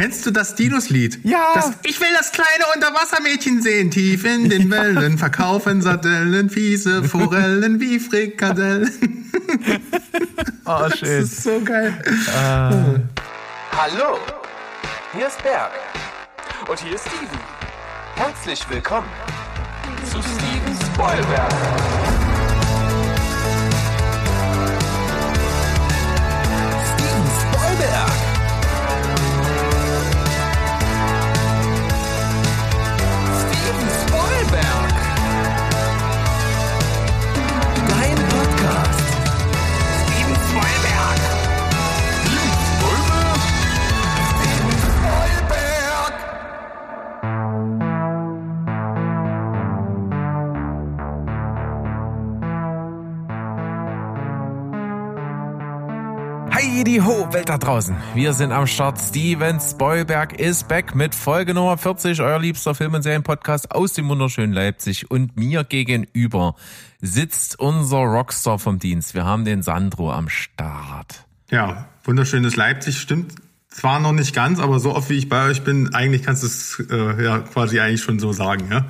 [0.00, 1.20] Kennst du das Dinos-Lied?
[1.24, 1.52] Ja.
[1.52, 7.80] Das, ich will das kleine Unterwassermädchen sehen, tief in den Wellen, verkaufen Sardellen, fiese Forellen
[7.80, 9.30] wie Frikadellen.
[10.64, 11.22] Oh, schön.
[11.22, 11.92] Das ist so geil.
[13.72, 14.18] Hallo,
[15.12, 15.72] hier ist Berg.
[16.68, 17.40] Und hier ist Steven.
[18.14, 19.08] Herzlich willkommen
[20.04, 21.99] zu Steven Spoilberg.
[56.90, 57.96] Heidi ho, Welt da draußen.
[58.14, 58.98] Wir sind am Start.
[58.98, 64.08] Steven Spoilberg ist back mit Folge Nummer 40, euer liebster Film- und Serienpodcast aus dem
[64.08, 65.08] wunderschönen Leipzig.
[65.08, 66.56] Und mir gegenüber
[67.00, 69.14] sitzt unser Rockstar vom Dienst.
[69.14, 71.26] Wir haben den Sandro am Start.
[71.48, 73.36] Ja, wunderschönes Leipzig, stimmt.
[73.68, 76.48] Zwar noch nicht ganz, aber so oft wie ich bei euch bin, eigentlich kannst du
[76.48, 78.86] es äh, ja quasi eigentlich schon so sagen, ja.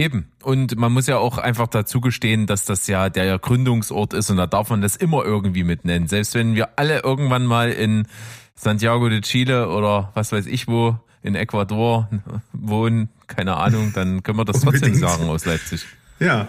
[0.00, 0.32] Eben.
[0.42, 4.38] Und man muss ja auch einfach dazu gestehen, dass das ja der Gründungsort ist und
[4.38, 6.08] da darf man das immer irgendwie mit nennen.
[6.08, 8.06] Selbst wenn wir alle irgendwann mal in
[8.54, 12.08] Santiago de Chile oder was weiß ich wo in Ecuador
[12.54, 15.84] wohnen, keine Ahnung, dann können wir das trotzdem sagen aus Leipzig.
[16.18, 16.48] Ja,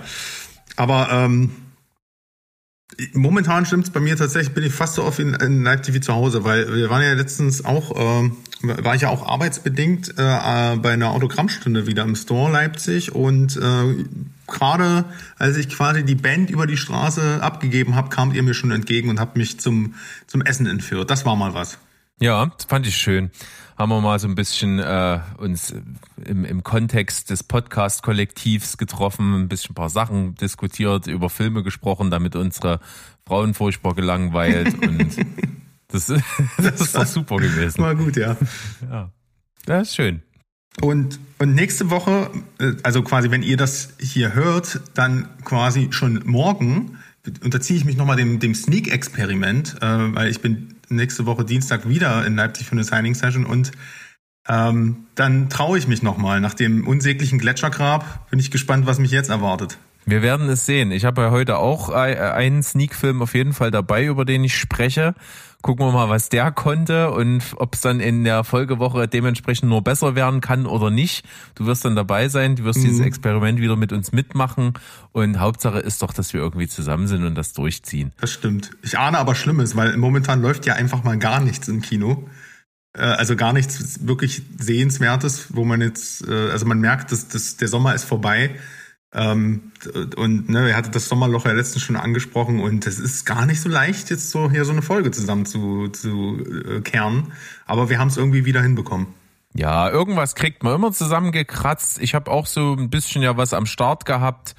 [0.77, 1.51] aber ähm,
[3.11, 6.13] momentan stimmt's bei mir tatsächlich, bin ich fast so oft in, in Leipzig wie zu
[6.13, 10.75] Hause, weil wir waren ja letztens auch, ähm, war ich ja auch arbeitsbedingt äh, äh,
[10.77, 14.05] bei einer Autogrammstunde wieder im Store Leipzig und äh,
[14.47, 15.05] gerade
[15.37, 19.09] als ich quasi die Band über die Straße abgegeben habe, kamt ihr mir schon entgegen
[19.09, 19.95] und habt mich zum,
[20.27, 21.09] zum Essen entführt.
[21.09, 21.77] Das war mal was.
[22.19, 23.31] Ja, das fand ich schön.
[23.77, 25.73] Haben wir mal so ein bisschen äh, uns
[26.23, 32.11] im, im Kontext des Podcast-Kollektivs getroffen, ein bisschen ein paar Sachen diskutiert, über Filme gesprochen,
[32.11, 32.79] damit unsere
[33.25, 35.17] Frauen furchtbar gelangweilt und
[35.91, 36.07] das,
[36.57, 37.81] das ist doch super gewesen.
[37.81, 38.35] War gut, ja.
[38.89, 39.11] Ja,
[39.65, 40.21] das ist schön.
[40.81, 42.29] Und, und nächste Woche,
[42.59, 46.97] äh, also quasi, wenn ihr das hier hört, dann quasi schon morgen
[47.43, 52.25] unterziehe ich mich nochmal dem, dem Sneak-Experiment, äh, weil ich bin nächste Woche Dienstag wieder
[52.25, 53.71] in Leipzig für eine Signing-Session und
[54.49, 56.41] ähm, dann traue ich mich nochmal.
[56.41, 59.77] Nach dem unsäglichen Gletschergrab bin ich gespannt, was mich jetzt erwartet.
[60.05, 60.91] Wir werden es sehen.
[60.91, 64.57] Ich habe ja heute auch ein- einen Sneak-Film auf jeden Fall dabei, über den ich
[64.57, 65.13] spreche.
[65.61, 69.83] Gucken wir mal, was der konnte und ob es dann in der Folgewoche dementsprechend nur
[69.83, 71.23] besser werden kann oder nicht.
[71.55, 74.73] Du wirst dann dabei sein, du wirst dieses Experiment wieder mit uns mitmachen
[75.11, 78.11] und Hauptsache ist doch, dass wir irgendwie zusammen sind und das durchziehen.
[78.19, 78.71] Das stimmt.
[78.81, 82.27] Ich ahne aber Schlimmes, weil momentan läuft ja einfach mal gar nichts im Kino.
[82.97, 87.57] Äh, Also gar nichts wirklich Sehenswertes, wo man jetzt, äh, also man merkt, dass, dass
[87.57, 88.55] der Sommer ist vorbei.
[89.13, 89.71] Ähm,
[90.15, 93.59] und ne, er hatte das Sommerloch ja letztens schon angesprochen und es ist gar nicht
[93.59, 97.33] so leicht, jetzt so hier so eine Folge zusammen zu, zu äh, kehren.
[97.65, 99.07] Aber wir haben es irgendwie wieder hinbekommen.
[99.53, 102.01] Ja, irgendwas kriegt man immer zusammengekratzt.
[102.01, 104.55] Ich habe auch so ein bisschen ja was am Start gehabt.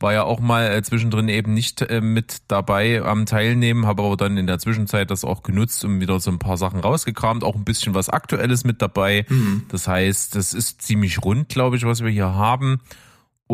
[0.00, 4.18] War ja auch mal äh, zwischendrin eben nicht äh, mit dabei am Teilnehmen, habe aber
[4.18, 7.54] dann in der Zwischenzeit das auch genutzt und wieder so ein paar Sachen rausgekramt, auch
[7.54, 9.24] ein bisschen was Aktuelles mit dabei.
[9.68, 12.80] Das heißt, das ist ziemlich rund, glaube ich, was wir hier haben.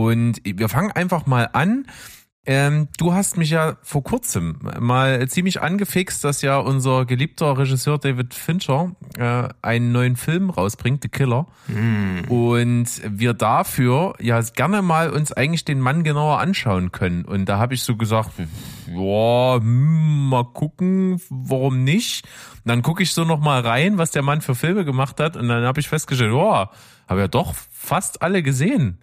[0.01, 1.87] Und wir fangen einfach mal an.
[2.47, 7.99] Ähm, du hast mich ja vor kurzem mal ziemlich angefixt, dass ja unser geliebter Regisseur
[7.99, 11.47] David Fincher äh, einen neuen Film rausbringt, The Killer.
[12.29, 17.27] Und wir dafür ja gerne mal uns eigentlich den Mann genauer anschauen können.
[17.27, 18.31] Und da habe ich so gesagt,
[18.89, 22.25] ja, hm, mal gucken, warum nicht.
[22.65, 25.37] Und dann gucke ich so noch mal rein, was der Mann für Filme gemacht hat.
[25.37, 26.71] Und dann habe ich festgestellt, ja,
[27.07, 28.99] habe ja doch fast alle gesehen.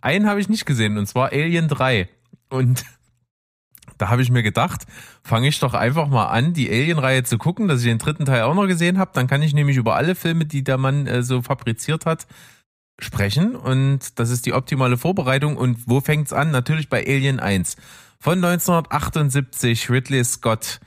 [0.00, 2.08] Einen habe ich nicht gesehen, und zwar Alien 3.
[2.48, 2.84] Und
[3.98, 4.86] da habe ich mir gedacht,
[5.22, 8.42] fange ich doch einfach mal an, die Alien-Reihe zu gucken, dass ich den dritten Teil
[8.42, 9.10] auch noch gesehen habe.
[9.14, 12.26] Dann kann ich nämlich über alle Filme, die der Mann äh, so fabriziert hat,
[12.98, 13.56] sprechen.
[13.56, 15.56] Und das ist die optimale Vorbereitung.
[15.56, 16.50] Und wo fängt's an?
[16.50, 17.76] Natürlich bei Alien 1.
[18.18, 20.80] Von 1978, Ridley Scott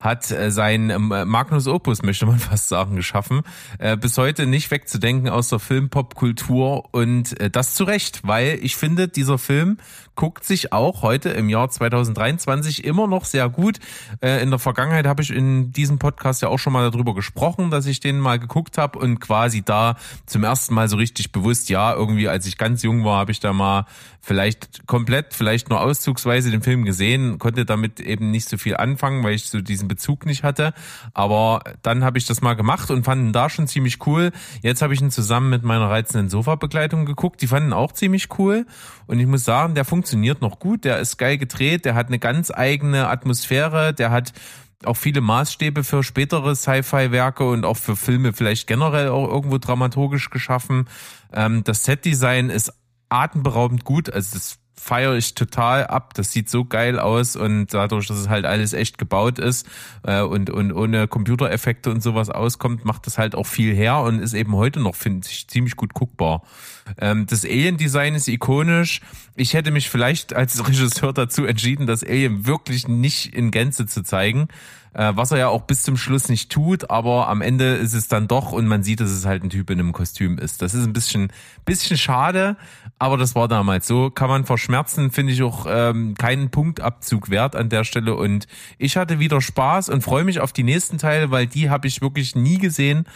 [0.00, 3.42] hat äh, sein ähm, Magnus Opus, möchte man fast sagen, geschaffen.
[3.78, 8.76] Äh, bis heute nicht wegzudenken aus der Filmpopkultur und äh, das zu Recht, weil ich
[8.76, 9.76] finde, dieser Film
[10.14, 13.78] guckt sich auch heute im Jahr 2023 immer noch sehr gut.
[14.20, 17.70] Äh, in der Vergangenheit habe ich in diesem Podcast ja auch schon mal darüber gesprochen,
[17.70, 19.96] dass ich den mal geguckt habe und quasi da
[20.26, 23.40] zum ersten Mal so richtig bewusst, ja, irgendwie als ich ganz jung war, habe ich
[23.40, 23.86] da mal
[24.20, 29.24] vielleicht komplett, vielleicht nur auszugsweise den Film gesehen, konnte damit eben nicht so viel anfangen,
[29.24, 30.74] weil ich so diesen Bezug nicht hatte.
[31.14, 34.32] Aber dann habe ich das mal gemacht und fanden da schon ziemlich cool.
[34.60, 37.40] Jetzt habe ich ihn zusammen mit meiner reizenden Sofa-Begleitung geguckt.
[37.40, 38.66] Die fanden auch ziemlich cool.
[39.06, 39.99] Und ich muss sagen, der funktioniert
[40.40, 40.84] noch gut.
[40.84, 41.84] Der ist geil gedreht.
[41.84, 43.94] Der hat eine ganz eigene Atmosphäre.
[43.94, 44.32] Der hat
[44.84, 50.30] auch viele Maßstäbe für spätere Sci-Fi-Werke und auch für Filme vielleicht generell auch irgendwo dramaturgisch
[50.30, 50.88] geschaffen.
[51.32, 52.72] Ähm, das Set-Design ist
[53.08, 54.10] atemberaubend gut.
[54.10, 56.14] Also das feiere ich total ab.
[56.14, 59.66] Das sieht so geil aus und dadurch, dass es halt alles echt gebaut ist
[60.02, 64.20] äh, und, und ohne Computereffekte und sowas auskommt, macht das halt auch viel her und
[64.20, 66.42] ist eben heute noch, finde ich, ziemlich gut guckbar.
[66.98, 69.00] Ähm, das Alien-Design ist ikonisch.
[69.36, 74.02] Ich hätte mich vielleicht als Regisseur dazu entschieden, das Alien wirklich nicht in Gänze zu
[74.02, 74.48] zeigen
[74.94, 78.08] äh, was er ja auch bis zum Schluss nicht tut, aber am Ende ist es
[78.08, 80.62] dann doch und man sieht, dass es halt ein Typ in einem Kostüm ist.
[80.62, 81.32] Das ist ein bisschen,
[81.64, 82.56] bisschen schade,
[82.98, 84.10] aber das war damals so.
[84.10, 88.46] Kann man verschmerzen, finde ich auch ähm, keinen Punktabzug wert an der Stelle und
[88.78, 92.00] ich hatte wieder Spaß und freue mich auf die nächsten Teile, weil die habe ich
[92.00, 93.06] wirklich nie gesehen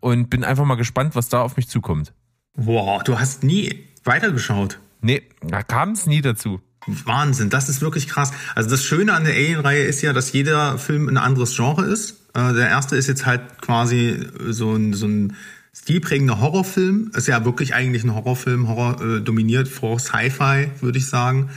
[0.00, 2.12] und bin einfach mal gespannt, was da auf mich zukommt.
[2.56, 4.78] Wow, du hast nie weitergeschaut.
[5.00, 6.60] Nee, da kam es nie dazu.
[6.86, 8.32] Wahnsinn, das ist wirklich krass.
[8.54, 12.20] Also das Schöne an der Alien-Reihe ist ja, dass jeder Film ein anderes Genre ist.
[12.34, 15.36] Äh, der erste ist jetzt halt quasi so ein, so ein
[15.74, 17.10] stilprägender Horrorfilm.
[17.14, 21.50] Ist ja wirklich eigentlich ein Horrorfilm, Horror äh, dominiert vor Sci-Fi, würde ich sagen.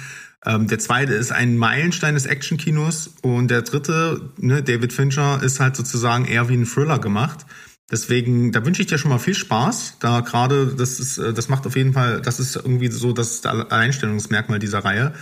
[0.45, 5.59] Ähm, der zweite ist ein Meilenstein des Actionkinos und der dritte, ne, David Fincher, ist
[5.59, 7.45] halt sozusagen eher wie ein Thriller gemacht.
[7.89, 9.97] Deswegen, da wünsche ich dir schon mal viel Spaß.
[9.99, 13.45] Da gerade, das ist, äh, das macht auf jeden Fall, das ist irgendwie so das
[13.45, 15.13] Alleinstellungsmerkmal dieser Reihe.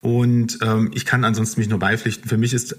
[0.00, 2.28] Und ähm, ich kann ansonsten mich nur beipflichten.
[2.28, 2.76] Für mich ist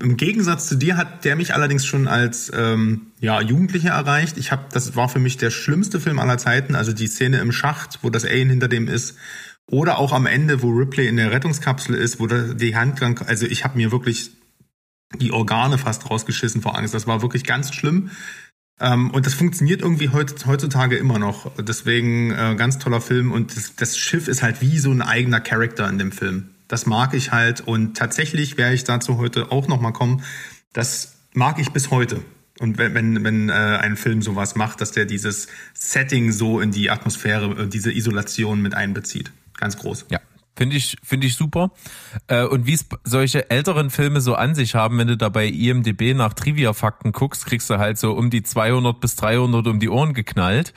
[0.00, 4.38] im Gegensatz zu dir hat der mich allerdings schon als ähm, ja Jugendlicher erreicht.
[4.38, 6.76] Ich habe, das war für mich der schlimmste Film aller Zeiten.
[6.76, 9.16] Also die Szene im Schacht, wo das Alien hinter dem ist,
[9.66, 13.64] oder auch am Ende, wo Ripley in der Rettungskapsel ist, wo die Hand, also ich
[13.64, 14.30] habe mir wirklich
[15.18, 16.94] die Organe fast rausgeschissen vor Angst.
[16.94, 18.10] Das war wirklich ganz schlimm.
[18.80, 21.52] Ähm, und das funktioniert irgendwie heutzutage immer noch.
[21.58, 25.40] Deswegen äh, ganz toller Film und das, das, Schiff ist halt wie so ein eigener
[25.40, 26.50] Charakter in dem Film.
[26.66, 30.22] Das mag ich halt und tatsächlich werde ich dazu heute auch nochmal kommen.
[30.72, 32.22] Das mag ich bis heute.
[32.58, 36.70] Und wenn, wenn, wenn äh, ein Film sowas macht, dass der dieses Setting so in
[36.70, 39.32] die Atmosphäre, äh, diese Isolation mit einbezieht.
[39.58, 40.06] Ganz groß.
[40.10, 40.20] Ja,
[40.56, 41.70] Finde ich, finde ich super.
[42.26, 45.46] Äh, und wie es solche älteren Filme so an sich haben, wenn du da bei
[45.46, 49.88] IMDB nach Trivia-Fakten guckst, kriegst du halt so um die 200 bis 300 um die
[49.88, 50.74] Ohren geknallt.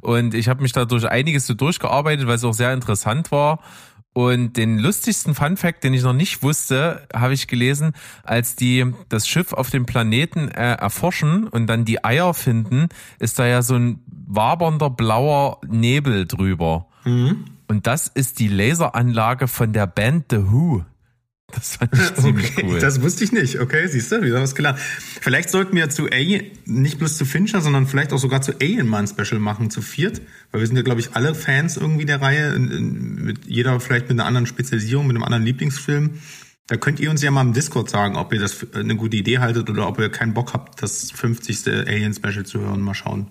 [0.00, 3.60] Und ich habe mich da durch einiges so durchgearbeitet, weil es auch sehr interessant war.
[4.16, 8.90] Und den lustigsten Fun Fact, den ich noch nicht wusste, habe ich gelesen, als die
[9.10, 12.88] das Schiff auf dem Planeten äh, erforschen und dann die Eier finden,
[13.18, 16.86] ist da ja so ein wabernder blauer Nebel drüber.
[17.04, 17.44] Mhm.
[17.68, 20.84] Und das ist die Laseranlage von der Band The Who.
[21.52, 22.78] Das fand ich ziemlich okay, cool.
[22.80, 23.60] Das wusste ich nicht.
[23.60, 24.78] Okay, siehst du, haben es gelernt.
[25.20, 28.88] Vielleicht sollten wir zu Alien, nicht bloß zu Fincher, sondern vielleicht auch sogar zu Alien
[28.88, 30.20] mal ein Special machen, zu viert.
[30.50, 32.58] Weil wir sind ja, glaube ich, alle Fans irgendwie der Reihe.
[32.58, 36.18] Mit jeder vielleicht mit einer anderen Spezialisierung, mit einem anderen Lieblingsfilm.
[36.66, 39.38] Da könnt ihr uns ja mal im Discord sagen, ob ihr das eine gute Idee
[39.38, 41.68] haltet oder ob ihr keinen Bock habt, das 50.
[41.68, 42.80] Alien Special zu hören.
[42.80, 43.28] Mal schauen.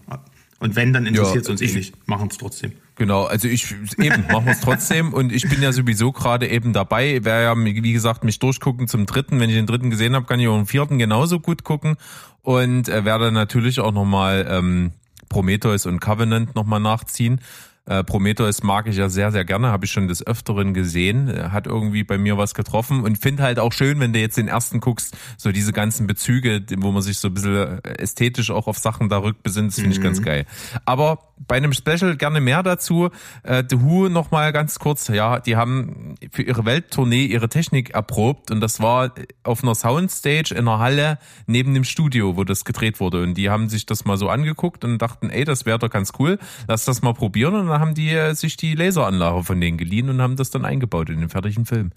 [0.60, 2.08] Und wenn, dann interessiert es ja, uns eh nicht.
[2.08, 2.72] Machen es trotzdem.
[2.98, 6.72] Genau, also ich eben machen wir es trotzdem und ich bin ja sowieso gerade eben
[6.72, 7.20] dabei.
[7.24, 9.40] Wer ja, wie gesagt, mich durchgucken zum dritten.
[9.40, 11.98] Wenn ich den dritten gesehen habe, kann ich auch den vierten genauso gut gucken
[12.42, 14.92] und äh, werde natürlich auch nochmal ähm,
[15.28, 17.42] Prometheus und Covenant nochmal nachziehen.
[17.88, 21.50] Äh, Prometheus mag ich ja sehr, sehr gerne, habe ich schon des Öfteren gesehen, äh,
[21.50, 24.48] hat irgendwie bei mir was getroffen und finde halt auch schön, wenn du jetzt den
[24.48, 28.68] ersten guckst, so diese ganzen Bezüge, wo man sich so ein bisschen äh, ästhetisch auch
[28.68, 30.04] auf Sachen da rückbesinnt, das finde ich mhm.
[30.04, 30.46] ganz geil.
[30.86, 33.10] Aber bei einem Special gerne mehr dazu.
[33.44, 37.92] Äh, The Who noch mal ganz kurz, ja, die haben für ihre Welttournee ihre Technik
[37.92, 39.12] erprobt und das war
[39.44, 43.50] auf einer Soundstage in einer Halle neben dem Studio, wo das gedreht wurde und die
[43.50, 46.86] haben sich das mal so angeguckt und dachten, ey, das wäre doch ganz cool, lass
[46.86, 50.36] das mal probieren und haben die äh, sich die Laseranlage von denen geliehen und haben
[50.36, 51.92] das dann eingebaut in den fertigen Film.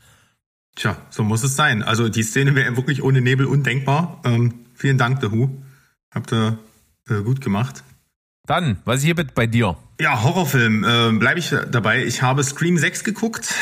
[0.76, 1.82] Tja, so muss es sein.
[1.82, 4.20] Also die Szene wäre wirklich ohne Nebel undenkbar.
[4.24, 5.50] Ähm, vielen Dank, The Who.
[6.14, 6.58] Habt ihr
[7.08, 7.82] äh, gut gemacht.
[8.46, 9.76] Dann, was ist hier bei dir?
[10.00, 12.04] Ja, Horrorfilm, äh, bleibe ich dabei.
[12.04, 13.52] Ich habe Scream 6 geguckt.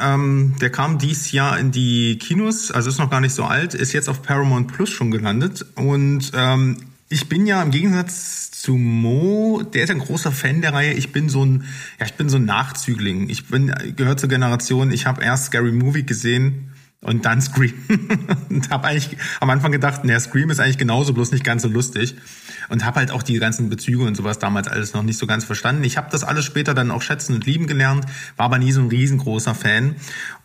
[0.00, 3.74] Ähm, der kam dieses Jahr in die Kinos, also ist noch gar nicht so alt,
[3.74, 5.66] ist jetzt auf Paramount Plus schon gelandet.
[5.74, 6.76] Und ähm,
[7.08, 10.92] ich bin ja im Gegensatz zu Mo, der ist ein großer Fan der Reihe.
[10.92, 11.64] Ich bin so ein,
[12.00, 13.28] ja, ich bin so ein Nachzügling.
[13.28, 14.90] Ich bin gehört zur Generation.
[14.90, 17.74] Ich habe erst Scary Movie gesehen und dann Scream
[18.48, 21.68] und habe eigentlich am Anfang gedacht, naja, Scream ist eigentlich genauso, bloß nicht ganz so
[21.68, 22.16] lustig
[22.68, 25.44] und habe halt auch die ganzen Bezüge und sowas damals alles noch nicht so ganz
[25.44, 25.84] verstanden.
[25.84, 28.80] Ich habe das alles später dann auch schätzen und lieben gelernt, war aber nie so
[28.80, 29.94] ein riesengroßer Fan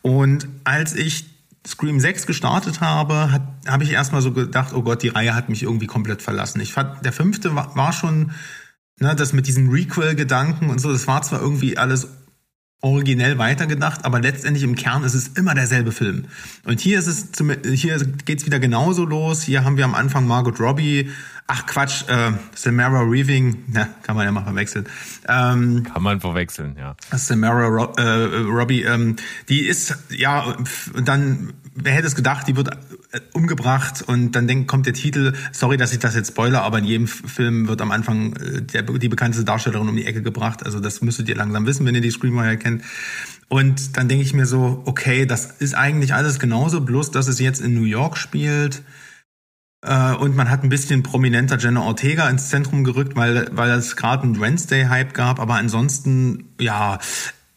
[0.04, 1.31] und als ich
[1.66, 5.64] Scream 6 gestartet habe, habe ich erstmal so gedacht, oh Gott, die Reihe hat mich
[5.64, 6.60] irgendwie komplett verlassen.
[6.60, 8.32] Ich fand, der fünfte war, war schon,
[9.00, 12.08] ne, das mit diesem Requel-Gedanken und so, das war zwar irgendwie alles
[12.82, 16.26] originell weitergedacht, aber letztendlich im Kern ist es immer derselbe Film.
[16.66, 17.28] Und hier ist es,
[17.76, 19.44] hier geht's wieder genauso los.
[19.44, 21.12] Hier haben wir am Anfang Margot Robbie,
[21.52, 24.88] ach Quatsch, äh, Samara Weaving, na, kann man ja mal verwechseln.
[25.28, 26.96] Ähm, kann man verwechseln, ja.
[27.12, 29.18] Samara Ro äh, Robbie, ähm,
[29.50, 30.56] die ist, ja,
[31.04, 32.70] dann wer hätte es gedacht, die wird
[33.12, 36.80] äh, umgebracht und dann denkt, kommt der Titel, sorry, dass ich das jetzt spoiler, aber
[36.80, 40.66] in jedem Film wird am Anfang äh, der, die bekannteste Darstellerin um die Ecke gebracht.
[40.66, 42.84] Also das müsstet ihr langsam wissen, wenn ihr die Screamwriter kennt.
[43.50, 47.40] Und dann denke ich mir so, okay, das ist eigentlich alles genauso, bloß dass es
[47.40, 48.84] jetzt in New York spielt.
[49.82, 53.96] Äh, und man hat ein bisschen prominenter Jenna Ortega ins Zentrum gerückt, weil, weil es
[53.96, 55.40] gerade einen Wednesday-Hype gab.
[55.40, 57.00] Aber ansonsten, ja,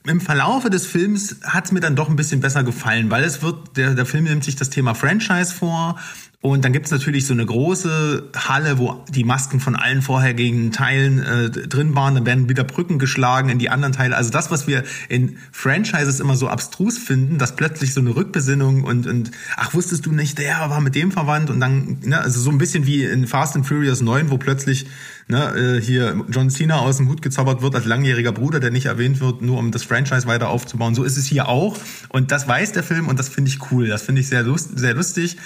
[0.06, 3.42] im Verlaufe des Films hat es mir dann doch ein bisschen besser gefallen, weil es
[3.42, 5.98] wird, der, der Film nimmt sich das Thema Franchise vor
[6.44, 11.18] und dann gibt's natürlich so eine große Halle, wo die Masken von allen vorhergehenden Teilen
[11.20, 12.16] äh, drin waren.
[12.16, 14.14] Dann werden wieder Brücken geschlagen in die anderen Teile.
[14.14, 18.84] Also das, was wir in Franchises immer so abstrus finden, dass plötzlich so eine Rückbesinnung
[18.84, 22.38] und, und ach, wusstest du nicht, der war mit dem verwandt und dann, ne, also
[22.38, 24.84] so ein bisschen wie in Fast and Furious 9, wo plötzlich
[25.28, 28.84] ne, äh, hier John Cena aus dem Hut gezaubert wird als langjähriger Bruder, der nicht
[28.84, 30.94] erwähnt wird, nur um das Franchise weiter aufzubauen.
[30.94, 31.78] So ist es hier auch.
[32.10, 33.88] Und das weiß der Film und das finde ich cool.
[33.88, 35.38] Das finde ich sehr, lust, sehr lustig.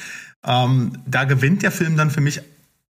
[0.45, 2.42] Ähm, da gewinnt der Film dann für mich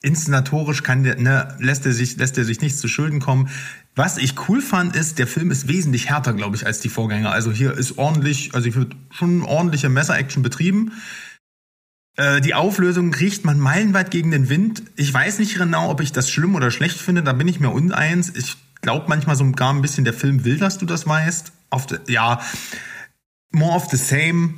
[0.02, 3.49] inszenatorisch kann der, ne, lässt er sich, lässt er sich nichts zu Schulden kommen.
[3.97, 7.33] Was ich cool fand, ist, der Film ist wesentlich härter, glaube ich, als die Vorgänger.
[7.33, 10.93] Also hier ist ordentlich, also hier wird schon ordentliche Messer-Action betrieben.
[12.17, 14.83] Äh, die Auflösung riecht man meilenweit gegen den Wind.
[14.95, 17.25] Ich weiß nicht genau, ob ich das schlimm oder schlecht finde.
[17.25, 18.33] Da bin ich mir uneins.
[18.37, 21.52] Ich glaube manchmal sogar ein bisschen, der Film will, dass du das weißt.
[21.71, 22.40] Auf de, ja,
[23.50, 24.55] more of the same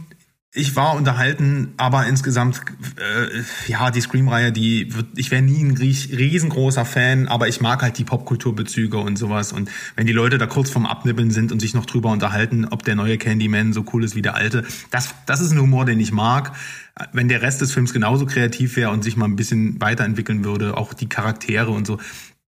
[0.53, 2.61] ich war unterhalten, aber insgesamt,
[2.97, 7.83] äh, ja, die Scream-Reihe, die wird, ich wäre nie ein riesengroßer Fan, aber ich mag
[7.83, 9.53] halt die Popkulturbezüge und sowas.
[9.53, 12.83] Und wenn die Leute da kurz vorm Abnibbeln sind und sich noch drüber unterhalten, ob
[12.83, 16.01] der neue Candyman so cool ist wie der alte, das, das ist ein Humor, den
[16.01, 16.53] ich mag.
[17.13, 20.77] Wenn der Rest des Films genauso kreativ wäre und sich mal ein bisschen weiterentwickeln würde,
[20.77, 21.99] auch die Charaktere und so,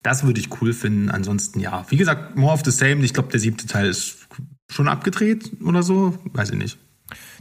[0.05, 1.11] das würde ich cool finden.
[1.11, 3.05] Ansonsten, ja, wie gesagt, more of the same.
[3.05, 4.29] Ich glaube, der siebte Teil ist
[4.71, 6.79] schon abgedreht oder so, weiß ich nicht.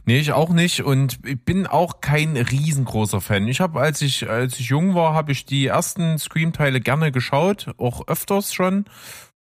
[0.08, 3.46] Nee, ich auch nicht und ich bin auch kein riesengroßer Fan.
[3.50, 7.74] Ich habe, als ich als ich jung war, habe ich die ersten Scream-Teile gerne geschaut,
[7.78, 8.86] auch öfters schon.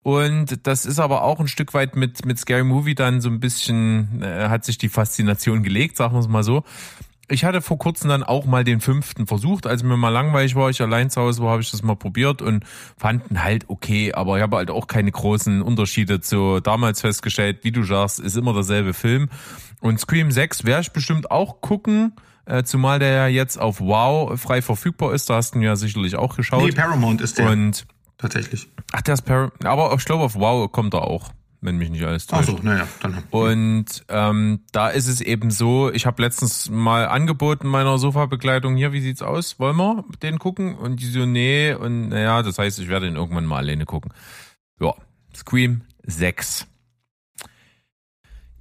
[0.02, 3.40] Und das ist aber auch ein Stück weit mit mit Scary Movie dann so ein
[3.40, 6.62] bisschen äh, hat sich die Faszination gelegt, sagen wir es mal so.
[7.30, 10.68] Ich hatte vor kurzem dann auch mal den fünften versucht, als mir mal langweilig war,
[10.68, 12.64] ich allein zu Hause war, habe ich das mal probiert und
[12.98, 17.72] fanden halt okay, aber ich habe halt auch keine großen Unterschiede zu damals festgestellt, wie
[17.72, 19.30] du sagst, ist immer derselbe Film.
[19.80, 22.14] Und Scream 6 werde ich bestimmt auch gucken.
[22.44, 25.30] Äh, zumal der ja jetzt auf Wow frei verfügbar ist.
[25.30, 26.64] Da hast du ja sicherlich auch geschaut.
[26.64, 27.50] Nee, Paramount ist der.
[27.50, 27.86] Und
[28.18, 28.68] tatsächlich.
[28.92, 29.64] Ach, der ist Paramount.
[29.64, 32.50] Aber ich glaube, auf Wow kommt er auch, wenn mich nicht alles täuscht.
[32.50, 33.22] Ach so, naja, dann.
[33.30, 38.92] Und ähm, da ist es eben so, ich habe letztens mal angeboten meiner Sofa-Begleitung, hier,
[38.92, 39.58] wie sieht's aus?
[39.58, 40.74] Wollen wir den gucken?
[40.76, 41.72] Und die so, nee.
[41.72, 44.12] Und naja, das heißt, ich werde ihn irgendwann mal alleine gucken.
[44.80, 44.94] Ja,
[45.36, 46.66] Scream 6.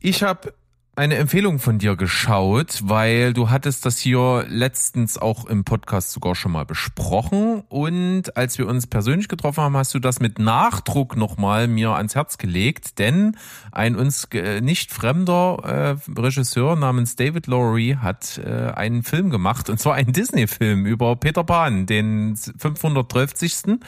[0.01, 0.53] Ich habe
[0.99, 6.35] eine Empfehlung von dir geschaut, weil du hattest das hier letztens auch im Podcast sogar
[6.35, 11.15] schon mal besprochen und als wir uns persönlich getroffen haben, hast du das mit Nachdruck
[11.15, 13.37] nochmal mir ans Herz gelegt, denn
[13.71, 14.27] ein uns
[14.59, 20.11] nicht fremder äh, Regisseur namens David Lowry hat äh, einen Film gemacht und zwar einen
[20.11, 23.79] Disney-Film über Peter Pan, den 530.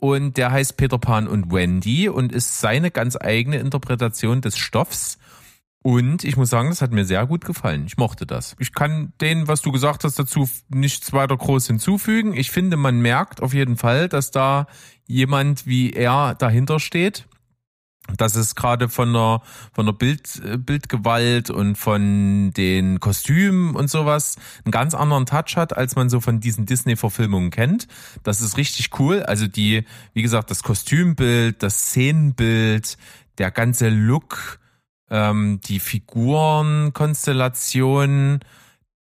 [0.00, 5.18] Und der heißt Peter Pan und Wendy und ist seine ganz eigene Interpretation des Stoffs
[5.88, 7.84] und ich muss sagen, das hat mir sehr gut gefallen.
[7.86, 8.54] Ich mochte das.
[8.58, 12.34] Ich kann den, was du gesagt hast, dazu nichts weiter groß hinzufügen.
[12.34, 14.66] Ich finde, man merkt auf jeden Fall, dass da
[15.06, 17.26] jemand wie er dahinter steht.
[18.18, 19.40] Dass es gerade von der,
[19.72, 25.74] von der Bild, Bildgewalt und von den Kostümen und sowas einen ganz anderen Touch hat,
[25.74, 27.88] als man so von diesen Disney-Verfilmungen kennt.
[28.24, 29.22] Das ist richtig cool.
[29.22, 32.98] Also die, wie gesagt, das Kostümbild, das Szenenbild,
[33.38, 34.58] der ganze Look,
[35.10, 38.40] ähm, die Figurenkonstellationen,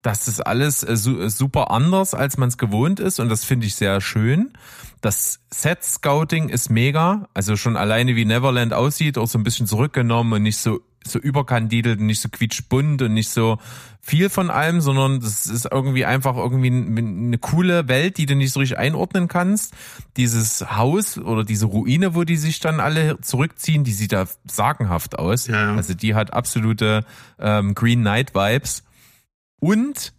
[0.02, 3.74] das ist alles äh, super anders, als man es gewohnt ist und das finde ich
[3.74, 4.52] sehr schön.
[5.00, 10.32] Das Set-Scouting ist mega, also schon alleine wie Neverland aussieht, auch so ein bisschen zurückgenommen
[10.32, 13.58] und nicht so so überkandidelt und nicht so quietschbunt und nicht so
[14.02, 18.52] viel von allem, sondern das ist irgendwie einfach irgendwie eine coole Welt, die du nicht
[18.52, 19.74] so richtig einordnen kannst.
[20.16, 25.18] Dieses Haus oder diese Ruine, wo die sich dann alle zurückziehen, die sieht da sagenhaft
[25.18, 25.46] aus.
[25.46, 25.74] Ja.
[25.74, 27.04] Also die hat absolute
[27.38, 28.82] ähm, Green Knight Vibes.
[29.60, 30.12] Und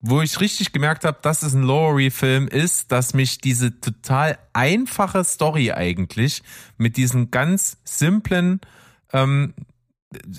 [0.00, 5.24] wo ich richtig gemerkt habe, dass es ein Lowery-Film ist, dass mich diese total einfache
[5.24, 6.42] Story eigentlich
[6.76, 8.60] mit diesen ganz simplen
[9.12, 9.54] ähm,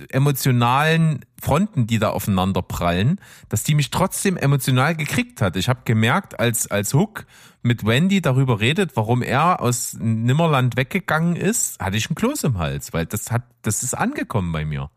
[0.10, 3.20] emotionalen Fronten, die da aufeinander prallen,
[3.50, 5.56] dass die mich trotzdem emotional gekriegt hat.
[5.56, 7.26] Ich habe gemerkt, als als Hook
[7.62, 12.58] mit Wendy darüber redet, warum er aus Nimmerland weggegangen ist, hatte ich einen Kloß im
[12.58, 14.90] Hals, weil das hat das ist angekommen bei mir.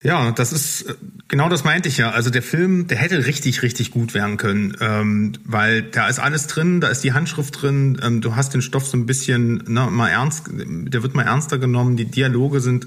[0.00, 0.96] Ja, das ist
[1.26, 2.10] genau das meinte ich ja.
[2.10, 6.46] Also der Film, der hätte richtig, richtig gut werden können, ähm, weil da ist alles
[6.46, 9.88] drin, da ist die Handschrift drin, ähm, du hast den Stoff so ein bisschen ne,
[9.90, 12.86] mal ernst, der wird mal ernster genommen, die Dialoge sind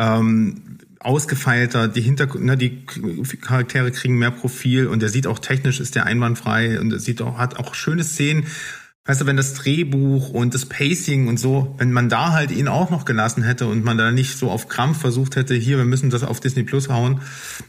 [0.00, 2.84] ähm, ausgefeilter, die Hintergründe, ne, die
[3.40, 7.22] Charaktere kriegen mehr Profil und der sieht auch technisch ist der einwandfrei und er sieht
[7.22, 8.46] auch hat auch schöne Szenen
[9.10, 12.68] weißt du, wenn das Drehbuch und das Pacing und so, wenn man da halt ihn
[12.68, 15.84] auch noch gelassen hätte und man da nicht so auf Krampf versucht hätte, hier, wir
[15.84, 17.20] müssen das auf Disney Plus hauen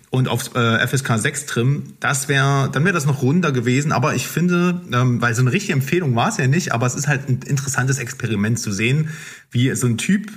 [0.10, 3.92] und auf äh, FSK 6 trimmen, das wäre, dann wäre das noch runder gewesen.
[3.92, 6.96] Aber ich finde, ähm, weil so eine richtige Empfehlung war es ja nicht, aber es
[6.96, 9.10] ist halt ein interessantes Experiment zu sehen,
[9.50, 10.32] wie so ein Typ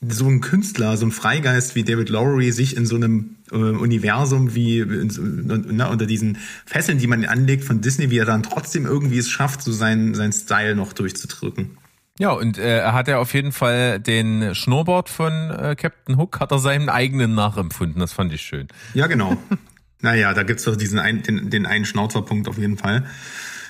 [0.00, 4.54] so ein Künstler, so ein Freigeist wie David Lowery sich in so einem äh, Universum
[4.54, 9.18] wie na, unter diesen Fesseln, die man anlegt von Disney, wie er dann trotzdem irgendwie
[9.18, 11.76] es schafft, so seinen sein Style noch durchzudrücken.
[12.18, 16.40] Ja, und äh, er hat ja auf jeden Fall den Schnurrbart von äh, Captain Hook,
[16.40, 18.00] hat er seinen eigenen nachempfunden.
[18.00, 18.68] Das fand ich schön.
[18.94, 19.36] Ja, genau.
[20.00, 23.04] naja, da gibt's doch diesen ein, den, den einen Schnauzerpunkt auf jeden Fall.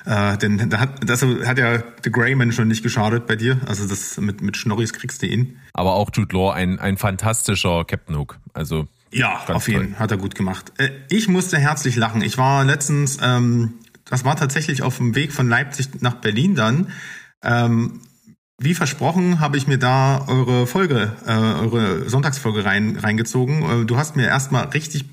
[0.07, 3.59] Äh, denn da hat, das hat ja The Greyman schon nicht geschadet bei dir.
[3.66, 5.59] Also das mit, mit Schnorris kriegst du ihn.
[5.73, 8.38] Aber auch Jude Law, ein, ein fantastischer Captain Hook.
[8.54, 10.73] Also ja, auf jeden Fall hat er gut gemacht.
[10.78, 12.23] Äh, ich musste herzlich lachen.
[12.23, 16.88] Ich war letztens, ähm, das war tatsächlich auf dem Weg von Leipzig nach Berlin dann.
[17.42, 18.00] Ähm,
[18.59, 23.83] wie versprochen habe ich mir da eure Folge, äh, eure Sonntagsfolge rein, reingezogen.
[23.83, 25.07] Äh, du hast mir erstmal richtig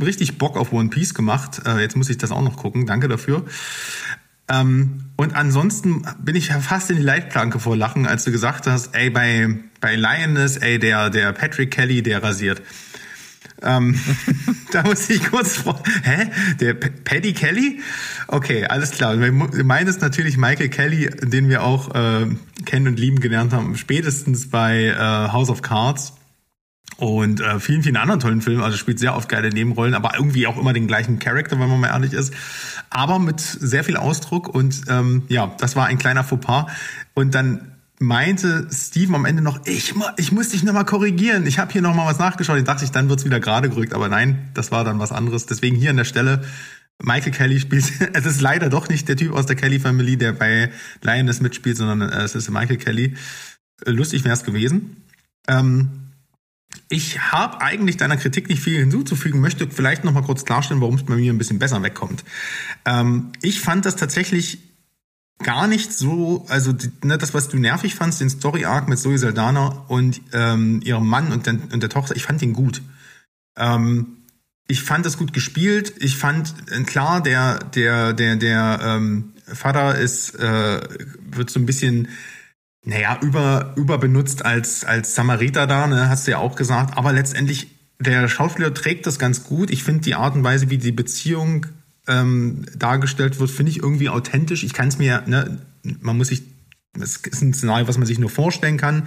[0.00, 1.62] richtig Bock auf One Piece gemacht.
[1.66, 2.86] Äh, jetzt muss ich das auch noch gucken.
[2.86, 3.44] Danke dafür.
[4.52, 8.94] Ähm, und ansonsten bin ich fast in die Leitplanke vor Lachen, als du gesagt hast,
[8.94, 9.48] ey, bei,
[9.80, 12.60] bei Lioness, ey, der, der Patrick Kelly, der rasiert.
[13.62, 13.98] Ähm,
[14.72, 15.80] da muss ich kurz vor.
[16.02, 16.26] Hä?
[16.60, 17.80] Der P Paddy Kelly?
[18.26, 19.16] Okay, alles klar.
[19.16, 22.26] Meinen es natürlich Michael Kelly, den wir auch äh,
[22.64, 26.14] kennen und lieben gelernt haben, spätestens bei äh, House of Cards
[26.96, 28.62] und äh, vielen, vielen anderen tollen Filmen.
[28.62, 31.80] Also spielt sehr oft geile Nebenrollen, aber irgendwie auch immer den gleichen Charakter, wenn man
[31.80, 32.32] mal ehrlich ist.
[32.90, 36.66] Aber mit sehr viel Ausdruck und ähm, ja, das war ein kleiner Fauxpas.
[37.14, 41.46] Und dann meinte Steven am Ende noch, ich, ich muss dich nochmal korrigieren.
[41.46, 42.58] Ich habe hier nochmal was nachgeschaut.
[42.58, 45.46] Ich dachte, ich, dann wird's wieder gerade gerückt, aber nein, das war dann was anderes.
[45.46, 46.42] Deswegen hier an der Stelle,
[47.00, 50.32] Michael Kelly spielt, es ist leider doch nicht der Typ aus der Kelly Family, der
[50.32, 50.70] bei
[51.02, 53.14] Lioness mitspielt, sondern äh, es ist Michael Kelly.
[53.84, 54.96] Lustig wäre es gewesen.
[55.48, 56.01] Ähm,
[56.88, 60.96] ich habe eigentlich deiner Kritik nicht viel hinzuzufügen, möchte vielleicht noch mal kurz klarstellen, warum
[60.96, 62.24] es bei mir ein bisschen besser wegkommt.
[62.84, 64.58] Ähm, ich fand das tatsächlich
[65.42, 69.84] gar nicht so, also ne, das, was du nervig fandst, den Story-Arc mit Zoe Saldana
[69.88, 72.82] und ähm, ihrem Mann und, den, und der Tochter, ich fand den gut.
[73.56, 74.18] Ähm,
[74.68, 75.94] ich fand das gut gespielt.
[75.98, 80.80] Ich fand, äh, klar, der, der, der, der ähm, Vater ist, äh,
[81.30, 82.08] wird so ein bisschen
[82.84, 86.96] naja, über, überbenutzt als, als Samariter da, ne, hast du ja auch gesagt.
[86.96, 87.68] Aber letztendlich,
[88.00, 89.70] der Schauspieler trägt das ganz gut.
[89.70, 91.66] Ich finde die Art und Weise, wie die Beziehung
[92.08, 94.64] ähm, dargestellt wird, finde ich irgendwie authentisch.
[94.64, 95.58] Ich kann es mir, ne,
[96.00, 96.42] man muss sich,
[97.00, 99.06] es ist ein Szenario, was man sich nur vorstellen kann.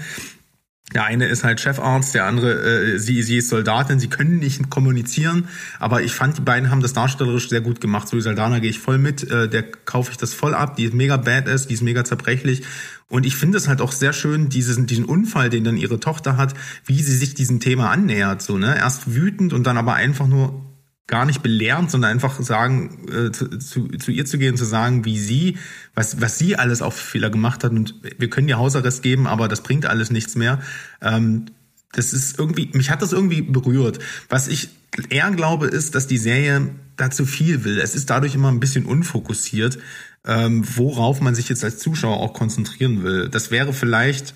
[0.94, 4.70] Der eine ist halt Chefarzt, der andere, äh, sie, sie ist Soldatin, sie können nicht
[4.70, 5.48] kommunizieren,
[5.80, 8.08] aber ich fand, die beiden haben das darstellerisch sehr gut gemacht.
[8.08, 10.94] So, Saldana gehe ich voll mit, äh, der kaufe ich das voll ab, die ist
[10.94, 12.64] mega badass, die ist mega zerbrechlich.
[13.08, 16.38] Und ich finde es halt auch sehr schön, diesen, diesen Unfall, den dann ihre Tochter
[16.38, 16.54] hat,
[16.86, 18.42] wie sie sich diesem Thema annähert.
[18.42, 18.78] So, ne?
[18.78, 20.65] Erst wütend und dann aber einfach nur
[21.08, 25.06] gar nicht belehrend, sondern einfach sagen, äh, zu, zu, zu ihr zu gehen, zu sagen,
[25.06, 25.58] wie sie,
[25.94, 27.72] was, was sie alles auf Fehler gemacht hat.
[27.72, 30.62] Und wir können ihr Hausarrest geben, aber das bringt alles nichts mehr.
[31.02, 31.46] Ähm,
[31.92, 34.00] das ist irgendwie, mich hat das irgendwie berührt.
[34.30, 34.70] Was ich
[35.10, 37.80] eher glaube, ist, dass die Serie dazu viel will.
[37.80, 39.78] Es ist dadurch immer ein bisschen unfokussiert,
[40.26, 43.30] ähm, worauf man sich jetzt als Zuschauer auch konzentrieren will.
[43.30, 44.34] Das wäre vielleicht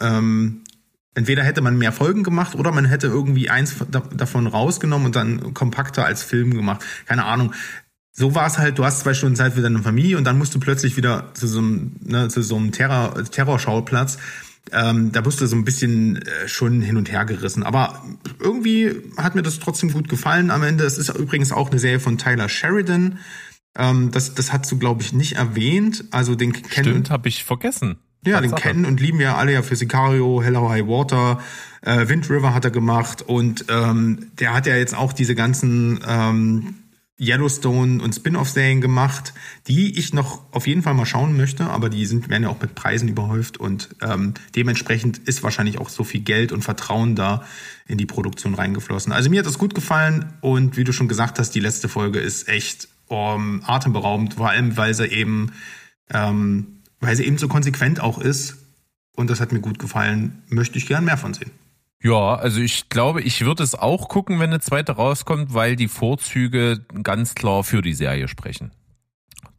[0.00, 0.63] ähm,
[1.14, 3.76] entweder hätte man mehr Folgen gemacht oder man hätte irgendwie eins
[4.16, 6.84] davon rausgenommen und dann kompakter als Film gemacht.
[7.06, 7.54] Keine Ahnung.
[8.12, 10.54] So war es halt, du hast zwei Stunden Zeit für deine Familie und dann musst
[10.54, 14.18] du plötzlich wieder zu so einem, ne, zu so einem Terror, Terrorschauplatz.
[14.72, 17.64] Ähm, da wirst du so ein bisschen äh, schon hin und her gerissen.
[17.64, 18.02] Aber
[18.38, 20.84] irgendwie hat mir das trotzdem gut gefallen am Ende.
[20.84, 23.18] Es ist übrigens auch eine Serie von Tyler Sheridan.
[23.76, 26.04] Ähm, das, das hast du, glaube ich, nicht erwähnt.
[26.12, 26.88] Also den kennen.
[26.88, 27.98] Stimmt, habe ich vergessen.
[28.26, 31.42] Ja, den kennen und lieben wir alle ja für Sicario, Hello High Water,
[31.82, 36.00] äh, Wind River hat er gemacht und ähm, der hat ja jetzt auch diese ganzen
[36.06, 36.74] ähm,
[37.20, 39.34] Yellowstone und Spin-off-Serien gemacht,
[39.68, 42.60] die ich noch auf jeden Fall mal schauen möchte, aber die sind werden ja auch
[42.60, 47.44] mit Preisen überhäuft und ähm, dementsprechend ist wahrscheinlich auch so viel Geld und Vertrauen da
[47.86, 49.12] in die Produktion reingeflossen.
[49.12, 52.18] Also mir hat das gut gefallen und wie du schon gesagt hast, die letzte Folge
[52.18, 55.52] ist echt um, atemberaubend, vor allem weil sie eben
[56.10, 58.56] ähm, weil sie eben so konsequent auch ist
[59.16, 60.42] und das hat mir gut gefallen.
[60.48, 61.50] Möchte ich gern mehr von sehen.
[62.02, 65.88] Ja, also ich glaube, ich würde es auch gucken, wenn eine zweite rauskommt, weil die
[65.88, 68.72] Vorzüge ganz klar für die Serie sprechen.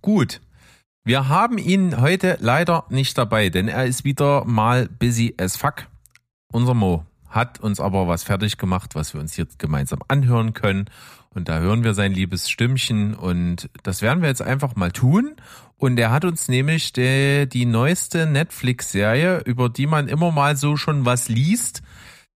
[0.02, 0.42] Gut.
[1.04, 5.88] Wir haben ihn heute leider nicht dabei, denn er ist wieder mal busy as fuck.
[6.52, 10.86] Unser Mo hat uns aber was fertig gemacht, was wir uns jetzt gemeinsam anhören können.
[11.36, 15.36] Und da hören wir sein liebes Stimmchen und das werden wir jetzt einfach mal tun.
[15.78, 20.78] Und er hat uns nämlich die, die neueste Netflix-Serie, über die man immer mal so
[20.78, 21.84] schon was liest,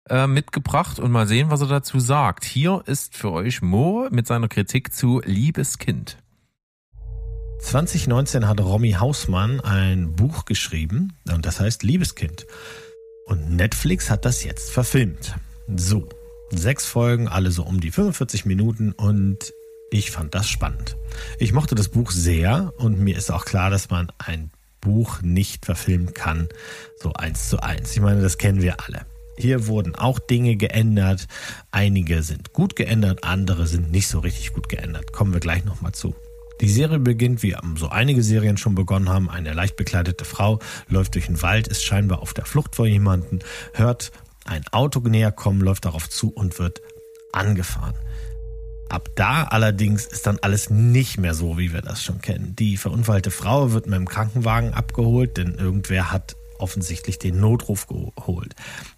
[0.10, 2.44] äh, mitgebracht und mal sehen, was er dazu sagt.
[2.44, 6.18] Hier ist für euch Mo mit seiner Kritik zu Liebes Kind.
[7.60, 12.48] 2019 hat Romy Hausmann ein Buch geschrieben und das heißt Liebeskind.
[13.28, 15.36] Und Netflix hat das jetzt verfilmt.
[15.76, 16.08] So,
[16.52, 19.54] sechs Folgen, alle so um die 45 Minuten und
[19.92, 20.98] ich fand das spannend.
[21.40, 25.66] Ich mochte das Buch sehr und mir ist auch klar, dass man ein Buch nicht
[25.66, 26.50] verfilmen kann,
[27.02, 27.94] so eins zu eins.
[27.94, 29.06] Ich meine, das kennen wir alle.
[29.38, 31.28] Hier wurden auch Dinge geändert.
[31.72, 35.14] Einige sind gut geändert, andere sind nicht so richtig gut geändert.
[35.14, 36.16] Kommen wir gleich nochmal zu.
[36.60, 39.30] Die Serie beginnt, wie so einige Serien schon begonnen haben.
[39.30, 43.40] Eine leicht bekleidete Frau läuft durch den Wald, ist scheinbar auf der Flucht vor jemanden,
[43.74, 44.12] hört
[44.48, 46.82] ein Auto näher kommen, läuft darauf zu und wird
[47.32, 47.96] angefahren.
[48.90, 52.56] Ab da allerdings ist dann alles nicht mehr so, wie wir das schon kennen.
[52.56, 58.56] Die verunfallte Frau wird mit dem Krankenwagen abgeholt, denn irgendwer hat offensichtlich den Notruf geholt.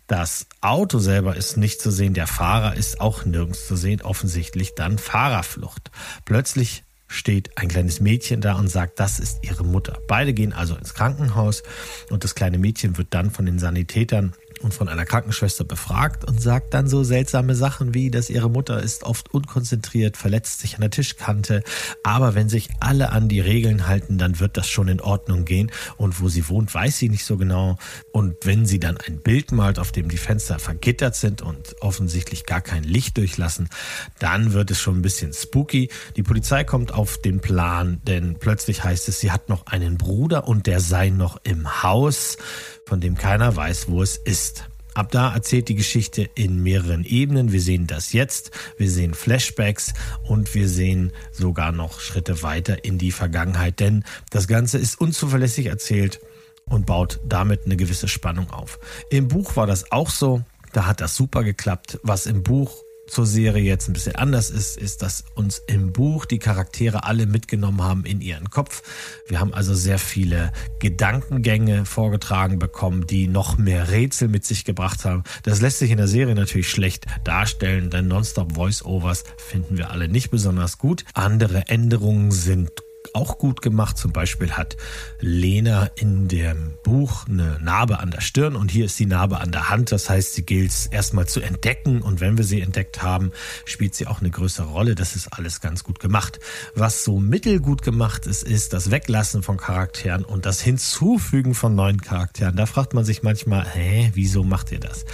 [0.07, 4.75] Das Auto selber ist nicht zu sehen, der Fahrer ist auch nirgends zu sehen, offensichtlich
[4.75, 5.91] dann Fahrerflucht.
[6.25, 9.97] Plötzlich steht ein kleines Mädchen da und sagt, das ist ihre Mutter.
[10.07, 11.63] Beide gehen also ins Krankenhaus
[12.11, 16.41] und das kleine Mädchen wird dann von den Sanitätern und von einer Krankenschwester befragt und
[16.41, 20.81] sagt dann so seltsame Sachen wie, dass ihre Mutter ist oft unkonzentriert, verletzt sich an
[20.81, 21.63] der Tischkante,
[22.03, 25.71] aber wenn sich alle an die Regeln halten, dann wird das schon in Ordnung gehen
[25.97, 27.77] und wo sie wohnt, weiß sie nicht so genau
[28.11, 32.45] und wenn sie dann ein Bild malt, auf dem die Fenster vergittert sind und offensichtlich
[32.45, 33.69] gar kein Licht durchlassen,
[34.19, 35.89] dann wird es schon ein bisschen spooky.
[36.15, 40.47] Die Polizei kommt auf den Plan, denn plötzlich heißt es, sie hat noch einen Bruder
[40.47, 42.37] und der sei noch im Haus
[42.89, 44.48] von dem keiner weiß, wo es ist.
[44.93, 47.51] Ab da erzählt die Geschichte in mehreren Ebenen.
[47.51, 52.97] Wir sehen das jetzt, wir sehen Flashbacks und wir sehen sogar noch Schritte weiter in
[52.97, 56.19] die Vergangenheit, denn das Ganze ist unzuverlässig erzählt
[56.65, 58.79] und baut damit eine gewisse Spannung auf.
[59.09, 60.43] Im Buch war das auch so.
[60.73, 61.99] Da hat das super geklappt.
[62.03, 66.25] Was im Buch zur Serie jetzt ein bisschen anders ist, ist, dass uns im Buch
[66.25, 68.83] die Charaktere alle mitgenommen haben in ihren Kopf.
[69.27, 75.05] Wir haben also sehr viele Gedankengänge vorgetragen bekommen, die noch mehr Rätsel mit sich gebracht
[75.05, 75.23] haben.
[75.43, 80.07] Das lässt sich in der Serie natürlich schlecht darstellen, denn Nonstop Voice-Overs finden wir alle
[80.07, 81.05] nicht besonders gut.
[81.13, 82.71] Andere Änderungen sind
[83.15, 83.97] auch gut gemacht.
[83.97, 84.77] Zum Beispiel hat
[85.19, 89.51] Lena in dem Buch eine Narbe an der Stirn und hier ist die Narbe an
[89.51, 89.91] der Hand.
[89.91, 93.31] Das heißt, sie gilt erstmal zu entdecken und wenn wir sie entdeckt haben,
[93.65, 94.95] spielt sie auch eine größere Rolle.
[94.95, 96.39] Das ist alles ganz gut gemacht.
[96.75, 102.01] Was so mittelgut gemacht ist, ist das Weglassen von Charakteren und das Hinzufügen von neuen
[102.01, 102.55] Charakteren.
[102.55, 105.05] Da fragt man sich manchmal, hä, wieso macht ihr das?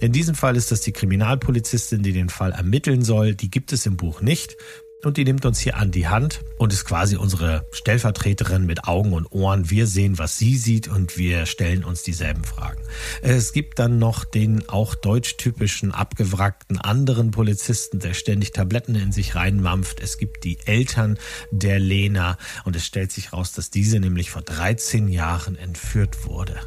[0.00, 3.34] In diesem Fall ist das die Kriminalpolizistin, die den Fall ermitteln soll.
[3.34, 4.56] Die gibt es im Buch nicht
[5.04, 9.12] und die nimmt uns hier an die Hand und ist quasi unsere Stellvertreterin mit Augen
[9.12, 9.70] und Ohren.
[9.70, 12.80] Wir sehen, was sie sieht und wir stellen uns dieselben Fragen.
[13.22, 19.34] Es gibt dann noch den auch deutschtypischen abgewrackten anderen Polizisten, der ständig Tabletten in sich
[19.34, 20.00] reinmampft.
[20.00, 21.18] Es gibt die Eltern
[21.50, 26.60] der Lena und es stellt sich raus, dass diese nämlich vor 13 Jahren entführt wurde.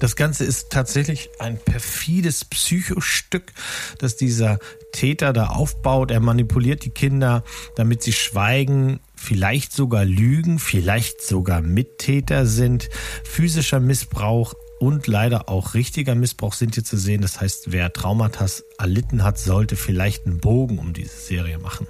[0.00, 3.52] Das Ganze ist tatsächlich ein perfides Psychostück,
[3.98, 4.58] das dieser
[4.92, 6.10] Täter da aufbaut.
[6.10, 7.44] Er manipuliert die Kinder,
[7.76, 12.88] damit sie schweigen, vielleicht sogar lügen, vielleicht sogar Mittäter sind.
[13.24, 17.20] Physischer Missbrauch und leider auch richtiger Missbrauch sind hier zu sehen.
[17.20, 18.46] Das heißt, wer Traumata
[18.78, 21.86] erlitten hat, sollte vielleicht einen Bogen um diese Serie machen.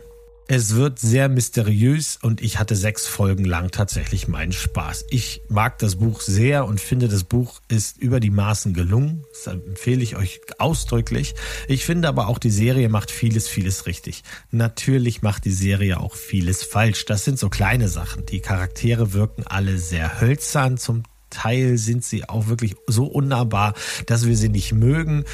[0.52, 5.04] Es wird sehr mysteriös und ich hatte sechs Folgen lang tatsächlich meinen Spaß.
[5.08, 9.24] Ich mag das Buch sehr und finde, das Buch ist über die Maßen gelungen.
[9.32, 11.36] Das empfehle ich euch ausdrücklich.
[11.68, 14.24] Ich finde aber auch, die Serie macht vieles, vieles richtig.
[14.50, 17.04] Natürlich macht die Serie auch vieles falsch.
[17.04, 18.26] Das sind so kleine Sachen.
[18.26, 20.78] Die Charaktere wirken alle sehr hölzern.
[20.78, 23.74] Zum Teil sind sie auch wirklich so unnahbar,
[24.06, 25.24] dass wir sie nicht mögen.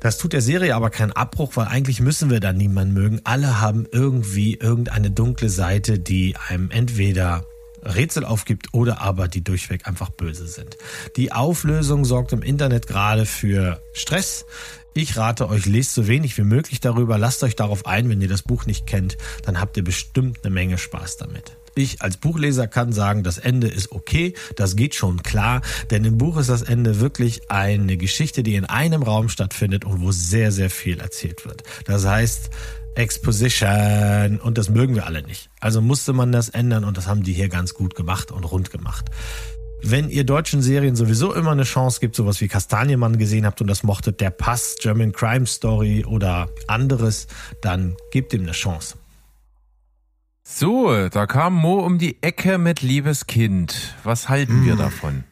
[0.00, 3.20] Das tut der Serie aber keinen Abbruch, weil eigentlich müssen wir da niemanden mögen.
[3.24, 7.46] Alle haben irgendwie irgendeine dunkle Seite, die einem entweder
[7.82, 10.76] Rätsel aufgibt oder aber die durchweg einfach böse sind.
[11.16, 14.46] Die Auflösung sorgt im Internet gerade für Stress.
[14.94, 18.28] Ich rate euch, lest so wenig wie möglich darüber, lasst euch darauf ein, wenn ihr
[18.28, 21.56] das Buch nicht kennt, dann habt ihr bestimmt eine Menge Spaß damit.
[21.78, 25.60] Ich als Buchleser kann sagen, das Ende ist okay, das geht schon klar,
[25.90, 30.00] denn im Buch ist das Ende wirklich eine Geschichte, die in einem Raum stattfindet und
[30.00, 31.64] wo sehr, sehr viel erzählt wird.
[31.84, 32.48] Das heißt,
[32.94, 35.50] Exposition und das mögen wir alle nicht.
[35.60, 38.70] Also musste man das ändern und das haben die hier ganz gut gemacht und rund
[38.70, 39.10] gemacht.
[39.82, 43.66] Wenn ihr deutschen Serien sowieso immer eine Chance gibt, sowas wie Kastanienmann gesehen habt und
[43.66, 47.26] das mochtet, der Pass, German Crime Story oder anderes,
[47.60, 48.96] dann gebt ihm eine Chance.
[50.48, 53.96] So, da kam Mo um die Ecke mit Liebes Kind.
[54.04, 54.78] Was halten wir hm.
[54.78, 55.24] davon?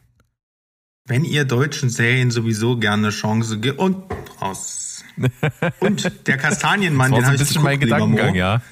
[1.07, 4.03] Wenn ihr deutschen Serien sowieso gerne eine Chance gebt und
[4.41, 5.05] raus.
[5.79, 8.61] und der Kastanienmann, den habe ich geguckt, mein Gedankengang, ja.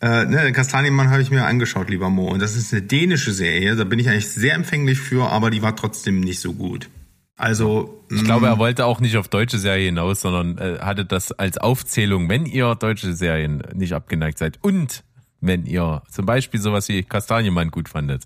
[0.00, 2.28] Äh, ne, den Kastanienmann habe ich mir angeschaut, lieber Mo.
[2.28, 3.74] Und das ist eine dänische Serie.
[3.74, 6.88] Da bin ich eigentlich sehr empfänglich für, aber die war trotzdem nicht so gut.
[7.34, 8.04] Also.
[8.08, 8.58] Ich glaube, er mm.
[8.60, 12.76] wollte auch nicht auf deutsche Serien hinaus, sondern äh, hatte das als Aufzählung, wenn ihr
[12.76, 15.02] deutsche Serien nicht abgeneigt seid und
[15.40, 18.24] wenn ihr zum Beispiel sowas wie Kastanienmann gut fandet.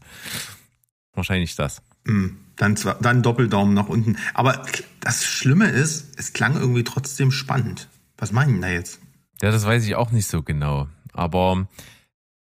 [1.15, 1.83] Wahrscheinlich das.
[2.05, 2.39] Mhm.
[2.57, 4.17] Dann, zwar, dann Doppeldaumen nach unten.
[4.35, 4.63] Aber
[5.01, 7.89] das Schlimme ist, es klang irgendwie trotzdem spannend.
[8.19, 9.01] Was meinen da jetzt?
[9.41, 10.89] Ja, das weiß ich auch nicht so genau.
[11.13, 11.67] Aber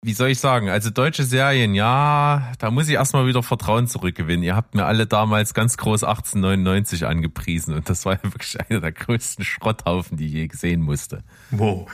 [0.03, 0.69] wie soll ich sagen?
[0.69, 4.43] Also deutsche Serien, ja, da muss ich erstmal wieder Vertrauen zurückgewinnen.
[4.43, 8.81] Ihr habt mir alle damals ganz groß 1899 angepriesen und das war ja wirklich einer
[8.81, 11.23] der größten Schrotthaufen, die ich je gesehen musste.
[11.53, 11.89] Wow.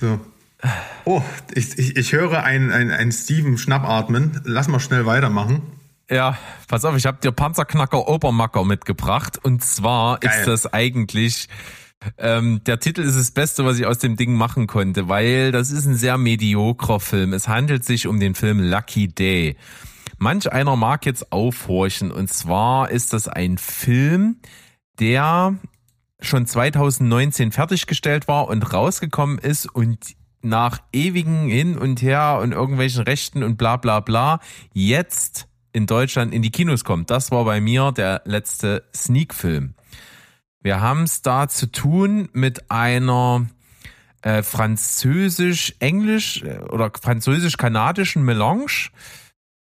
[0.00, 0.18] So.
[1.04, 1.22] Oh,
[1.54, 4.40] ich, ich, ich höre einen ein Steven schnappatmen.
[4.44, 5.62] Lass mal schnell weitermachen.
[6.10, 6.38] Ja,
[6.68, 9.38] pass auf, ich habe dir Panzerknacker Obermacker mitgebracht.
[9.42, 10.32] Und zwar Geil.
[10.38, 11.48] ist das eigentlich,
[12.18, 15.70] ähm, der Titel ist das Beste, was ich aus dem Ding machen konnte, weil das
[15.70, 17.32] ist ein sehr mediokrer Film.
[17.32, 19.56] Es handelt sich um den Film Lucky Day.
[20.18, 22.10] Manch einer mag jetzt aufhorchen.
[22.10, 24.36] Und zwar ist das ein Film,
[24.98, 25.56] der
[26.20, 30.16] schon 2019 fertiggestellt war und rausgekommen ist und
[30.48, 34.40] nach ewigen Hin und Her und irgendwelchen Rechten und bla bla bla
[34.72, 37.10] jetzt in Deutschland in die Kinos kommt.
[37.10, 39.74] Das war bei mir der letzte Sneak-Film.
[40.62, 43.46] Wir haben es da zu tun mit einer
[44.22, 48.90] äh, französisch-englisch äh, oder französisch-kanadischen Melange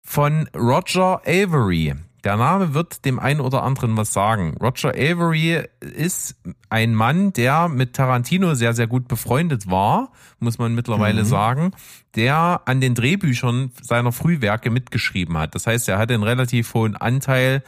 [0.04, 1.94] von Roger Avery.
[2.24, 4.56] Der Name wird dem einen oder anderen was sagen.
[4.60, 6.36] Roger Avery ist
[6.68, 11.26] ein Mann, der mit Tarantino sehr, sehr gut befreundet war, muss man mittlerweile mhm.
[11.26, 11.70] sagen,
[12.14, 15.54] der an den Drehbüchern seiner Frühwerke mitgeschrieben hat.
[15.56, 17.64] Das heißt, er hat einen relativ hohen Anteil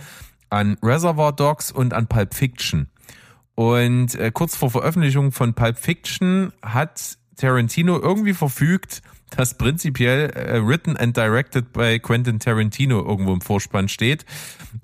[0.51, 2.89] an Reservoir Dogs und an Pulp Fiction.
[3.57, 9.03] Und äh, kurz vor Veröffentlichung von Pulp Fiction hat Tarantino irgendwie verfügt,
[9.37, 14.25] das prinzipiell äh, written and directed bei Quentin Tarantino irgendwo im Vorspann steht,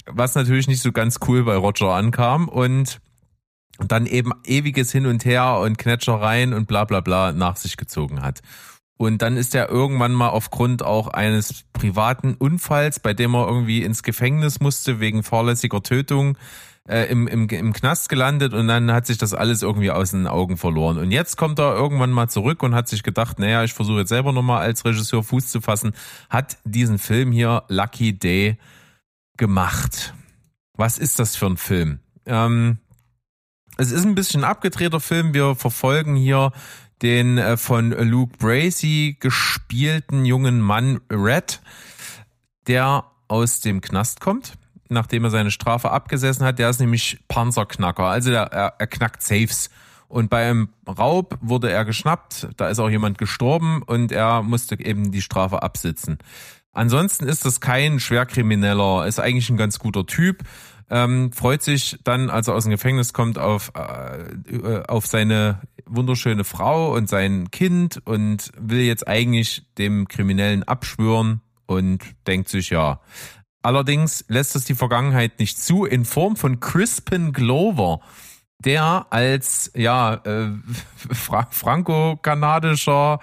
[0.07, 3.01] was natürlich nicht so ganz cool bei Roger ankam und
[3.79, 8.23] dann eben ewiges Hin und Her und Knetschereien und bla bla bla nach sich gezogen
[8.23, 8.41] hat.
[8.97, 13.83] Und dann ist er irgendwann mal aufgrund auch eines privaten Unfalls, bei dem er irgendwie
[13.83, 16.37] ins Gefängnis musste wegen fahrlässiger Tötung,
[16.89, 20.27] äh, im, im, im Knast gelandet und dann hat sich das alles irgendwie aus den
[20.27, 20.99] Augen verloren.
[20.99, 24.09] Und jetzt kommt er irgendwann mal zurück und hat sich gedacht, naja, ich versuche jetzt
[24.09, 25.93] selber nochmal als Regisseur Fuß zu fassen,
[26.29, 28.59] hat diesen Film hier Lucky Day
[29.37, 30.15] gemacht.
[30.75, 32.01] Was ist das für ein Film?
[32.27, 32.79] Ähm,
[33.77, 35.35] es ist ein bisschen abgedrehter Film.
[35.35, 36.53] Wir verfolgen hier
[37.03, 41.61] den äh, von Luke Bracey gespielten jungen Mann Red,
[42.67, 44.55] der aus dem Knast kommt
[44.91, 46.59] nachdem er seine Strafe abgesessen hat.
[46.59, 48.05] Der ist nämlich Panzerknacker.
[48.05, 49.71] Also der, er, er knackt Safes.
[50.09, 52.49] Und bei einem Raub wurde er geschnappt.
[52.57, 56.19] Da ist auch jemand gestorben und er musste eben die Strafe absitzen.
[56.73, 60.43] Ansonsten ist das kein Schwerkrimineller, ist eigentlich ein ganz guter Typ.
[60.89, 66.43] Ähm, freut sich dann, als er aus dem Gefängnis kommt, auf, äh, auf seine wunderschöne
[66.43, 73.01] Frau und sein Kind und will jetzt eigentlich dem Kriminellen abschwören und denkt sich, ja,
[73.63, 78.01] Allerdings lässt es die Vergangenheit nicht zu in Form von Crispin Glover,
[78.59, 80.51] der als ja äh,
[81.13, 83.21] fra franco-kanadischer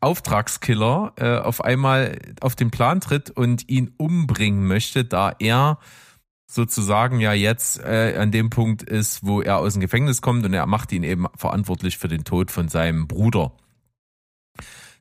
[0.00, 5.78] Auftragskiller äh, auf einmal auf den Plan tritt und ihn umbringen möchte, da er
[6.46, 10.52] sozusagen ja jetzt äh, an dem Punkt ist, wo er aus dem Gefängnis kommt und
[10.52, 13.52] er macht ihn eben verantwortlich für den Tod von seinem Bruder.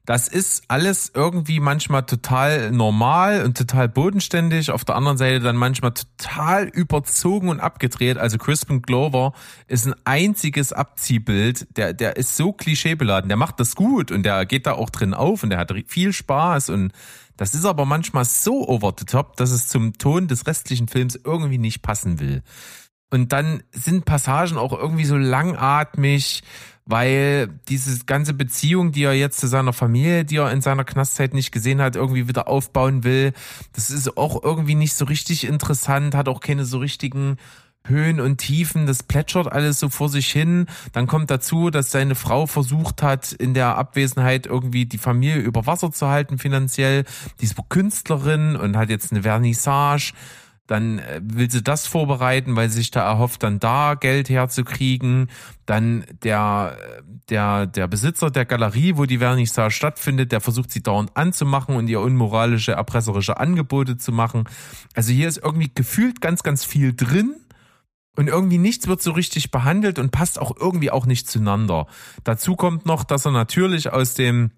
[0.06, 5.56] Das ist alles irgendwie manchmal total normal und total bodenständig, auf der anderen Seite dann
[5.56, 8.18] manchmal total überzogen und abgedreht.
[8.18, 9.34] Also Crispin Glover
[9.68, 14.46] ist ein einziges Abziehbild, der, der ist so klischeebeladen, der macht das gut und der
[14.46, 16.92] geht da auch drin auf und der hat viel Spaß und
[17.38, 21.20] das ist aber manchmal so over the top, dass es zum Ton des restlichen Films
[21.24, 22.44] irgendwie nicht passen will.
[23.12, 26.44] Und dann sind Passagen auch irgendwie so langatmig,
[26.86, 31.34] weil diese ganze Beziehung, die er jetzt zu seiner Familie, die er in seiner Knastzeit
[31.34, 33.34] nicht gesehen hat, irgendwie wieder aufbauen will.
[33.74, 37.38] Das ist auch irgendwie nicht so richtig interessant, hat auch keine so richtigen
[37.86, 40.68] Höhen und Tiefen, das plätschert alles so vor sich hin.
[40.94, 45.66] Dann kommt dazu, dass seine Frau versucht hat, in der Abwesenheit irgendwie die Familie über
[45.66, 47.06] Wasser zu halten finanziell.
[47.40, 50.14] Die ist Künstlerin und hat jetzt eine Vernissage
[50.72, 55.30] dann äh, will sie das vorbereiten, weil sie sich da erhofft, dann da Geld herzukriegen.
[55.66, 56.78] Dann der,
[57.30, 61.90] der, der Besitzer der Galerie, wo die Vernissage stattfindet, der versucht sie dauernd anzumachen und
[61.90, 64.46] ihr unmoralische, erpresserische Angebote zu machen.
[64.96, 67.36] Also hier ist irgendwie gefühlt ganz, ganz viel drin.
[68.16, 71.88] Und irgendwie nichts wird so richtig behandelt und passt auch irgendwie auch nicht zueinander.
[72.24, 74.52] Dazu kommt noch, dass er natürlich aus dem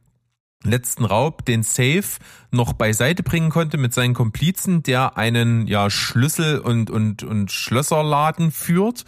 [0.63, 2.04] letzten Raub den Safe
[2.52, 8.52] noch beiseite bringen konnte mit seinen Komplizen, der einen ja Schlüssel und und und Schlösserladen
[8.52, 9.06] führt.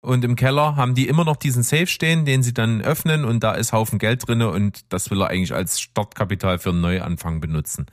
[0.00, 3.42] Und im Keller haben die immer noch diesen Safe stehen, den sie dann öffnen und
[3.42, 7.40] da ist Haufen Geld drinne und das will er eigentlich als Startkapital für einen Neuanfang
[7.40, 7.86] benutzen.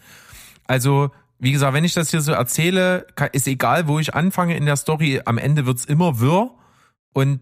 [0.67, 4.65] Also, wie gesagt, wenn ich das hier so erzähle, ist egal, wo ich anfange in
[4.65, 6.51] der Story, am Ende wird's immer wirr
[7.13, 7.39] und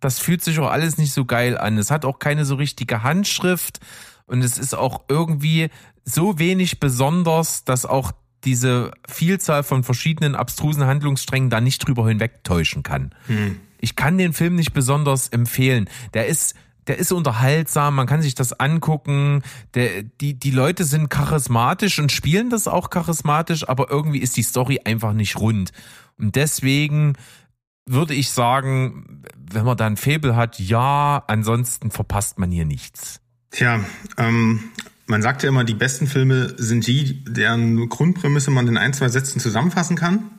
[0.00, 1.78] das fühlt sich auch alles nicht so geil an.
[1.78, 3.80] Es hat auch keine so richtige Handschrift
[4.26, 5.68] und es ist auch irgendwie
[6.04, 8.12] so wenig besonders, dass auch
[8.44, 13.14] diese Vielzahl von verschiedenen abstrusen Handlungssträngen da nicht drüber hinwegtäuschen kann.
[13.26, 13.60] Hm.
[13.80, 15.88] Ich kann den Film nicht besonders empfehlen.
[16.14, 16.54] Der ist
[16.86, 19.42] der ist unterhaltsam, man kann sich das angucken.
[19.74, 24.42] Der, die, die Leute sind charismatisch und spielen das auch charismatisch, aber irgendwie ist die
[24.42, 25.72] Story einfach nicht rund.
[26.16, 27.14] Und deswegen
[27.86, 33.20] würde ich sagen, wenn man da ein Faible hat, ja, ansonsten verpasst man hier nichts.
[33.56, 33.82] Tja,
[34.18, 34.64] ähm,
[35.06, 39.08] man sagt ja immer, die besten Filme sind die, deren Grundprämisse man in ein, zwei
[39.08, 40.30] Sätzen zusammenfassen kann.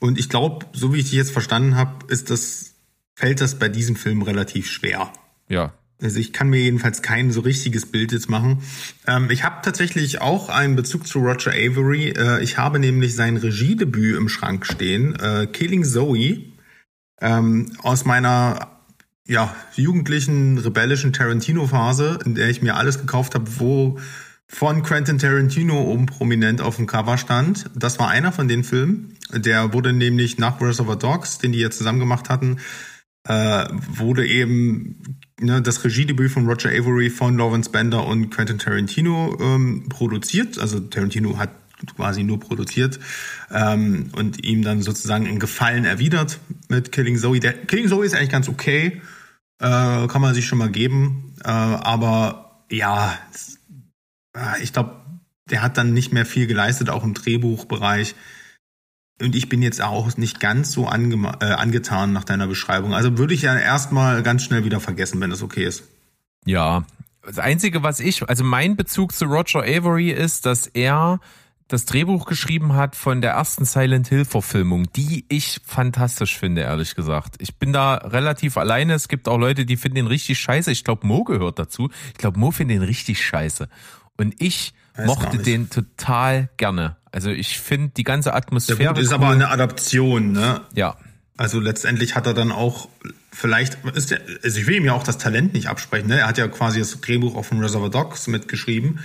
[0.00, 2.74] Und ich glaube, so wie ich dich jetzt verstanden habe, ist das,
[3.14, 5.12] fällt das bei diesem Film relativ schwer.
[5.48, 5.72] Ja.
[6.02, 8.64] Also ich kann mir jedenfalls kein so richtiges Bild jetzt machen.
[9.06, 12.08] Ähm, ich habe tatsächlich auch einen Bezug zu Roger Avery.
[12.08, 16.42] Äh, ich habe nämlich sein Regiedebüt im Schrank stehen, äh, Killing Zoe,
[17.20, 18.81] ähm, aus meiner
[19.26, 23.98] ja, jugendlichen, rebellischen Tarantino-Phase, in der ich mir alles gekauft habe, wo
[24.48, 27.70] von Quentin Tarantino oben prominent auf dem Cover stand.
[27.74, 29.16] Das war einer von den Filmen.
[29.32, 32.58] Der wurde nämlich nach Reservoir Dogs, den die jetzt zusammen gemacht hatten,
[33.26, 39.38] äh, wurde eben ne, das Regiedebüt von Roger Avery von Lawrence Bender und Quentin Tarantino
[39.40, 40.58] ähm, produziert.
[40.58, 41.50] Also Tarantino hat
[41.96, 43.00] quasi nur produziert
[43.50, 47.40] ähm, und ihm dann sozusagen einen Gefallen erwidert mit Killing Zoe.
[47.40, 49.00] Der Killing Zoe ist eigentlich ganz okay,
[49.62, 53.16] äh, kann man sich schon mal geben, äh, aber ja,
[54.60, 54.96] ich glaube,
[55.50, 58.14] der hat dann nicht mehr viel geleistet, auch im Drehbuchbereich.
[59.20, 62.94] Und ich bin jetzt auch nicht ganz so ange äh, angetan nach deiner Beschreibung.
[62.94, 65.84] Also würde ich ja erstmal ganz schnell wieder vergessen, wenn das okay ist.
[66.44, 66.84] Ja,
[67.22, 71.20] das Einzige, was ich, also mein Bezug zu Roger Avery ist, dass er
[71.68, 76.94] das Drehbuch geschrieben hat von der ersten Silent Hill Verfilmung, die ich fantastisch finde, ehrlich
[76.94, 77.36] gesagt.
[77.38, 78.94] Ich bin da relativ alleine.
[78.94, 80.70] Es gibt auch Leute, die finden den richtig scheiße.
[80.70, 81.90] Ich glaube, Mo gehört dazu.
[82.08, 83.68] Ich glaube, Mo findet den richtig scheiße.
[84.18, 86.96] Und ich Weiß mochte den total gerne.
[87.10, 88.82] Also ich finde die ganze Atmosphäre.
[88.82, 89.14] Ja, gut, ist cool.
[89.14, 90.62] aber eine Adaption, ne?
[90.74, 90.96] Ja.
[91.36, 92.88] Also letztendlich hat er dann auch
[93.32, 96.20] vielleicht ist der, also ich will ihm ja auch das Talent nicht absprechen, ne?
[96.20, 99.00] Er hat ja quasi das Drehbuch auch von Reservoir Dogs mitgeschrieben.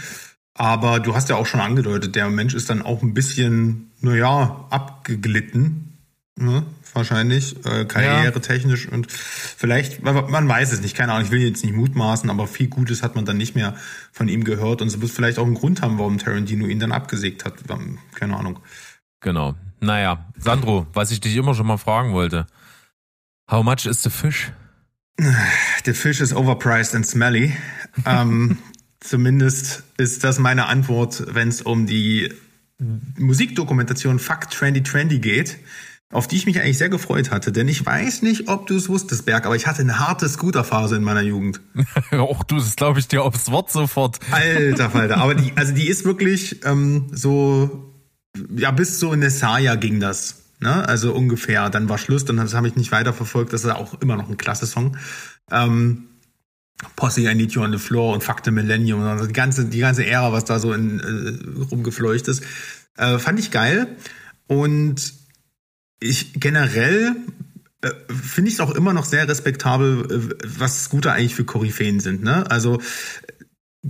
[0.58, 4.66] Aber du hast ja auch schon angedeutet, der Mensch ist dann auch ein bisschen, naja,
[4.72, 5.94] abgeglitten.
[6.36, 6.64] Ne?
[6.94, 8.92] Wahrscheinlich, äh, karrieretechnisch ja.
[8.92, 12.68] und vielleicht, man weiß es nicht, keine Ahnung, ich will jetzt nicht mutmaßen, aber viel
[12.68, 13.76] Gutes hat man dann nicht mehr
[14.12, 16.92] von ihm gehört und es wird vielleicht auch einen Grund haben, warum Tarantino ihn dann
[16.92, 17.56] abgesägt hat.
[18.16, 18.60] Keine Ahnung.
[19.20, 19.56] Genau.
[19.80, 22.48] Naja, Sandro, was ich dich immer schon mal fragen wollte.
[23.50, 24.52] How much is the fish?
[25.86, 27.56] The fish is overpriced and smelly.
[28.06, 28.58] ähm,
[29.00, 32.34] Zumindest ist das meine Antwort, wenn es um die
[33.18, 35.58] Musikdokumentation Fuck Trendy Trendy geht,
[36.12, 37.52] auf die ich mich eigentlich sehr gefreut hatte.
[37.52, 40.96] Denn ich weiß nicht, ob du es wusstest, Berg, aber ich hatte eine harte Scooterphase
[40.96, 41.60] in meiner Jugend.
[42.12, 44.20] Auch du, das glaube ich dir aufs Wort sofort.
[44.32, 45.18] Alter Falter.
[45.18, 47.94] Aber die, also die ist wirklich ähm, so,
[48.56, 50.44] ja, bis so in Nesaya ging das.
[50.60, 50.88] Ne?
[50.88, 51.70] Also ungefähr.
[51.70, 53.52] Dann war Schluss, dann habe ich nicht weiterverfolgt.
[53.54, 54.98] Das ist auch immer noch ein klasse Song.
[55.52, 56.06] Ähm,
[56.96, 60.32] Posse I Need You on the Floor und Fakte Millennium, die ganze, die ganze Ära,
[60.32, 62.44] was da so in, äh, rumgefleucht ist,
[62.98, 63.88] äh, fand ich geil.
[64.48, 65.14] Und
[66.00, 67.16] ich generell
[67.82, 72.00] äh, finde ich es auch immer noch sehr respektabel, äh, was Scooter eigentlich für Koryphäen
[72.00, 72.24] sind.
[72.24, 72.50] Ne?
[72.50, 72.80] Also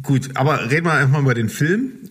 [0.01, 2.09] gut, aber reden wir einfach mal über den Film.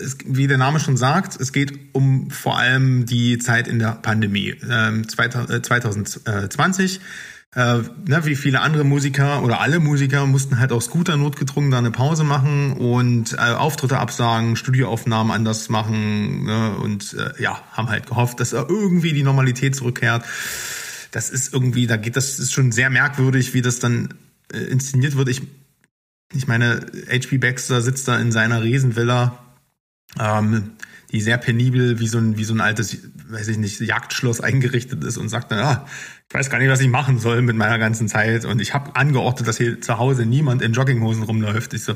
[0.00, 3.92] Es, wie der Name schon sagt, es geht um vor allem die Zeit in der
[3.92, 4.56] Pandemie.
[4.68, 7.00] Ähm, 2020
[7.54, 11.78] äh, ne, wie viele andere Musiker oder alle Musiker mussten halt auch Scooter notgedrungen da
[11.78, 17.88] eine Pause machen und äh, Auftritte absagen, Studioaufnahmen anders machen ne, und äh, ja, haben
[17.88, 20.24] halt gehofft, dass irgendwie die Normalität zurückkehrt.
[21.10, 24.12] Das ist irgendwie, da geht das ist schon sehr merkwürdig, wie das dann
[24.52, 25.30] äh, inszeniert wird.
[25.30, 25.40] Ich,
[26.34, 27.38] ich meine, H.P.
[27.38, 29.38] Baxter sitzt da in seiner Riesenvilla,
[30.20, 30.72] ähm,
[31.12, 35.02] die sehr penibel wie so ein, wie so ein altes, weiß ich nicht, Jagdschloss eingerichtet
[35.02, 35.86] ist und sagt dann, ah,
[36.28, 38.44] ich weiß gar nicht, was ich machen soll mit meiner ganzen Zeit.
[38.44, 41.72] Und ich habe angeordnet, dass hier zu Hause niemand in Jogginghosen rumläuft.
[41.72, 41.94] Ich so,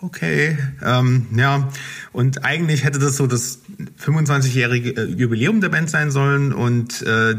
[0.00, 1.68] okay, ähm, ja.
[2.12, 3.60] Und eigentlich hätte das so das
[4.02, 6.54] 25-jährige äh, Jubiläum der Band sein sollen.
[6.54, 7.36] Und äh,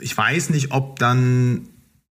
[0.00, 1.68] ich weiß nicht, ob dann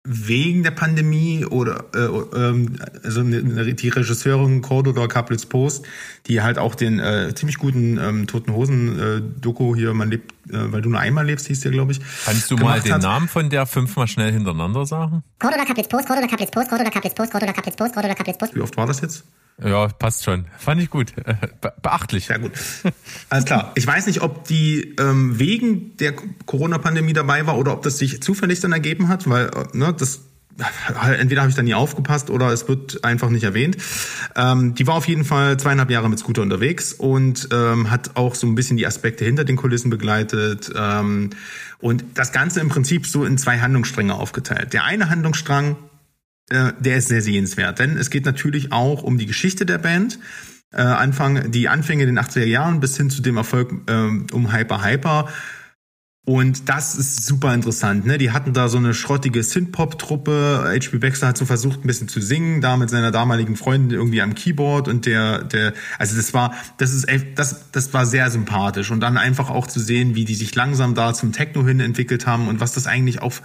[0.05, 5.85] wegen der Pandemie oder äh, ähm, also die Regisseurin Cordula Kaplitz Post,
[6.27, 10.33] die halt auch den äh, ziemlich guten ähm, Toten Hosen äh, Doku hier man lebt,
[10.33, 12.01] äh, weil du nur einmal lebst, hieß der glaube ich.
[12.25, 13.03] Kannst du mal den hat.
[13.03, 15.23] Namen von der fünfmal schnell hintereinander sagen?
[15.39, 18.55] Cordula Kaplitz Post, Cordula Kaplitz Post, Cordula Kaplitz Post, Cordula Kaplitz Post, Cordula Kaplitz Post.
[18.55, 19.25] Wie oft war das jetzt?
[19.63, 20.45] Ja, passt schon.
[20.57, 21.13] Fand ich gut.
[21.61, 22.27] Be beachtlich.
[22.27, 22.53] Sehr gut.
[23.29, 23.73] Alles klar.
[23.75, 26.15] Ich weiß nicht, ob die ähm, wegen der
[26.47, 30.21] Corona-Pandemie dabei war oder ob das sich zufällig dann ergeben hat, weil äh, ne, das
[31.19, 33.77] entweder habe ich da nie aufgepasst oder es wird einfach nicht erwähnt.
[34.37, 38.35] Ähm, die war auf jeden Fall zweieinhalb Jahre mit Scooter unterwegs und ähm, hat auch
[38.35, 41.31] so ein bisschen die Aspekte hinter den Kulissen begleitet ähm,
[41.81, 44.73] und das Ganze im Prinzip so in zwei Handlungsstränge aufgeteilt.
[44.73, 45.77] Der eine Handlungsstrang
[46.51, 47.79] äh, der ist sehr sehenswert.
[47.79, 50.19] Denn es geht natürlich auch um die Geschichte der Band.
[50.73, 53.93] Äh, Anfang, die Anfänge in den 80er Jahren bis hin zu dem Erfolg äh,
[54.33, 55.29] um Hyper Hyper
[56.29, 58.05] und das ist super interessant.
[58.05, 58.19] Ne?
[58.19, 60.63] Die hatten da so eine schrottige Synth-Pop-Truppe.
[60.79, 60.99] H.P.
[60.99, 64.35] Baxter hat so versucht, ein bisschen zu singen, da mit seiner damaligen Freundin irgendwie am
[64.35, 68.91] Keyboard und der, der, also das war, das ist, das, das war sehr sympathisch.
[68.91, 72.27] Und dann einfach auch zu sehen, wie die sich langsam da zum Techno hin entwickelt
[72.27, 73.41] haben und was das eigentlich auf,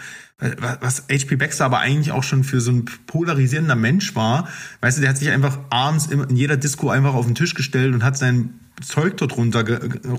[0.59, 1.37] was H.P.
[1.37, 4.49] Baxter aber eigentlich auch schon für so ein polarisierender Mensch war.
[4.81, 7.93] Weißt du, der hat sich einfach abends in jeder Disco einfach auf den Tisch gestellt
[7.93, 9.65] und hat seinen Zeug dort runter,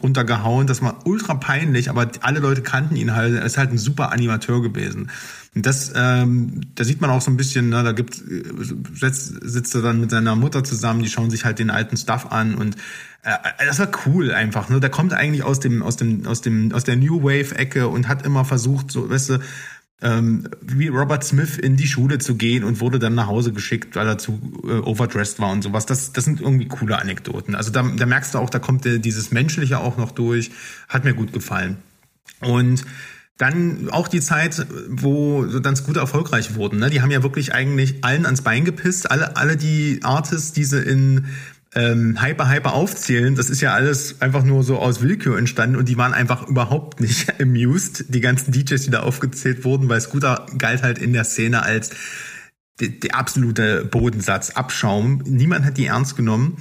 [0.03, 0.67] runtergehauen.
[0.67, 3.35] Das war ultra peinlich, aber alle Leute kannten ihn halt.
[3.35, 5.11] Er ist halt ein super Animateur gewesen.
[5.55, 9.75] Und das, ähm, da sieht man auch so ein bisschen, ne, da gibt, sitzt, sitzt
[9.75, 12.77] er dann mit seiner Mutter zusammen, die schauen sich halt den alten Stuff an und
[13.23, 13.31] äh,
[13.67, 14.69] das war cool einfach.
[14.69, 14.81] Ne?
[14.81, 18.27] Der kommt eigentlich aus dem, aus dem, aus dem, aus der New Wave-Ecke und hat
[18.27, 19.39] immer versucht, so, weißt du,
[20.05, 23.97] ähm, wie Robert Smith in die Schule zu gehen und wurde dann nach Hause geschickt,
[23.97, 25.87] weil er zu äh, overdressed war und sowas.
[25.87, 27.55] Das, das sind irgendwie coole Anekdoten.
[27.55, 30.51] Also da, da merkst du auch, da kommt der, dieses Menschliche auch noch durch.
[30.91, 31.79] Hat mir gut gefallen.
[32.41, 32.85] Und
[33.39, 36.79] dann auch die Zeit, wo dann gut erfolgreich wurden.
[36.79, 36.91] Ne?
[36.91, 39.11] Die haben ja wirklich eigentlich allen ans Bein gepisst.
[39.11, 41.27] Alle, alle die Artists, die sie in
[41.75, 45.89] ähm, Hyper Hyper aufzählen, das ist ja alles einfach nur so aus Willkür entstanden und
[45.89, 50.47] die waren einfach überhaupt nicht amused, die ganzen DJs, die da aufgezählt wurden, weil Scooter
[50.57, 51.91] galt halt in der Szene als
[52.81, 55.23] der absolute Bodensatz, Abschaum.
[55.25, 56.57] Niemand hat die ernst genommen.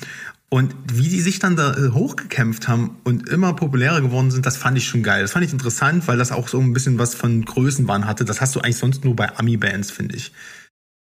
[0.49, 4.55] Und wie die sich dann da äh, hochgekämpft haben und immer populärer geworden sind, das
[4.55, 5.23] fand ich schon geil.
[5.23, 8.23] Das fand ich interessant, weil das auch so ein bisschen was von Größenwahn hatte.
[8.23, 10.31] Das hast du eigentlich sonst nur bei Ami-Bands, finde ich.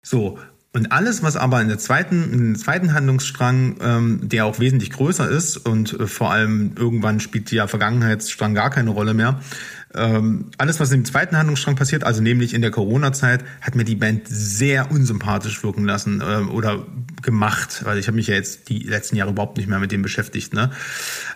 [0.02, 0.38] So,
[0.74, 4.90] und alles, was aber in der zweiten, in den zweiten Handlungsstrang, ähm, der auch wesentlich
[4.90, 9.40] größer ist und äh, vor allem irgendwann spielt der Vergangenheitsstrang gar keine Rolle mehr,
[9.94, 13.96] ähm, alles, was im zweiten Handlungsstrang passiert, also nämlich in der Corona-Zeit, hat mir die
[13.96, 16.86] Band sehr unsympathisch wirken lassen ähm, oder
[17.22, 20.02] gemacht, weil ich habe mich ja jetzt die letzten Jahre überhaupt nicht mehr mit dem
[20.02, 20.54] beschäftigt.
[20.54, 20.70] Ne?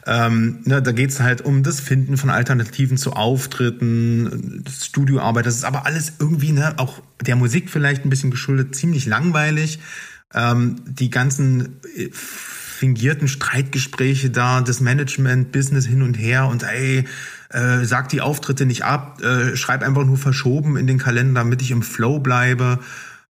[0.07, 5.47] Ähm, ne, da geht's halt um das Finden von Alternativen zu Auftritten, Studioarbeit.
[5.47, 9.81] Das ist aber alles irgendwie ne, auch der Musik vielleicht ein bisschen geschuldet, ziemlich langweilig.
[10.35, 12.11] Ähm, die ganzen äh,
[12.77, 17.05] fingierten Streitgespräche da, das Management, Business hin und her und ey,
[17.51, 21.63] äh, sag die Auftritte nicht ab, äh, schreib einfach nur verschoben in den Kalender, damit
[21.63, 22.81] ich im Flow bleibe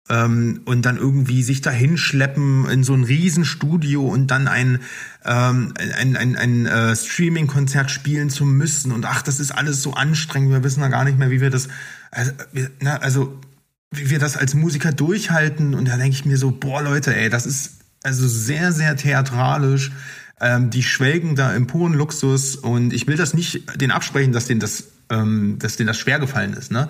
[0.08, 4.80] ähm, und dann irgendwie sich dahin schleppen in so ein Riesenstudio und dann ein,
[5.24, 9.94] ähm, ein, ein, ein äh, Streaming-Konzert spielen zu müssen und ach, das ist alles so
[9.94, 11.68] anstrengend, wir wissen ja gar nicht mehr, wie wir das,
[12.10, 13.40] also, wir, na, also
[13.90, 17.30] wie wir das als Musiker durchhalten und da denke ich mir so, boah Leute, ey,
[17.30, 19.92] das ist also sehr, sehr theatralisch,
[20.42, 24.46] ähm, die schwelgen da im puren Luxus und ich will das nicht den absprechen, dass
[24.46, 26.88] denen das, ähm, dass denen das schwer gefallen ist, ne?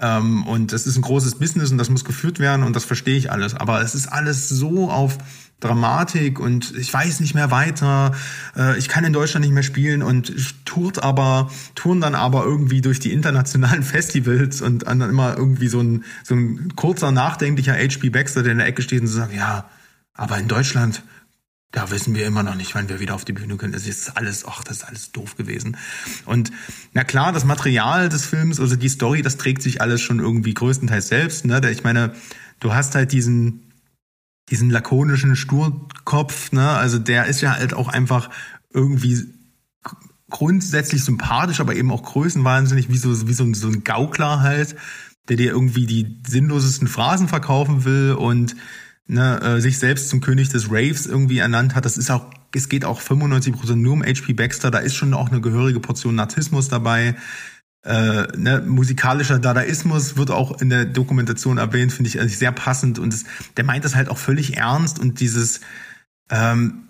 [0.00, 3.16] Ähm, und es ist ein großes Business und das muss geführt werden und das verstehe
[3.16, 3.54] ich alles.
[3.54, 5.18] Aber es ist alles so auf
[5.60, 8.12] Dramatik und ich weiß nicht mehr weiter,
[8.56, 10.32] äh, ich kann in Deutschland nicht mehr spielen und
[10.64, 15.80] tourt aber, touren dann aber irgendwie durch die internationalen Festivals und dann immer irgendwie so
[15.80, 19.68] ein, so ein kurzer, nachdenklicher HP Baxter, der in der Ecke steht und sagt, ja,
[20.14, 21.02] aber in Deutschland,
[21.70, 23.74] da wissen wir immer noch nicht, wann wir wieder auf die Bühne können.
[23.74, 25.76] Das ist alles, ach, das ist alles doof gewesen.
[26.24, 26.50] Und
[26.94, 30.54] na klar, das Material des Films, also die Story, das trägt sich alles schon irgendwie
[30.54, 31.44] größtenteils selbst.
[31.44, 31.60] Ne?
[31.70, 32.14] Ich meine,
[32.60, 33.72] du hast halt diesen,
[34.48, 36.70] diesen lakonischen Sturkopf, ne?
[36.70, 38.30] Also der ist ja halt auch einfach
[38.72, 39.34] irgendwie
[40.30, 44.74] grundsätzlich sympathisch, aber eben auch größenwahnsinnig, wie so, wie so ein, so ein Gaukler halt,
[45.28, 48.56] der dir irgendwie die sinnlosesten Phrasen verkaufen will und
[49.08, 51.84] ne, äh, sich selbst zum König des Raves irgendwie ernannt hat.
[51.84, 55.30] Das ist auch, es geht auch 95% nur um HP Baxter, da ist schon auch
[55.30, 57.16] eine gehörige Portion Narzissmus dabei.
[57.84, 62.98] Äh, ne, musikalischer Dadaismus wird auch in der Dokumentation erwähnt, finde ich also sehr passend.
[62.98, 63.24] Und es,
[63.56, 65.60] der meint das halt auch völlig ernst und dieses,
[66.30, 66.87] ähm,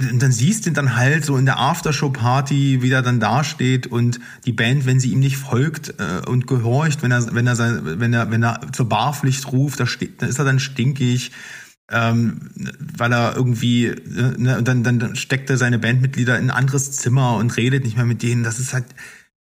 [0.00, 3.86] und dann siehst du ihn dann halt so in der Aftershow-Party, wie er dann dasteht
[3.86, 7.54] und die Band, wenn sie ihm nicht folgt äh, und gehorcht, wenn er, wenn er,
[7.54, 11.30] sein, wenn er, wenn er zur Barpflicht ruft, da steht, dann ist er dann stinkig,
[11.90, 12.50] ähm,
[12.96, 16.90] weil er irgendwie, äh, ne, und dann, dann steckt er seine Bandmitglieder in ein anderes
[16.92, 18.42] Zimmer und redet nicht mehr mit denen.
[18.42, 18.86] Das ist halt,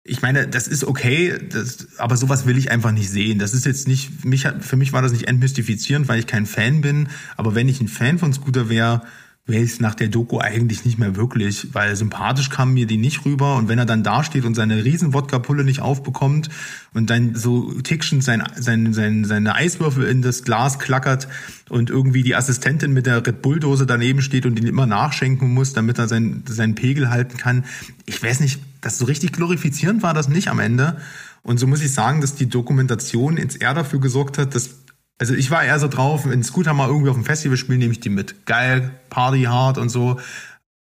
[0.04, 3.38] ich meine, das ist okay, das, aber sowas will ich einfach nicht sehen.
[3.38, 6.80] Das ist jetzt nicht, mich, für mich war das nicht entmystifizierend, weil ich kein Fan
[6.80, 7.08] bin.
[7.36, 9.02] Aber wenn ich ein Fan von Scooter wäre,
[9.46, 13.24] wäre ich nach der Doku eigentlich nicht mehr wirklich, weil sympathisch kam mir die nicht
[13.24, 16.48] rüber und wenn er dann dasteht und seine riesen Wodka-Pulle nicht aufbekommt
[16.94, 21.26] und dann so tickschend sein, sein, sein, seine Eiswürfel in das Glas klackert
[21.68, 25.72] und irgendwie die Assistentin mit der Red Bull-Dose daneben steht und ihn immer nachschenken muss,
[25.72, 27.64] damit er seinen, seinen Pegel halten kann.
[28.06, 30.98] Ich weiß nicht, das so richtig glorifizierend war das nicht am Ende.
[31.42, 34.79] Und so muss ich sagen, dass die Dokumentation jetzt eher dafür gesorgt hat, dass
[35.20, 37.92] also ich war eher so drauf, wenn Scooter mal irgendwie auf dem Festival spielen, nehme
[37.92, 38.46] ich die mit.
[38.46, 40.18] Geil, Party hard und so.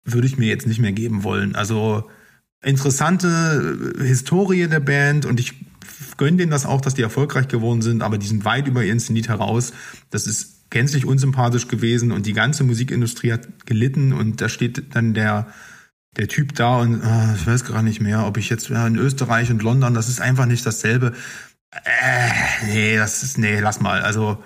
[0.05, 1.55] Würde ich mir jetzt nicht mehr geben wollen.
[1.55, 2.07] Also
[2.61, 5.55] interessante Historie der Band und ich
[6.17, 8.99] gönne denen das auch, dass die erfolgreich geworden sind, aber die sind weit über ihren
[8.99, 9.73] Zenit heraus.
[10.11, 15.15] Das ist gänzlich unsympathisch gewesen und die ganze Musikindustrie hat gelitten und da steht dann
[15.15, 15.47] der
[16.15, 18.97] der Typ da und äh, ich weiß gar nicht mehr, ob ich jetzt ja, in
[18.97, 21.13] Österreich und London, das ist einfach nicht dasselbe.
[21.71, 22.29] Äh,
[22.65, 24.01] nee, das ist, nee, lass mal.
[24.01, 24.43] Also,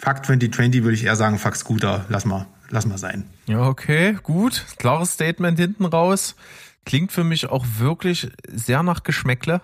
[0.00, 3.24] Fuck 2020 würde ich eher sagen, Fuck Scooter, lass mal, lass mal sein.
[3.46, 4.64] Ja, okay, gut.
[4.78, 6.36] Klares Statement hinten raus.
[6.84, 9.60] Klingt für mich auch wirklich sehr nach Geschmäckle.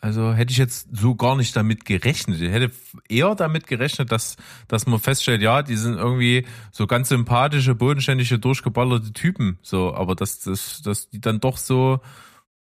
[0.00, 2.40] Also hätte ich jetzt so gar nicht damit gerechnet.
[2.40, 2.70] Ich hätte
[3.08, 4.36] eher damit gerechnet, dass,
[4.68, 9.58] dass man feststellt, ja, die sind irgendwie so ganz sympathische, bodenständige, durchgeballerte Typen.
[9.62, 12.00] So, aber dass, dass, dass die dann doch so,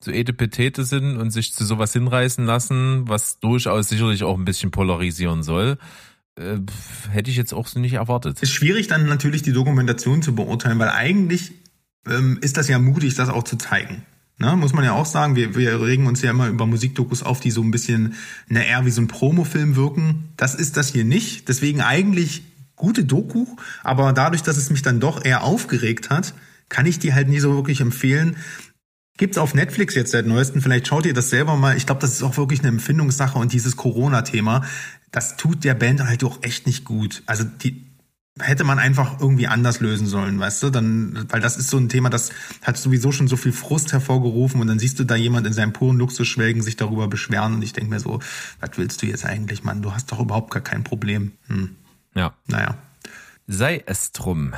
[0.01, 4.71] so Etepetete sind und sich zu sowas hinreißen lassen, was durchaus sicherlich auch ein bisschen
[4.71, 5.79] polarisieren soll,
[6.39, 6.59] äh,
[7.11, 8.43] hätte ich jetzt auch so nicht erwartet.
[8.43, 11.53] Ist schwierig dann natürlich die Dokumentation zu beurteilen, weil eigentlich
[12.07, 14.03] ähm, ist das ja mutig, das auch zu zeigen.
[14.39, 17.41] Ne, muss man ja auch sagen, wir, wir regen uns ja immer über Musikdokus auf,
[17.41, 18.17] die so ein bisschen
[18.49, 20.29] ne, eher wie so ein Promofilm wirken.
[20.37, 21.49] Das ist das hier nicht.
[21.49, 22.43] Deswegen eigentlich
[22.77, 23.47] gute Doku,
[23.83, 26.35] aber dadurch, dass es mich dann doch eher aufgeregt hat,
[26.69, 28.37] kann ich die halt nie so wirklich empfehlen.
[29.17, 31.77] Gibt's auf Netflix jetzt seit neuestem, vielleicht schaut ihr das selber mal.
[31.77, 34.65] Ich glaube, das ist auch wirklich eine Empfindungssache und dieses Corona-Thema,
[35.11, 37.23] das tut der Band halt auch echt nicht gut.
[37.27, 37.87] Also die
[38.39, 40.71] hätte man einfach irgendwie anders lösen sollen, weißt du?
[40.71, 42.31] Dann, weil das ist so ein Thema, das
[42.63, 45.73] hat sowieso schon so viel Frust hervorgerufen und dann siehst du da jemand in seinem
[45.73, 48.21] puren Luxus schwelgen, sich darüber beschweren und ich denke mir so,
[48.61, 49.81] was willst du jetzt eigentlich, Mann?
[49.81, 51.33] Du hast doch überhaupt gar kein Problem.
[51.47, 51.77] Hm.
[52.15, 52.35] Ja.
[52.47, 52.77] Naja.
[53.49, 54.55] Sei es drum.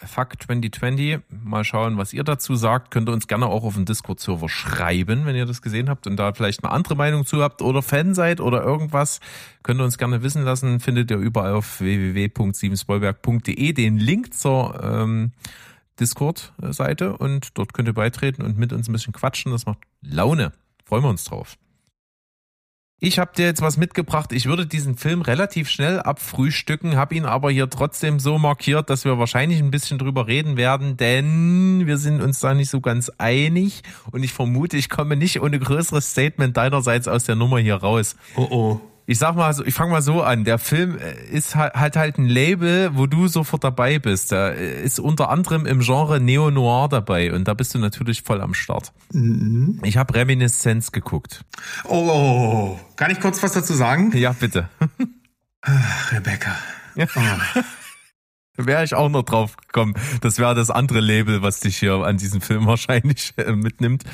[0.00, 1.18] Fuck 2020.
[1.28, 2.90] Mal schauen, was ihr dazu sagt.
[2.90, 6.16] Könnt ihr uns gerne auch auf dem Discord-Server schreiben, wenn ihr das gesehen habt und
[6.16, 9.20] da vielleicht eine andere Meinung zu habt oder Fan seid oder irgendwas.
[9.62, 10.80] Könnt ihr uns gerne wissen lassen.
[10.80, 15.32] Findet ihr überall auf www.siebenspoilberg.de den Link zur ähm,
[16.00, 19.52] Discord-Seite und dort könnt ihr beitreten und mit uns ein bisschen quatschen.
[19.52, 20.52] Das macht Laune.
[20.86, 21.58] Freuen wir uns drauf.
[23.02, 24.30] Ich habe dir jetzt was mitgebracht.
[24.30, 29.06] Ich würde diesen Film relativ schnell abfrühstücken, habe ihn aber hier trotzdem so markiert, dass
[29.06, 33.10] wir wahrscheinlich ein bisschen drüber reden werden, denn wir sind uns da nicht so ganz
[33.16, 33.82] einig
[34.12, 38.16] und ich vermute, ich komme nicht ohne größeres Statement deinerseits aus der Nummer hier raus.
[38.36, 38.80] Oh oh
[39.10, 40.44] ich sag mal so, ich fange mal so an.
[40.44, 44.30] Der Film äh, ist halt, halt halt ein Label, wo du sofort dabei bist.
[44.30, 48.40] Da ist unter anderem im Genre Neo Noir dabei und da bist du natürlich voll
[48.40, 48.92] am Start.
[49.12, 49.80] Mhm.
[49.82, 51.44] Ich habe Reminiszenz geguckt.
[51.88, 54.16] Oh, kann ich kurz was dazu sagen?
[54.16, 54.68] Ja, bitte.
[55.62, 56.56] Ach, Rebecca.
[56.94, 57.06] Ja.
[57.16, 57.60] Oh.
[58.66, 59.94] Wäre ich auch noch drauf gekommen.
[60.20, 64.04] Das wäre das andere Label, was dich hier an diesem Film wahrscheinlich äh, mitnimmt.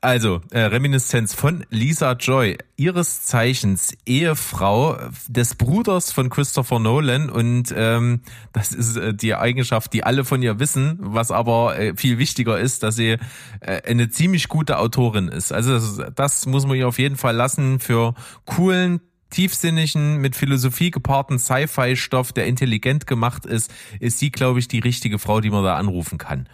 [0.00, 4.98] Also, äh, Reminiszenz von Lisa Joy, ihres Zeichens Ehefrau
[5.28, 7.30] des Bruders von Christopher Nolan.
[7.30, 8.20] Und ähm,
[8.52, 12.58] das ist äh, die Eigenschaft, die alle von ihr wissen, was aber äh, viel wichtiger
[12.58, 13.16] ist, dass sie
[13.60, 15.52] äh, eine ziemlich gute Autorin ist.
[15.52, 18.14] Also das, das muss man ihr auf jeden Fall lassen für
[18.44, 19.00] coolen,
[19.30, 25.18] tiefsinnigen, mit Philosophie gepaarten Sci-Fi-Stoff, der intelligent gemacht ist, ist sie, glaube ich, die richtige
[25.18, 26.48] Frau, die man da anrufen kann.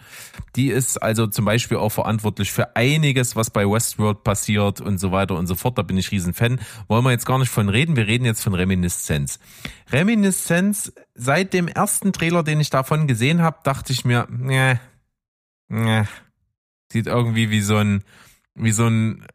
[0.55, 5.11] Die ist also zum Beispiel auch verantwortlich für einiges, was bei Westworld passiert und so
[5.11, 5.77] weiter und so fort.
[5.77, 6.59] Da bin ich riesen Fan.
[6.87, 7.95] Wollen wir jetzt gar nicht von reden.
[7.95, 9.39] Wir reden jetzt von Reminiszenz.
[9.91, 14.79] Reminiszenz, seit dem ersten Trailer, den ich davon gesehen habe, dachte ich mir, ne,
[15.69, 16.07] ne,
[16.91, 18.03] sieht irgendwie wie so ein,
[18.55, 19.25] wie so ein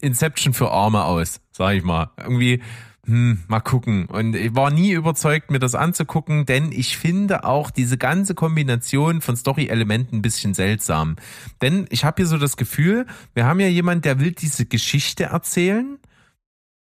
[0.00, 2.10] Inception für Arme aus, sag ich mal.
[2.18, 2.60] Irgendwie,
[3.06, 4.06] hm, mal gucken.
[4.06, 9.20] Und ich war nie überzeugt, mir das anzugucken, denn ich finde auch diese ganze Kombination
[9.20, 11.16] von Story-Elementen ein bisschen seltsam.
[11.62, 15.24] Denn ich habe hier so das Gefühl, wir haben ja jemand, der will diese Geschichte
[15.24, 15.98] erzählen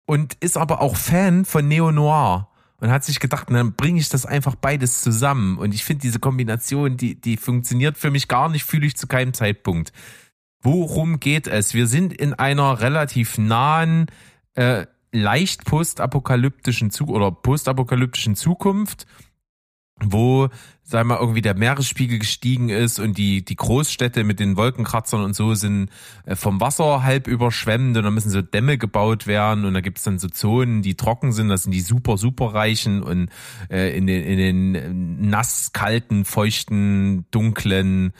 [0.05, 2.47] und ist aber auch Fan von Neo Noir
[2.77, 5.57] und hat sich gedacht, dann bringe ich das einfach beides zusammen.
[5.57, 9.07] Und ich finde diese Kombination, die, die funktioniert für mich gar nicht, fühle ich zu
[9.07, 9.93] keinem Zeitpunkt.
[10.63, 11.73] Worum geht es?
[11.73, 14.07] Wir sind in einer relativ nahen,
[14.55, 19.05] äh, leicht postapokalyptischen Zug oder postapokalyptischen Zukunft,
[20.01, 20.47] wo,
[20.81, 25.21] sagen wir mal, irgendwie der Meeresspiegel gestiegen ist und die, die Großstädte mit den Wolkenkratzern
[25.21, 25.89] und so sind
[26.25, 29.97] äh, vom Wasser halb überschwemmt und da müssen so Dämme gebaut werden und da gibt
[29.97, 33.29] es dann so Zonen, die trocken sind, das sind die super, super reichen und
[33.69, 38.13] äh, in den, in den nass, kalten, feuchten, dunklen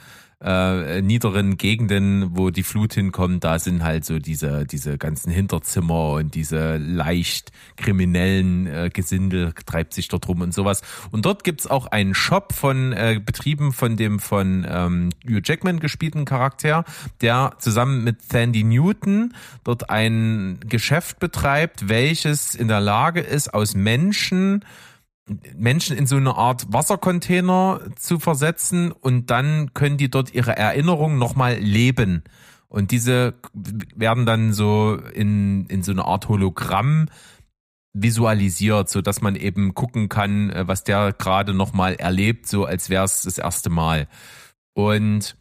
[0.44, 6.10] äh, niederen Gegenden, wo die Flut hinkommt, da sind halt so diese, diese ganzen Hinterzimmer
[6.12, 10.82] und diese leicht kriminellen äh, Gesindel treibt sich dort rum und sowas.
[11.10, 15.80] Und dort gibt's auch einen Shop von äh, betrieben von dem von ähm, Hugh Jackman
[15.80, 16.84] gespielten Charakter,
[17.22, 19.34] der zusammen mit Sandy Newton
[19.64, 24.64] dort ein Geschäft betreibt, welches in der Lage ist, aus Menschen
[25.56, 31.18] Menschen in so eine Art Wassercontainer zu versetzen und dann können die dort ihre Erinnerungen
[31.18, 32.22] nochmal leben.
[32.68, 33.34] Und diese
[33.94, 37.06] werden dann so in, in so eine Art Hologramm
[37.94, 42.90] visualisiert, so dass man eben gucken kann, äh, was der gerade nochmal erlebt, so als
[42.90, 44.08] wäre es das erste Mal.
[44.74, 45.36] Und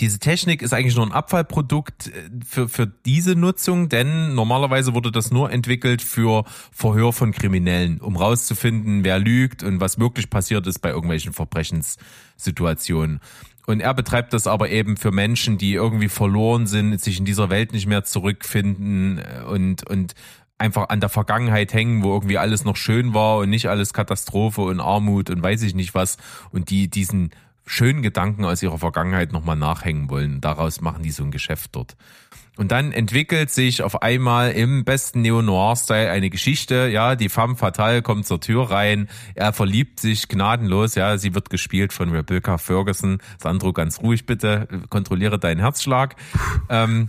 [0.00, 2.12] diese Technik ist eigentlich nur ein Abfallprodukt äh,
[2.46, 8.16] für, für diese Nutzung, denn normalerweise wurde das nur entwickelt für Verhör von Kriminellen, um
[8.16, 13.20] rauszufinden, wer lügt und was wirklich passiert ist bei irgendwelchen Verbrechenssituationen.
[13.66, 17.48] Und er betreibt das aber eben für Menschen, die irgendwie verloren sind, sich in dieser
[17.48, 20.14] Welt nicht mehr zurückfinden äh, und, und
[20.58, 24.62] einfach an der Vergangenheit hängen, wo irgendwie alles noch schön war und nicht alles Katastrophe
[24.62, 26.18] und Armut und weiß ich nicht was
[26.52, 27.30] und die diesen
[27.66, 30.40] schönen Gedanken aus ihrer Vergangenheit nochmal nachhängen wollen.
[30.40, 31.96] Daraus machen die so ein Geschäft dort.
[32.58, 36.88] Und dann entwickelt sich auf einmal im besten Neo-Noir-Style eine Geschichte.
[36.92, 39.08] Ja, die femme fatale kommt zur Tür rein.
[39.34, 40.94] Er verliebt sich gnadenlos.
[40.94, 43.18] Ja, sie wird gespielt von Rebecca Ferguson.
[43.38, 44.68] Sandro, ganz ruhig bitte.
[44.90, 46.14] Kontrolliere deinen Herzschlag.
[46.68, 47.08] Ähm,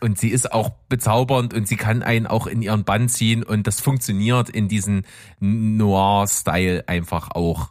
[0.00, 3.66] und sie ist auch bezaubernd und sie kann einen auch in ihren Bann ziehen und
[3.66, 5.02] das funktioniert in diesen
[5.40, 7.70] Noir-Style einfach auch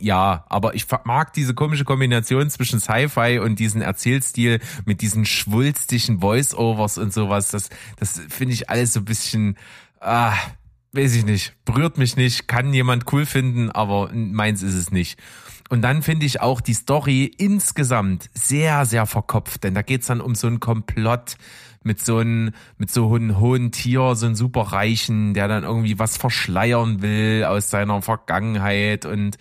[0.00, 6.20] ja, aber ich mag diese komische Kombination zwischen Sci-Fi und diesen Erzählstil mit diesen schwulstigen
[6.20, 7.50] Voice-Overs und sowas.
[7.50, 9.56] Das, das finde ich alles so ein bisschen,
[10.00, 10.34] ah,
[10.92, 15.18] weiß ich nicht, berührt mich nicht, kann jemand cool finden, aber meins ist es nicht.
[15.68, 20.20] Und dann finde ich auch die Story insgesamt sehr, sehr verkopft, denn da geht's dann
[20.22, 21.36] um so einen Komplott
[21.82, 26.16] mit so einem, mit so einem hohen Tier, so einem superreichen, der dann irgendwie was
[26.16, 29.36] verschleiern will aus seiner Vergangenheit und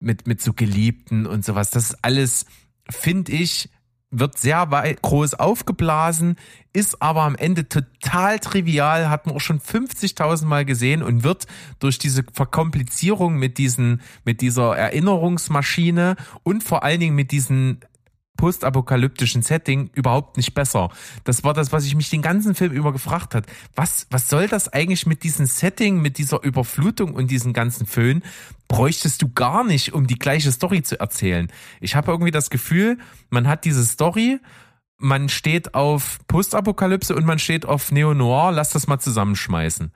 [0.00, 1.70] mit, mit so Geliebten und sowas.
[1.70, 2.46] Das alles,
[2.88, 3.70] finde ich,
[4.10, 6.36] wird sehr weit, groß aufgeblasen,
[6.72, 11.46] ist aber am Ende total trivial, hat man auch schon 50.000 Mal gesehen und wird
[11.80, 17.80] durch diese Verkomplizierung mit diesen, mit dieser Erinnerungsmaschine und vor allen Dingen mit diesen
[18.36, 20.90] postapokalyptischen Setting überhaupt nicht besser.
[21.24, 23.46] Das war das, was ich mich den ganzen Film über gefragt hat.
[23.74, 28.22] Was, was soll das eigentlich mit diesem Setting, mit dieser Überflutung und diesen ganzen Föhn?
[28.68, 31.48] Bräuchtest du gar nicht, um die gleiche Story zu erzählen.
[31.80, 32.98] Ich habe irgendwie das Gefühl,
[33.30, 34.40] man hat diese Story,
[34.98, 39.92] man steht auf Postapokalypse und man steht auf Neo-Noir, lass das mal zusammenschmeißen.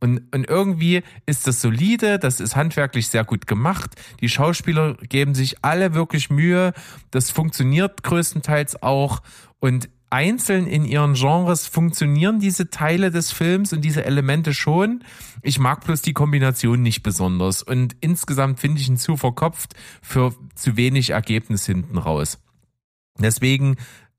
[0.00, 3.94] Und, und irgendwie ist das solide, das ist handwerklich sehr gut gemacht.
[4.20, 6.72] Die Schauspieler geben sich alle wirklich Mühe.
[7.10, 9.20] Das funktioniert größtenteils auch.
[9.58, 15.04] Und einzeln in ihren Genres funktionieren diese Teile des Films und diese Elemente schon.
[15.42, 17.62] Ich mag bloß die Kombination nicht besonders.
[17.62, 22.38] Und insgesamt finde ich ihn zu verkopft für zu wenig Ergebnis hinten raus.
[23.18, 23.76] Deswegen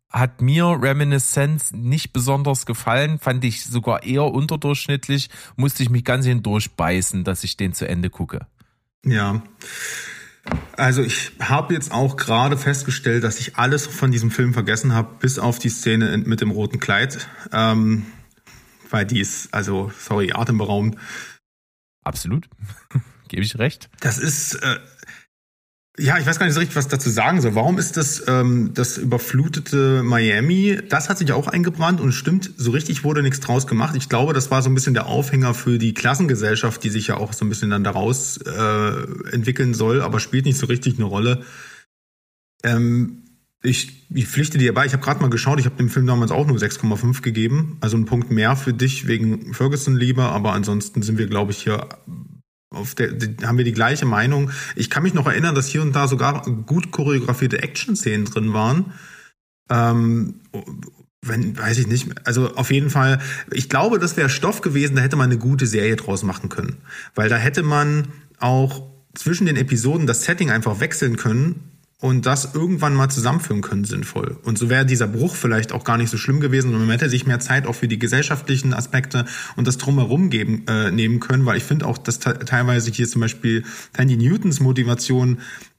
[0.09, 6.25] hat mir Reminiscence nicht besonders gefallen, fand ich sogar eher unterdurchschnittlich, musste ich mich ganz
[6.25, 8.47] hindurchbeißen, dass ich den zu Ende gucke.
[9.05, 9.41] Ja.
[10.77, 15.15] Also ich habe jetzt auch gerade festgestellt, dass ich alles von diesem Film vergessen habe,
[15.19, 17.27] bis auf die Szene mit dem roten Kleid.
[17.51, 18.05] Ähm,
[18.89, 20.97] weil die ist, also, sorry, atemberaubend.
[22.03, 22.49] Absolut.
[23.27, 23.89] Gebe ich recht.
[23.99, 24.79] Das ist, äh,
[25.99, 27.53] ja, ich weiß gar nicht so richtig, was dazu sagen soll.
[27.53, 30.79] Warum ist das ähm, das überflutete Miami?
[30.87, 33.95] Das hat sich auch eingebrannt und stimmt, so richtig wurde nichts draus gemacht.
[33.97, 37.17] Ich glaube, das war so ein bisschen der Aufhänger für die Klassengesellschaft, die sich ja
[37.17, 41.05] auch so ein bisschen dann daraus äh, entwickeln soll, aber spielt nicht so richtig eine
[41.05, 41.43] Rolle.
[42.63, 43.23] Ähm,
[43.61, 46.31] ich, ich pflichte dir bei, ich habe gerade mal geschaut, ich habe dem Film damals
[46.31, 47.77] auch nur 6,5 gegeben.
[47.81, 51.63] Also ein Punkt mehr für dich wegen Ferguson lieber, aber ansonsten sind wir, glaube ich,
[51.63, 51.89] hier
[52.71, 53.11] auf der,
[53.43, 54.49] haben wir die gleiche Meinung.
[54.75, 58.93] Ich kann mich noch erinnern, dass hier und da sogar gut choreografierte Action-Szenen drin waren.
[59.69, 60.35] Ähm,
[61.21, 62.25] wenn, weiß ich nicht.
[62.25, 63.19] Also auf jeden Fall,
[63.51, 66.77] ich glaube, das wäre Stoff gewesen, da hätte man eine gute Serie draus machen können.
[67.13, 68.07] Weil da hätte man
[68.39, 71.70] auch zwischen den Episoden das Setting einfach wechseln können
[72.01, 74.37] und das irgendwann mal zusammenführen können, sinnvoll.
[74.43, 77.09] Und so wäre dieser Bruch vielleicht auch gar nicht so schlimm gewesen und man hätte
[77.09, 79.25] sich mehr Zeit auch für die gesellschaftlichen Aspekte
[79.55, 83.21] und das drumherum geben, äh, nehmen können, weil ich finde auch, dass teilweise hier zum
[83.21, 85.37] Beispiel Tandy Newtons Motivation,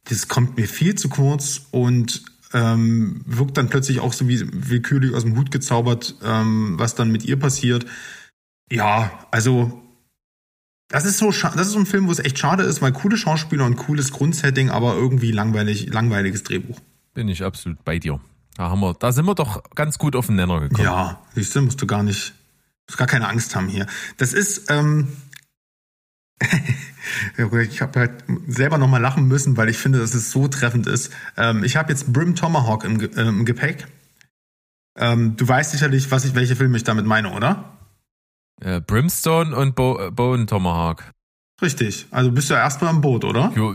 [0.09, 2.23] das kommt mir viel zu kurz und
[2.55, 7.11] ähm, wirkt dann plötzlich auch so wie willkürlich aus dem Hut gezaubert, ähm, was dann
[7.11, 7.85] mit ihr passiert.
[8.71, 9.82] Ja, also
[10.93, 13.17] das ist so, das ist so ein Film, wo es echt schade ist, weil coole
[13.17, 16.79] Schauspieler und cooles Grundsetting, aber irgendwie langweilig, langweiliges Drehbuch.
[17.15, 18.21] Bin ich absolut bei dir.
[18.57, 20.85] Da haben wir, da sind wir doch ganz gut auf den Nenner gekommen.
[20.85, 22.35] Ja, siehst du, musst du gar nicht,
[22.87, 23.87] musst gar keine Angst haben hier.
[24.19, 25.09] Das ist, ähm,
[27.69, 31.11] ich habe halt selber nochmal lachen müssen, weil ich finde, dass es so treffend ist.
[31.39, 33.87] Ähm, ich habe jetzt Brim Tomahawk im, äh, im Gepäck.
[34.97, 37.72] Ähm, du weißt sicherlich, was ich, welche Filme ich damit meine, oder?
[38.61, 41.13] Äh, Brimstone und Bo äh, Bone Tomahawk.
[41.63, 42.07] Richtig.
[42.11, 43.53] Also bist du ja erstmal im Boot, oder?
[43.55, 43.73] Jo,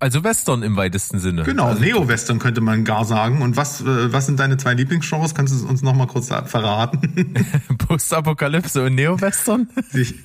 [0.00, 1.42] also Western im weitesten Sinne.
[1.42, 3.42] Genau, also, Neo-Western könnte man gar sagen.
[3.42, 5.34] Und was, äh, was sind deine zwei Lieblingsgenres?
[5.34, 7.34] Kannst du uns noch mal kurz verraten?
[7.78, 9.68] Postapokalypse und Neo-Western?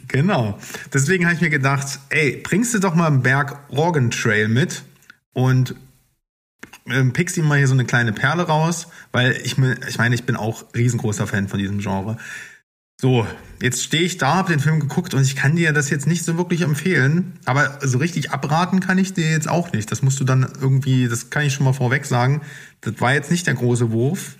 [0.07, 0.57] genau.
[0.93, 4.83] Deswegen habe ich mir gedacht, ey, bringst du doch mal im Berg Organ Trail mit
[5.33, 5.75] und
[6.87, 10.23] ähm, pickst ihm mal hier so eine kleine Perle raus, weil ich, ich meine, ich
[10.23, 12.17] bin auch riesengroßer Fan von diesem Genre.
[13.01, 13.25] So,
[13.59, 16.23] jetzt stehe ich da, habe den Film geguckt und ich kann dir das jetzt nicht
[16.23, 17.33] so wirklich empfehlen.
[17.45, 19.91] Aber so richtig abraten kann ich dir jetzt auch nicht.
[19.91, 22.41] Das musst du dann irgendwie, das kann ich schon mal vorweg sagen.
[22.81, 24.35] Das war jetzt nicht der große Wurf,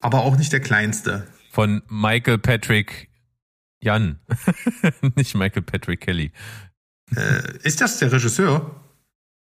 [0.00, 1.26] aber auch nicht der kleinste.
[1.50, 3.10] Von Michael Patrick
[3.82, 4.20] Jan,
[5.16, 6.32] nicht Michael Patrick Kelly.
[7.14, 8.74] Äh, ist das der Regisseur?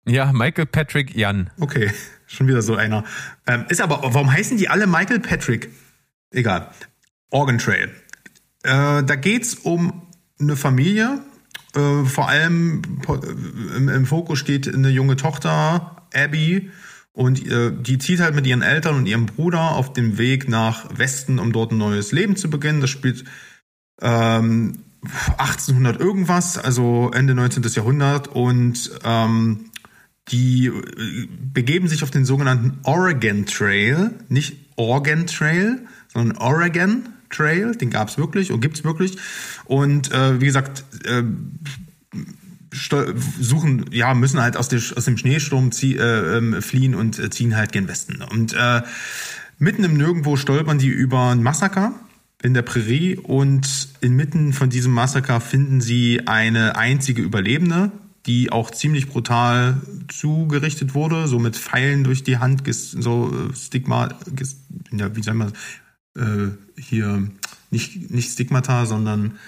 [0.07, 1.49] Ja, Michael Patrick Jan.
[1.59, 1.91] Okay,
[2.27, 3.03] schon wieder so einer.
[3.47, 5.71] Ähm, ist aber, warum heißen die alle Michael Patrick?
[6.33, 6.71] Egal.
[7.31, 7.91] Organ Trail.
[8.67, 10.03] Äh, da geht's um
[10.41, 11.21] eine Familie.
[11.75, 16.71] Äh, vor allem äh, im, im, Fokus steht eine junge Tochter, Abby.
[17.13, 20.99] Und äh, die zieht halt mit ihren Eltern und ihrem Bruder auf dem Weg nach
[20.99, 22.81] Westen, um dort ein neues Leben zu beginnen.
[22.81, 23.25] Das spielt
[24.03, 24.81] ähm,
[25.39, 27.63] 1800 irgendwas, also Ende 19.
[27.73, 28.27] Jahrhundert.
[28.29, 29.71] Und ähm,
[30.29, 37.75] die äh, begeben sich auf den sogenannten Oregon Trail, nicht Oregon Trail, sondern Oregon Trail,
[37.75, 39.17] den gab es wirklich und gibt es wirklich.
[39.65, 41.23] Und äh, wie gesagt, äh,
[43.41, 47.89] suchen, ja, müssen halt aus, dem Schneesturm äh, ähm, fliehen und äh, ziehen halt gen
[47.89, 48.23] Westen.
[48.23, 48.83] Und äh,
[49.59, 51.95] mitten im Nirgendwo stolpern die über ein Massaker
[52.43, 57.91] in der Prärie und inmitten von diesem Massaker finden sie eine einzige Überlebende,
[58.27, 64.11] die auch ziemlich brutal zugerichtet wurde, so mit Pfeilen durch die Hand, so äh, Stigma,
[64.93, 65.53] ja, wie soll man
[66.17, 67.29] äh, hier
[67.71, 69.39] nicht, nicht Stigmata, sondern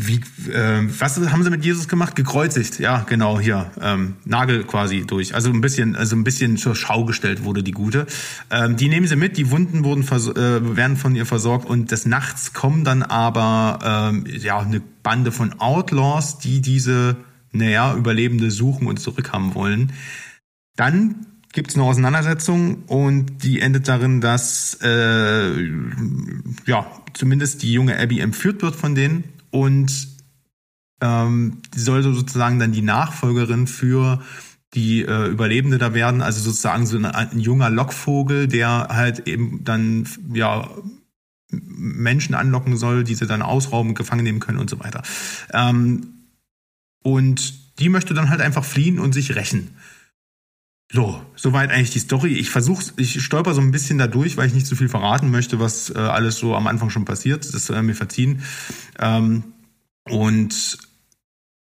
[0.00, 0.20] wie,
[0.52, 2.14] äh, was haben sie mit Jesus gemacht?
[2.14, 5.34] Gekreuzigt, ja, genau, hier, ähm, Nagel quasi durch.
[5.34, 8.06] Also ein bisschen, also ein bisschen zur Schau gestellt wurde die gute.
[8.48, 12.06] Ähm, die nehmen sie mit, die Wunden wurden äh, werden von ihr versorgt und des
[12.06, 17.16] Nachts kommen dann aber ähm, ja eine Bande von Outlaws, die diese,
[17.50, 19.92] naja, Überlebende suchen und zurückhaben wollen.
[20.76, 25.64] Dann gibt es eine Auseinandersetzung und die endet darin, dass äh,
[26.66, 30.08] ja zumindest die junge Abby entführt wird von denen und
[31.00, 34.20] ähm, die soll sozusagen dann die Nachfolgerin für
[34.74, 39.64] die äh, Überlebende da werden, also sozusagen so ein, ein junger Lockvogel, der halt eben
[39.64, 40.68] dann ja
[41.50, 45.02] Menschen anlocken soll, die sie dann ausrauben, gefangen nehmen können und so weiter.
[45.52, 46.26] Ähm,
[47.02, 49.70] und die möchte dann halt einfach fliehen und sich rächen.
[50.90, 52.34] So, soweit eigentlich die Story.
[52.34, 55.30] Ich versuche, ich stolper so ein bisschen da durch, weil ich nicht zu viel verraten
[55.30, 57.52] möchte, was äh, alles so am Anfang schon passiert.
[57.52, 58.42] Das äh, mir verziehen.
[58.98, 59.44] Ähm,
[60.04, 60.78] und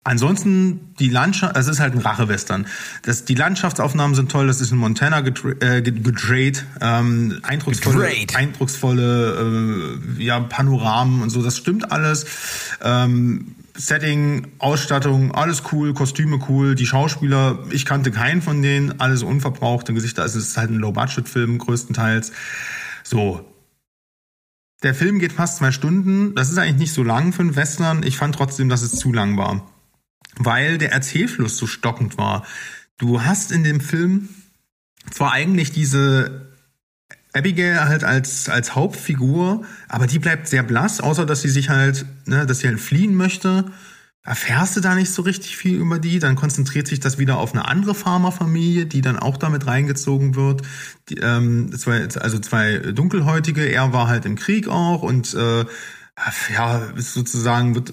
[0.02, 2.66] Ansonsten die Landschaft, es ist halt ein Rachewestern.
[3.02, 8.34] Das, die Landschaftsaufnahmen sind toll, das ist in Montana äh, gedreht, ähm, eindrucksvolle, Gedreht.
[8.34, 12.24] eindrucksvolle äh, ja, Panoramen und so, das stimmt alles.
[12.82, 19.22] Ähm, Setting, Ausstattung, alles cool, Kostüme cool, die Schauspieler, ich kannte keinen von denen, alles
[19.22, 22.32] unverbrauchte Gesichter, also es ist halt ein Low-Budget-Film größtenteils.
[23.04, 23.44] So,
[24.82, 26.34] der Film geht fast zwei Stunden.
[26.34, 28.02] Das ist eigentlich nicht so lang für einen Western.
[28.02, 29.66] Ich fand trotzdem, dass es zu lang war
[30.38, 32.44] weil der Erzählfluss so stockend war.
[32.98, 34.28] Du hast in dem Film
[35.10, 36.49] zwar eigentlich diese
[37.32, 42.06] Abigail halt als, als Hauptfigur, aber die bleibt sehr blass, außer dass sie sich halt,
[42.26, 43.66] ne, dass sie halt fliehen möchte.
[44.22, 47.52] Erfährst du da nicht so richtig viel über die, dann konzentriert sich das wieder auf
[47.54, 50.62] eine andere Farmerfamilie, die dann auch damit reingezogen wird.
[51.08, 55.64] Die, ähm, zwei, also zwei Dunkelhäutige, er war halt im Krieg auch und äh,
[56.54, 57.92] ja, sozusagen wird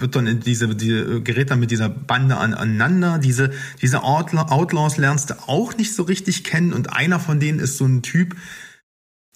[0.00, 3.18] wird dann in diese, die, gerät dann mit dieser Bande an, aneinander.
[3.18, 3.50] Diese,
[3.82, 7.86] diese Outlaws lernst du auch nicht so richtig kennen und einer von denen ist so
[7.86, 8.36] ein Typ,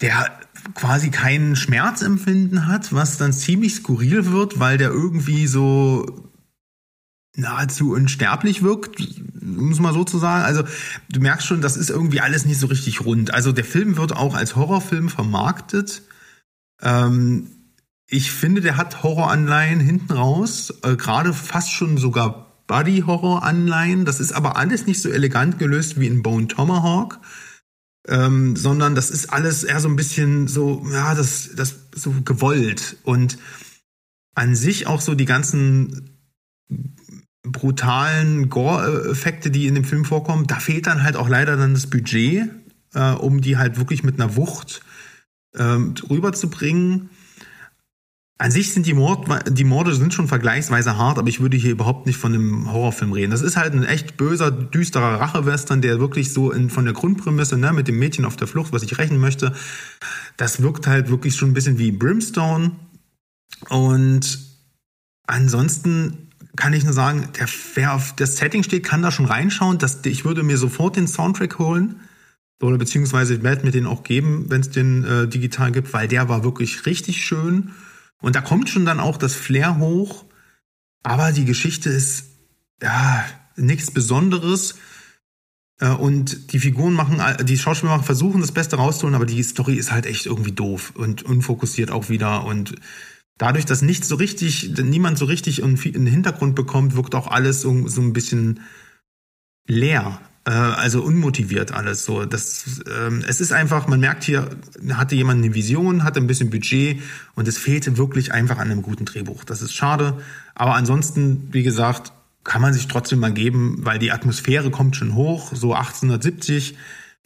[0.01, 0.39] der
[0.73, 6.31] quasi keinen Schmerzempfinden hat, was dann ziemlich skurril wird, weil der irgendwie so
[7.37, 10.43] nahezu unsterblich wirkt, es mal so zu sagen.
[10.43, 10.63] Also
[11.09, 13.33] du merkst schon, das ist irgendwie alles nicht so richtig rund.
[13.33, 16.03] Also der Film wird auch als Horrorfilm vermarktet.
[16.81, 17.54] Ähm,
[18.07, 24.05] ich finde, der hat Horroranleihen hinten raus, äh, gerade fast schon sogar Body-Horror-Anleihen.
[24.05, 27.19] Das ist aber alles nicht so elegant gelöst wie in Bone Tomahawk,
[28.07, 32.97] ähm, sondern das ist alles eher so ein bisschen so, ja, das, das so gewollt
[33.03, 33.37] und
[34.35, 36.09] an sich auch so die ganzen
[37.43, 41.87] brutalen Gore-Effekte, die in dem Film vorkommen, da fehlt dann halt auch leider dann das
[41.87, 42.49] Budget,
[42.93, 44.81] äh, um die halt wirklich mit einer Wucht
[45.55, 47.09] ähm, rüberzubringen.
[48.37, 51.71] An sich sind die, Mord, die Morde sind schon vergleichsweise hart, aber ich würde hier
[51.71, 53.31] überhaupt nicht von einem Horrorfilm reden.
[53.31, 57.57] Das ist halt ein echt böser, düsterer Rachewestern, der wirklich so in, von der Grundprämisse,
[57.57, 59.53] ne, mit dem Mädchen auf der Flucht, was ich rächen möchte,
[60.35, 62.71] das wirkt halt wirklich schon ein bisschen wie Brimstone.
[63.69, 64.39] Und
[65.27, 69.77] ansonsten kann ich nur sagen, der, wer auf das Setting steht, kann da schon reinschauen.
[69.77, 72.01] Das, ich würde mir sofort den Soundtrack holen.
[72.61, 76.27] Oder beziehungsweise werde mir den auch geben, wenn es den äh, digital gibt, weil der
[76.27, 77.71] war wirklich richtig schön.
[78.25, 80.25] Und da kommt schon dann auch das Flair hoch,
[81.03, 82.25] aber die Geschichte ist
[82.81, 83.23] ja
[83.55, 84.79] nichts Besonderes.
[85.79, 89.91] Äh, und die Figuren machen, die Schauspieler versuchen das Beste rauszuholen, aber die Story ist
[89.91, 92.45] halt echt irgendwie doof und unfokussiert auch wieder.
[92.45, 92.73] Und
[93.37, 97.61] dadurch, dass nicht so richtig, niemand so richtig in den Hintergrund bekommt, wirkt auch alles
[97.61, 98.61] so, so ein bisschen
[99.67, 100.19] leer.
[100.45, 102.25] Äh, also unmotiviert alles so.
[102.25, 104.49] Das, ähm, es ist einfach, man merkt hier,
[104.93, 107.01] hatte jemand eine Vision, hatte ein bisschen Budget
[107.33, 109.43] und es fehlte wirklich einfach an einem guten Drehbuch.
[109.43, 110.17] Das ist schade.
[110.53, 115.15] Aber ansonsten, wie gesagt, kann man sich trotzdem mal geben, weil die Atmosphäre kommt schon
[115.15, 116.77] hoch, so 1870.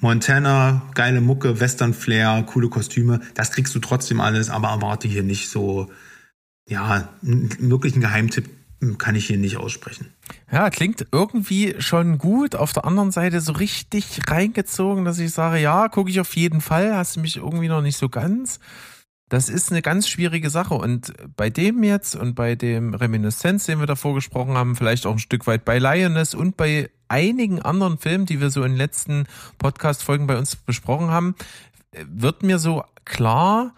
[0.02, 5.24] Montana, geile Mucke, Western Flair, coole Kostüme, das kriegst du trotzdem alles, aber erwarte hier
[5.24, 5.92] nicht so,
[6.70, 8.50] ja, wirklich einen Geheimtipp
[8.98, 10.14] kann ich hier nicht aussprechen.
[10.52, 12.56] Ja, klingt irgendwie schon gut.
[12.56, 16.62] Auf der anderen Seite so richtig reingezogen, dass ich sage, ja, gucke ich auf jeden
[16.62, 16.96] Fall.
[16.96, 18.60] Hast du mich irgendwie noch nicht so ganz.
[19.28, 20.74] Das ist eine ganz schwierige Sache.
[20.74, 25.14] Und bei dem jetzt und bei dem Reminiszenz, den wir davor gesprochen haben, vielleicht auch
[25.14, 28.78] ein Stück weit bei Lioness und bei einigen anderen Filmen, die wir so in den
[28.78, 29.26] letzten
[29.58, 31.36] Podcast-Folgen bei uns besprochen haben,
[32.08, 33.74] wird mir so klar,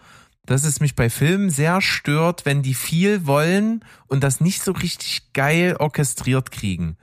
[0.46, 4.72] dass es mich bei Filmen sehr stört, wenn die viel wollen und das nicht so
[4.72, 6.96] richtig geil orchestriert kriegen.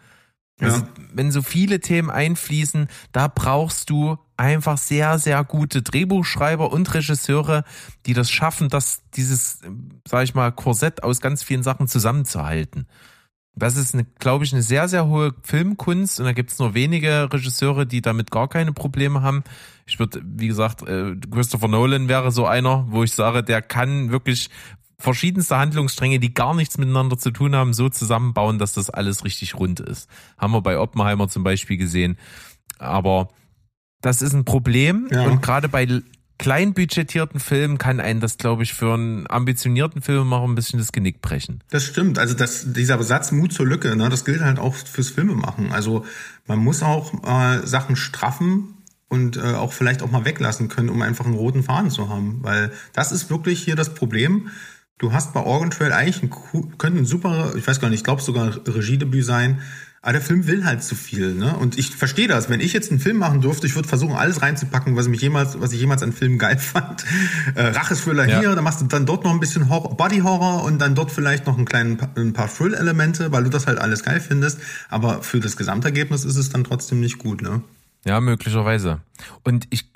[0.61, 0.83] Also,
[1.13, 7.63] wenn so viele Themen einfließen, da brauchst du einfach sehr, sehr gute Drehbuchschreiber und Regisseure,
[8.05, 9.59] die das schaffen, dass dieses,
[10.05, 12.87] sag ich mal, Korsett aus ganz vielen Sachen zusammenzuhalten.
[13.59, 17.29] Das ist, glaube ich, eine sehr, sehr hohe Filmkunst und da gibt es nur wenige
[17.31, 19.43] Regisseure, die damit gar keine Probleme haben.
[19.85, 24.11] Ich würde, wie gesagt, äh, Christopher Nolan wäre so einer, wo ich sage, der kann
[24.11, 24.49] wirklich
[24.99, 29.55] verschiedenste Handlungsstränge, die gar nichts miteinander zu tun haben, so zusammenbauen, dass das alles richtig
[29.55, 30.09] rund ist.
[30.37, 32.17] Haben wir bei Oppenheimer zum Beispiel gesehen.
[32.77, 33.29] Aber
[34.01, 35.23] das ist ein Problem Ja.
[35.23, 35.85] und gerade bei
[36.39, 41.21] kleinbudgetierten Film kann einen das, glaube ich, für einen ambitionierten Filmemacher ein bisschen das Genick
[41.21, 41.61] brechen.
[41.69, 42.17] Das stimmt.
[42.17, 45.71] Also das, dieser Satz Mut zur Lücke, ne, das gilt halt auch fürs Filmemachen.
[45.71, 46.05] Also
[46.47, 48.73] man muss auch äh, Sachen straffen
[49.09, 52.39] und äh, auch vielleicht auch mal weglassen können, um einfach einen roten Faden zu haben.
[52.41, 54.49] Weil das ist wirklich hier das Problem.
[54.97, 58.03] Du hast bei Organ Trail eigentlich ein, könnte ein super, ich weiß gar nicht, ich
[58.03, 59.61] glaube sogar Regiedebüt sein,
[60.01, 61.55] aber der Film will halt zu viel, ne?
[61.57, 62.49] Und ich verstehe das.
[62.49, 65.59] Wenn ich jetzt einen Film machen durfte, ich würde versuchen, alles reinzupacken, was mich jemals,
[65.59, 67.03] was ich jemals an Filmen geil fand.
[67.55, 68.39] Äh, Rachesfüller Ja.
[68.39, 71.11] hier, dann machst du dann dort noch ein bisschen Horror, Body Horror und dann dort
[71.11, 74.59] vielleicht noch einen kleinen, ein paar Thrill-Elemente, weil du das halt alles geil findest.
[74.89, 77.61] Aber für das Gesamtergebnis ist es dann trotzdem nicht gut, ne?
[78.05, 79.01] Ja, möglicherweise.
[79.43, 79.91] Und ich,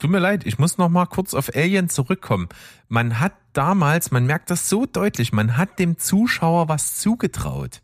[0.00, 2.48] tut mir leid, ich muss noch mal kurz auf Alien zurückkommen.
[2.88, 7.80] Man hat damals, man merkt das so deutlich, man hat dem Zuschauer was zugetraut.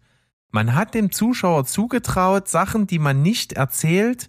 [0.51, 4.29] Man hat dem Zuschauer zugetraut, Sachen, die man nicht erzählt,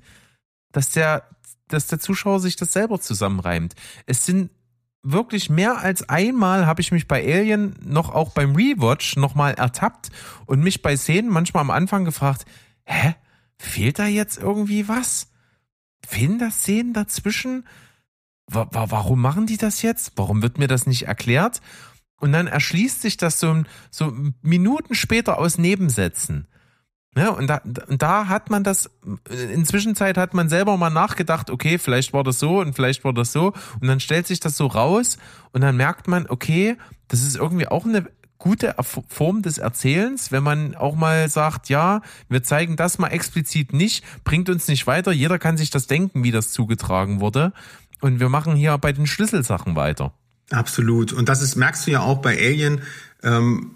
[0.71, 1.23] dass der,
[1.67, 3.75] dass der Zuschauer sich das selber zusammenreimt.
[4.05, 4.51] Es sind
[5.03, 9.51] wirklich mehr als einmal habe ich mich bei Alien noch auch beim Rewatch noch mal
[9.51, 10.09] ertappt
[10.45, 12.45] und mich bei Szenen manchmal am Anfang gefragt,
[12.83, 13.15] hä,
[13.57, 15.31] fehlt da jetzt irgendwie was?
[16.05, 17.65] Fehlen da Szenen dazwischen?
[18.47, 20.13] Wa wa warum machen die das jetzt?
[20.17, 21.61] Warum wird mir das nicht erklärt?
[22.21, 24.13] Und dann erschließt sich das so, so
[24.43, 26.47] Minuten später aus Nebensätzen.
[27.17, 28.89] Ja, und da, da hat man das,
[29.29, 33.11] in Zwischenzeit hat man selber mal nachgedacht, okay, vielleicht war das so und vielleicht war
[33.11, 33.53] das so.
[33.81, 35.17] Und dann stellt sich das so raus
[35.51, 38.05] und dann merkt man, okay, das ist irgendwie auch eine
[38.37, 38.75] gute
[39.09, 44.05] Form des Erzählens, wenn man auch mal sagt, ja, wir zeigen das mal explizit nicht,
[44.23, 47.51] bringt uns nicht weiter, jeder kann sich das denken, wie das zugetragen wurde.
[47.99, 50.13] Und wir machen hier bei den Schlüsselsachen weiter.
[50.51, 51.13] Absolut.
[51.13, 52.81] Und das ist, merkst du ja auch bei Alien
[53.23, 53.71] ähm,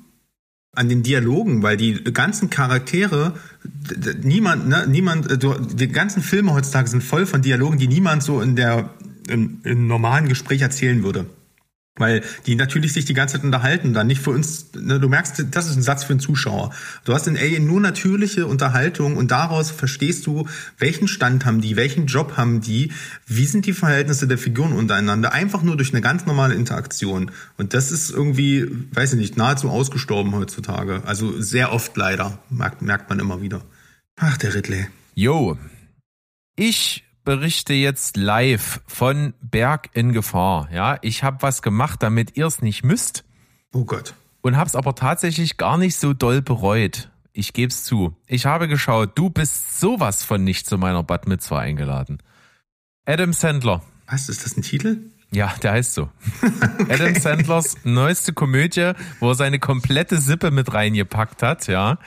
[0.73, 3.33] an den Dialogen, weil die ganzen Charaktere,
[4.21, 8.23] niemand, ne, niemand, äh, du, die ganzen Filme heutzutage sind voll von Dialogen, die niemand
[8.23, 8.89] so in der
[9.27, 11.25] im, im normalen Gespräch erzählen würde.
[11.97, 15.45] Weil die natürlich sich die ganze Zeit unterhalten, dann nicht für uns, ne, du merkst,
[15.51, 16.73] das ist ein Satz für einen Zuschauer.
[17.05, 20.45] Du hast in Alien nur natürliche Unterhaltung und daraus verstehst du,
[20.77, 22.91] welchen Stand haben die, welchen Job haben die,
[23.27, 27.31] wie sind die Verhältnisse der Figuren untereinander, einfach nur durch eine ganz normale Interaktion.
[27.57, 31.01] Und das ist irgendwie, weiß ich nicht, nahezu ausgestorben heutzutage.
[31.05, 33.61] Also sehr oft leider, merkt, merkt man immer wieder.
[34.17, 34.87] Ach, der Ridley.
[35.13, 35.57] Jo,
[36.57, 40.69] ich berichte jetzt live von Berg in Gefahr.
[40.71, 43.25] Ja, ich habe was gemacht, damit ihr es nicht müsst
[43.73, 44.13] Oh Gott.
[44.41, 47.09] und habe es aber tatsächlich gar nicht so doll bereut.
[47.33, 48.15] Ich geb's zu.
[48.27, 52.19] Ich habe geschaut, du bist sowas von nicht zu meiner Bad Mitzvah eingeladen.
[53.05, 53.81] Adam Sandler.
[54.07, 54.99] Was, ist das ein Titel?
[55.31, 56.09] Ja, der heißt so.
[56.89, 61.97] Adam Sandlers neueste Komödie, wo er seine komplette Sippe mit reingepackt hat, ja.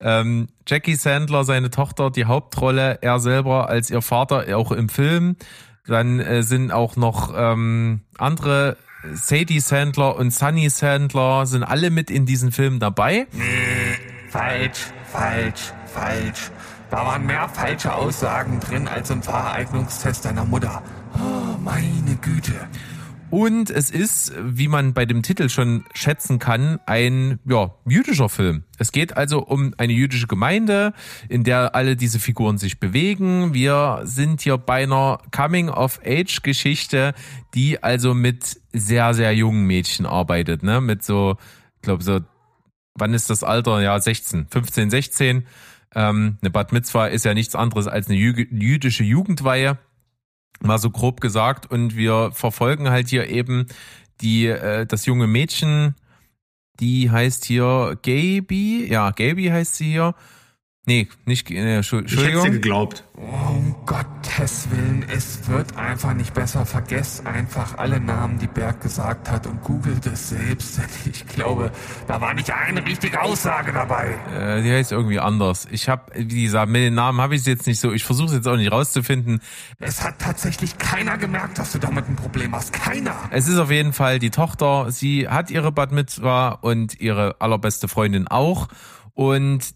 [0.00, 5.36] Ähm, Jackie Sandler, seine Tochter, die Hauptrolle, er selber als ihr Vater, auch im Film.
[5.86, 8.76] Dann äh, sind auch noch ähm, andere,
[9.12, 13.26] Sadie Sandler und Sunny Sandler, sind alle mit in diesen Film dabei.
[14.30, 16.50] Falsch, falsch, falsch.
[16.90, 20.82] Da waren mehr falsche Aussagen drin als im Fahreignungstest deiner Mutter.
[21.14, 22.54] Oh, meine Güte.
[23.30, 28.62] Und es ist, wie man bei dem Titel schon schätzen kann, ein ja, jüdischer Film.
[28.78, 30.92] Es geht also um eine jüdische Gemeinde,
[31.28, 33.52] in der alle diese Figuren sich bewegen.
[33.52, 37.14] Wir sind hier bei einer Coming-of-Age-Geschichte,
[37.54, 40.62] die also mit sehr, sehr jungen Mädchen arbeitet.
[40.62, 40.80] Ne?
[40.80, 41.36] Mit so,
[41.76, 42.20] ich glaube so,
[42.94, 43.82] wann ist das Alter?
[43.82, 45.46] Ja, 16, 15, 16.
[45.96, 49.78] Ähm, eine Bad Mitzvah ist ja nichts anderes als eine jü jüdische Jugendweihe
[50.60, 51.70] mal so grob gesagt.
[51.70, 53.66] Und wir verfolgen halt hier eben
[54.20, 55.94] die äh, das junge Mädchen.
[56.80, 58.86] Die heißt hier Gaby.
[58.90, 60.14] Ja Gaby heißt sie hier
[60.86, 63.04] nee nicht äh, Entschu- Ich hätte dir Entschuldigung geglaubt.
[63.14, 66.66] Um Gottes Willen, es wird einfach nicht besser.
[66.66, 70.80] Vergesst einfach alle Namen, die Berg gesagt hat und googelt es selbst.
[71.06, 71.70] Ich glaube,
[72.08, 74.14] da war nicht eine richtige Aussage dabei.
[74.34, 77.46] äh, die heißt irgendwie anders ich habe wie gesagt mit den Namen habe ich es
[77.46, 79.40] jetzt nicht so ich versuche es jetzt auch nicht rauszufinden
[79.78, 82.72] Es hat tatsächlich keiner gemerkt, dass du damit ein Problem hast.
[82.72, 83.14] Keiner.
[83.30, 84.90] Es ist auf jeden Fall die Tochter.
[84.90, 88.68] Sie hat ihre Bad Mitzvah und ihre allerbeste Freundin auch.
[89.14, 89.74] Und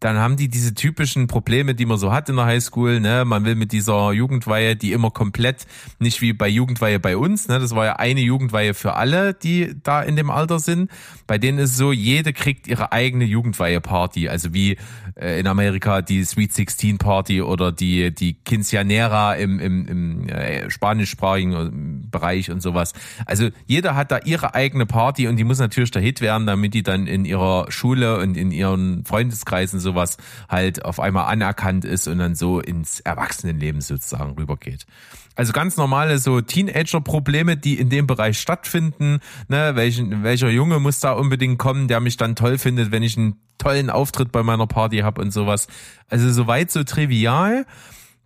[0.00, 3.00] dann haben die diese typischen Probleme, die man so hat in der Highschool.
[3.00, 3.24] Ne?
[3.24, 5.66] Man will mit dieser Jugendweihe, die immer komplett,
[5.98, 7.58] nicht wie bei Jugendweihe bei uns, ne?
[7.58, 10.90] das war ja eine Jugendweihe für alle, die da in dem Alter sind.
[11.26, 14.28] Bei denen ist es so, jede kriegt ihre eigene Jugendweihe-Party.
[14.28, 14.76] Also wie
[15.18, 20.70] äh, in Amerika die Sweet 16 Party oder die, die Quinceanera im, im, im äh,
[20.70, 22.92] spanischsprachigen Bereich und sowas.
[23.26, 26.74] Also jeder hat da ihre eigene Party und die muss natürlich der Hit werden, damit
[26.74, 30.18] die dann in ihrer Schule und in ihren Freundeskreisen so sowas
[30.48, 34.86] halt auf einmal anerkannt ist und dann so ins Erwachsenenleben sozusagen rübergeht.
[35.34, 39.20] Also ganz normale so Teenager-Probleme, die in dem Bereich stattfinden.
[39.48, 43.16] Ne, welchen, welcher Junge muss da unbedingt kommen, der mich dann toll findet, wenn ich
[43.16, 45.68] einen tollen Auftritt bei meiner Party habe und sowas.
[46.08, 47.66] Also soweit so trivial.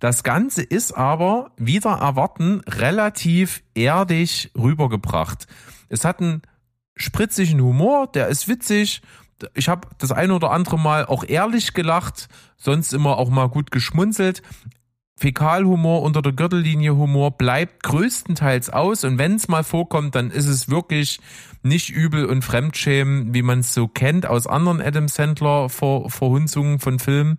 [0.01, 5.47] Das Ganze ist aber wieder erwarten relativ erdig rübergebracht.
[5.89, 6.43] Es hat einen
[6.97, 9.03] spritzigen Humor, der ist witzig.
[9.55, 13.71] Ich habe das eine oder andere Mal auch ehrlich gelacht, sonst immer auch mal gut
[13.71, 14.43] geschmunzelt.
[15.17, 20.49] Fäkalhumor unter der Gürtellinie Humor bleibt größtenteils aus und wenn es mal vorkommt, dann ist
[20.49, 21.21] es wirklich
[21.63, 26.81] nicht übel und Fremdschämen, wie man es so kennt aus anderen Adam Sandler Ver Verhunzungen
[26.81, 27.39] von Filmen.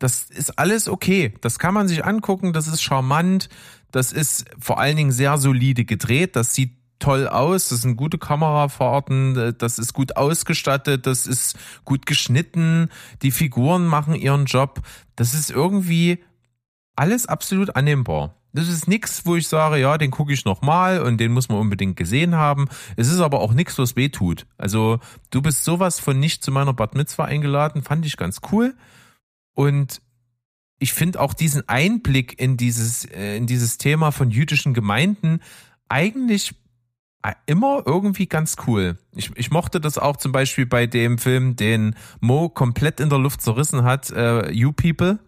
[0.00, 1.34] Das ist alles okay.
[1.42, 2.52] Das kann man sich angucken.
[2.52, 3.48] Das ist charmant.
[3.92, 6.34] Das ist vor allen Dingen sehr solide gedreht.
[6.36, 7.68] Das sieht toll aus.
[7.68, 9.54] Das sind gute Kamerafahrten.
[9.58, 11.06] Das ist gut ausgestattet.
[11.06, 12.88] Das ist gut geschnitten.
[13.22, 14.80] Die Figuren machen ihren Job.
[15.16, 16.22] Das ist irgendwie
[16.96, 18.36] alles absolut annehmbar.
[18.52, 21.58] Das ist nichts, wo ich sage, ja, den gucke ich nochmal und den muss man
[21.58, 22.68] unbedingt gesehen haben.
[22.96, 24.46] Es ist aber auch nichts, was weh tut.
[24.58, 24.98] Also
[25.30, 28.74] du bist sowas von nicht zu meiner Bad Mitzvah eingeladen, fand ich ganz cool.
[29.54, 30.02] Und
[30.80, 35.40] ich finde auch diesen Einblick in dieses, äh, in dieses Thema von jüdischen Gemeinden
[35.88, 36.54] eigentlich
[37.46, 38.96] immer irgendwie ganz cool.
[39.14, 43.18] Ich, ich mochte das auch zum Beispiel bei dem Film, den Mo komplett in der
[43.18, 45.18] Luft zerrissen hat, äh, You People.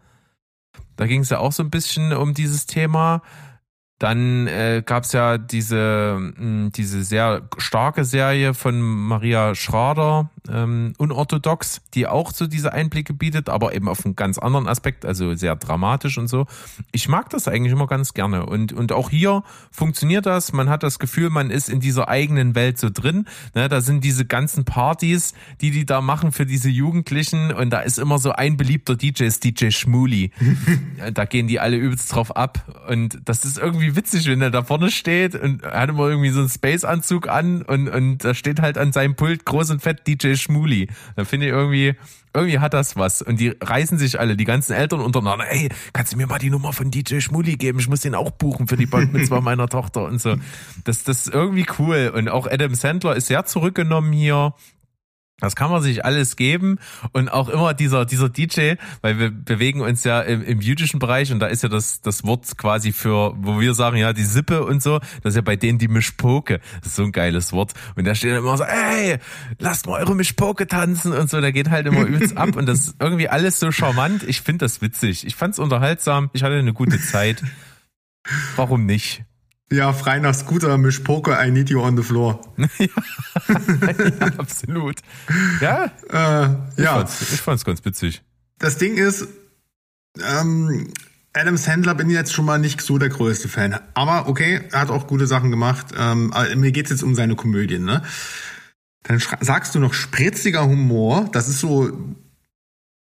[0.97, 3.23] Da ging es ja auch so ein bisschen um dieses Thema.
[3.99, 10.93] Dann äh, gab es ja diese, mh, diese sehr starke Serie von Maria Schrader, ähm,
[10.99, 15.35] Unorthodox, die auch so diese Einblicke bietet, aber eben auf einen ganz anderen Aspekt, also
[15.35, 16.47] sehr dramatisch und so.
[16.91, 18.47] Ich mag das eigentlich immer ganz gerne.
[18.47, 20.53] Und, und auch hier funktioniert das.
[20.53, 23.27] Man hat das Gefühl, man ist in dieser eigenen Welt so drin.
[23.55, 27.53] Ne, da sind diese ganzen Partys, die die da machen für diese Jugendlichen.
[27.53, 30.33] Und da ist immer so ein beliebter DJ, ist DJ Schmuli.
[31.15, 32.85] da gehen die alle übelst drauf ab.
[32.89, 36.41] Und das ist irgendwie witzig, wenn er da vorne steht und hat immer irgendwie so
[36.41, 40.32] einen Space-Anzug an und, und da steht halt an seinem Pult groß und fett DJ
[40.37, 40.89] Schmuli.
[41.17, 41.95] Da finde ich irgendwie,
[42.35, 43.23] irgendwie hat das was.
[43.23, 46.51] Und die reißen sich alle, die ganzen Eltern untereinander, ey, kannst du mir mal die
[46.51, 47.79] Nummer von DJ Schmuli geben?
[47.79, 50.37] Ich muss den auch buchen für die Band mit zwar meiner Tochter und so.
[50.85, 52.13] Das, das ist irgendwie cool.
[52.15, 54.55] Und auch Adam Sandler ist sehr zurückgenommen hier.
[55.43, 56.79] Das kann man sich alles geben
[57.13, 61.33] und auch immer dieser dieser DJ, weil wir bewegen uns ja im, im jüdischen Bereich
[61.33, 64.65] und da ist ja das das Wort quasi für, wo wir sagen ja die Sippe
[64.65, 67.73] und so, das ist ja bei denen die Mischpoke, das ist so ein geiles Wort
[67.97, 69.19] und da steht immer so, ey,
[69.59, 72.87] lasst mal eure Mischpoke tanzen und so, da geht halt immer übelst ab und das
[72.87, 74.23] ist irgendwie alles so charmant.
[74.23, 77.43] Ich finde das witzig, ich fand's unterhaltsam, ich hatte eine gute Zeit.
[78.57, 79.25] Warum nicht?
[79.73, 82.41] Ja, frei nach Scooter, Misch Poker, I need you on the floor.
[82.79, 84.97] ja, absolut.
[85.61, 88.23] Ja, Äh, ich, ja, fand's, ich fand's ganz witzig.
[88.59, 89.27] das Ding ist,
[90.21, 90.93] ähm,
[91.33, 93.79] Adam Sandler bin ich jetzt schon mal nicht so der größte Fan.
[93.95, 95.87] Aber okay, er hat auch gute Sachen gemacht.
[95.97, 98.03] Ähm, aber mir geht's jetzt um seine Komödien, ne?
[99.05, 101.31] Dann sagst du noch spritziger Humor.
[101.33, 101.91] Das ist so,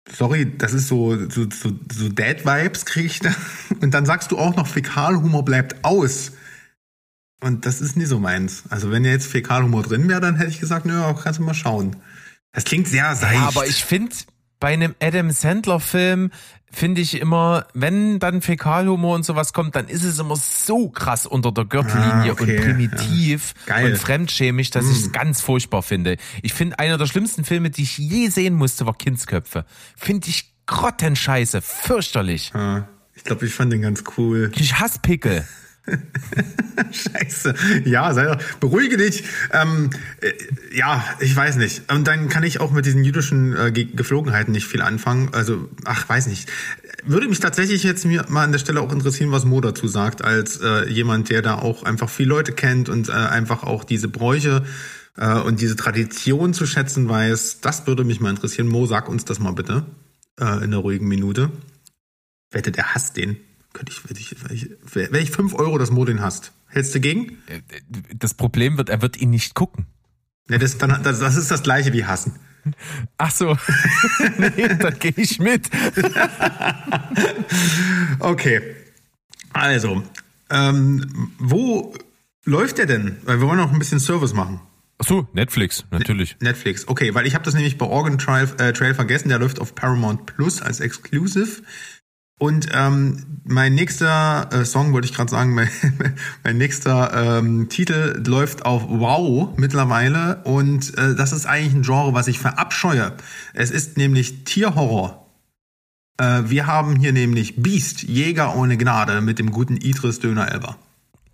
[0.09, 3.31] sorry, das ist so, so, so, so Dad-Vibes krieg ich da.
[3.81, 6.31] Und dann sagst du auch noch Fäkalhumor bleibt aus.
[7.41, 8.63] Und das ist nie so meins.
[8.69, 11.95] Also wenn jetzt Fäkalhumor drin wäre, dann hätte ich gesagt, naja, kannst du mal schauen.
[12.53, 13.33] Das klingt sehr seicht.
[13.36, 14.15] Ja, aber ich finde,
[14.59, 16.31] bei einem Adam Sandler-Film
[16.71, 21.25] finde ich immer, wenn dann Fäkalhumor und sowas kommt, dann ist es immer so krass
[21.25, 23.79] unter der Gürtellinie Ah, okay, und primitiv ja.
[23.79, 23.86] Mm.
[23.86, 26.17] und fremdschämig, dass ich es ganz furchtbar finde.
[26.41, 29.65] Ich finde, einer der schlimmsten Filme, die ich je sehen musste, war Kindsköpfe.
[29.95, 32.51] Finde ich grottenscheiße, fürchterlich.
[32.53, 34.51] Ja, ich glaube, ich fand den ganz cool.
[34.55, 35.45] Ich hasse Pickel.
[36.91, 37.53] Scheiße.
[37.86, 39.23] Ja, sei doch, beruhige dich.
[39.51, 39.89] Ähm,
[40.21, 40.31] äh,
[40.75, 41.91] ja, ich weiß nicht.
[41.91, 45.29] Und dann kann ich auch mit diesen jüdischen äh, Ge- Geflogenheiten nicht viel anfangen.
[45.33, 46.49] Also, ach, weiß nicht.
[47.05, 50.23] Würde mich tatsächlich jetzt mir mal an der Stelle auch interessieren, was Mo dazu sagt,
[50.23, 54.07] als äh, jemand, der da auch einfach viele Leute kennt und äh, einfach auch diese
[54.07, 54.65] Bräuche
[55.17, 57.61] äh, und diese Tradition zu schätzen weiß.
[57.61, 58.67] Das würde mich mal interessieren.
[58.67, 59.86] Mo, sag uns das mal bitte
[60.39, 61.51] äh, in einer ruhigen Minute.
[62.51, 63.38] Wette, der hasst den.
[63.76, 64.69] Könnte ich, wenn ich, wenn ich,
[65.11, 66.53] wenn ich 5 Euro das Mo den hasst.
[66.67, 67.38] Hältst du gegen?
[68.15, 69.86] Das Problem wird, er wird ihn nicht gucken.
[70.49, 72.39] Ja, das, das, ist das gleiche wie hassen.
[73.17, 73.58] Ach so.
[74.37, 75.70] nee, da gehe ich mit.
[78.20, 78.62] Okay.
[79.51, 80.04] Also,
[80.49, 81.93] ähm, wo
[82.45, 83.17] läuft der denn?
[83.24, 84.62] Weil wir wollen noch ein bisschen Service machen.
[84.97, 86.37] Ach so, Netflix, natürlich.
[86.39, 86.87] Netflix.
[86.87, 89.28] Okay, weil ich habe das nämlich bei Organ Trail, äh, Trail vergessen.
[89.28, 91.62] Der läuft auf Paramount Plus als Exclusive.
[92.37, 95.70] Und ähm, mein nächster äh, Song, wollte ich gerade sagen, mein,
[96.43, 100.41] mein nächster ähm, Titel läuft auf Wow mittlerweile.
[100.43, 103.13] Und äh, das ist eigentlich ein Genre, was ich verabscheue.
[103.53, 105.25] Es ist nämlich Tierhorror.
[106.17, 110.78] Äh, wir haben hier nämlich Beast, Jäger ohne Gnade mit dem guten Idris Döner Elber.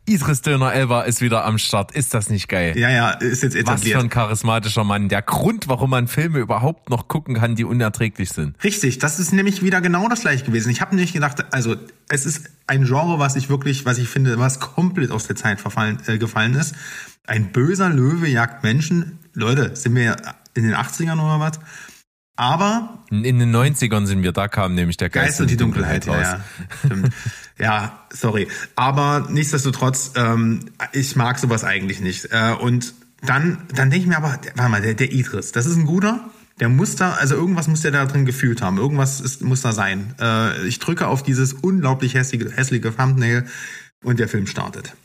[0.06, 1.92] Idris Döner Elba ist wieder am Start.
[1.92, 2.78] Ist das nicht geil?
[2.78, 3.98] Ja, ja, ist jetzt Was etabliert.
[3.98, 5.10] für ein charismatischer Mann.
[5.10, 8.62] Der Grund, warum man Filme überhaupt noch gucken kann, die unerträglich sind.
[8.64, 10.70] Richtig, das ist nämlich wieder genau das gleiche gewesen.
[10.72, 11.76] Ich habe nicht gedacht, also
[12.10, 15.62] es ist ein Genre, was ich wirklich, was ich finde, was komplett aus der Zeit
[15.62, 16.74] verfallen, äh, gefallen ist.
[17.28, 19.20] Ein böser Löwe jagt Menschen.
[19.34, 20.16] Leute, sind wir
[20.56, 21.60] in den 80ern oder was?
[22.36, 26.06] Aber In den 90ern sind wir, da kam nämlich der Geist, Geist und die Dunkelheit,
[26.06, 26.42] ja, ja.
[26.86, 27.14] Stimmt.
[27.60, 28.48] ja, sorry.
[28.76, 30.62] Aber nichtsdestotrotz, ähm,
[30.94, 32.30] ich mag sowas eigentlich nicht.
[32.32, 35.76] Äh, und dann, dann denke ich mir aber, warte mal, der, der Idris, das ist
[35.76, 36.32] ein guter.
[36.60, 38.78] Der muss da, also irgendwas muss der da drin gefühlt haben.
[38.78, 40.14] Irgendwas ist, muss da sein.
[40.20, 43.46] Äh, ich drücke auf dieses unglaublich hässliche, hässliche Thumbnail
[44.04, 44.96] und der Film startet.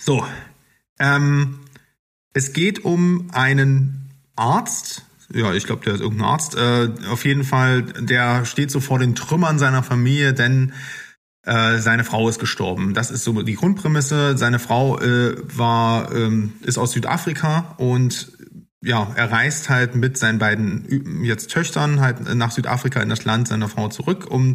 [0.00, 0.26] So.
[0.98, 1.60] Ähm,
[2.32, 5.05] es geht um einen Arzt.
[5.32, 6.56] Ja, ich glaube, der ist irgendein Arzt.
[6.56, 10.72] Äh, auf jeden Fall, der steht so vor den Trümmern seiner Familie, denn
[11.42, 12.94] äh, seine Frau ist gestorben.
[12.94, 14.36] Das ist so die Grundprämisse.
[14.36, 18.32] Seine Frau äh, war ähm, ist aus Südafrika und
[18.82, 23.48] ja, er reist halt mit seinen beiden jetzt Töchtern halt nach Südafrika in das Land
[23.48, 24.54] seiner Frau zurück, um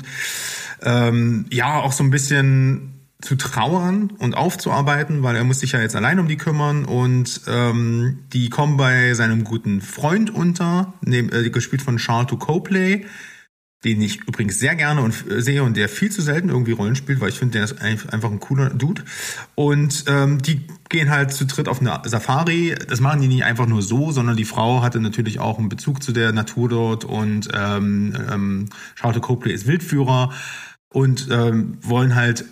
[0.82, 2.91] ähm, ja auch so ein bisschen
[3.22, 7.42] zu trauern und aufzuarbeiten, weil er muss sich ja jetzt allein um die kümmern und
[7.48, 13.06] ähm, die kommen bei seinem guten Freund unter, nehm, äh, gespielt von Charles Copley,
[13.84, 16.96] den ich übrigens sehr gerne und äh, sehe und der viel zu selten irgendwie Rollen
[16.96, 19.04] spielt, weil ich finde, der ist ein- einfach ein cooler Dude.
[19.56, 22.76] Und ähm, die gehen halt zu dritt auf eine Safari.
[22.88, 26.04] Das machen die nicht einfach nur so, sondern die Frau hatte natürlich auch einen Bezug
[26.04, 30.32] zu der Natur dort und ähm, ähm, Charlotte Copley ist Wildführer
[30.94, 32.46] und ähm, wollen halt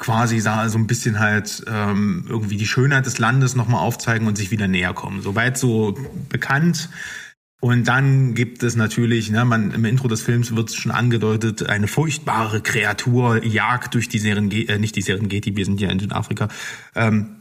[0.00, 4.50] quasi so ein bisschen halt ähm, irgendwie die Schönheit des Landes nochmal aufzeigen und sich
[4.50, 5.20] wieder näher kommen.
[5.20, 5.96] Soweit so
[6.28, 6.88] bekannt.
[7.60, 11.68] Und dann gibt es natürlich, ne, man im Intro des Films wird es schon angedeutet,
[11.68, 15.98] eine furchtbare Kreatur jagt durch die Serengeti, äh, nicht die Serengeti, wir sind ja in
[15.98, 16.48] Südafrika.
[16.94, 17.39] Ähm,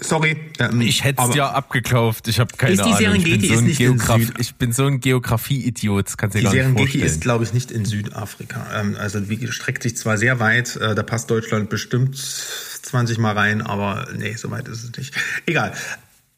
[0.00, 0.36] sorry.
[0.58, 2.28] Ähm, Ich hätte es dir abgekauft.
[2.28, 2.98] Ich habe keine Ist die Ahnung.
[2.98, 6.06] Serengeti ich bin so ist ein, nicht in Geograf Süd- ich bin so ein Geografie-Idiot.
[6.06, 7.06] Das kannst du dir Die gar nicht Serengeti vorstellen.
[7.06, 8.66] ist, glaube ich, nicht in Südafrika.
[8.80, 13.32] Ähm, also wie streckt sich zwar sehr weit, äh, da passt Deutschland bestimmt 20 Mal
[13.36, 15.14] rein, aber nee, so weit ist es nicht.
[15.46, 15.72] Egal.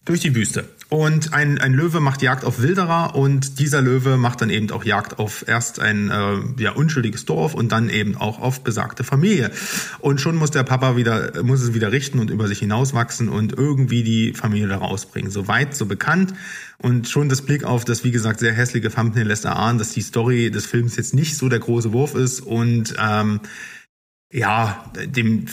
[0.04, 0.68] Durch die Wüste.
[0.94, 4.84] Und ein, ein Löwe macht Jagd auf Wilderer und dieser Löwe macht dann eben auch
[4.84, 9.50] Jagd auf erst ein äh, ja, unschuldiges Dorf und dann eben auch auf besagte Familie.
[9.98, 13.54] Und schon muss der Papa wieder, muss es wieder richten und über sich hinauswachsen und
[13.54, 15.32] irgendwie die Familie da rausbringen.
[15.32, 16.32] So weit, so bekannt.
[16.78, 20.00] Und schon das Blick auf das, wie gesagt, sehr hässliche Thumbnail lässt erahnen, dass die
[20.00, 23.40] Story des Films jetzt nicht so der große Wurf ist und ähm,
[24.30, 25.46] ja, dem,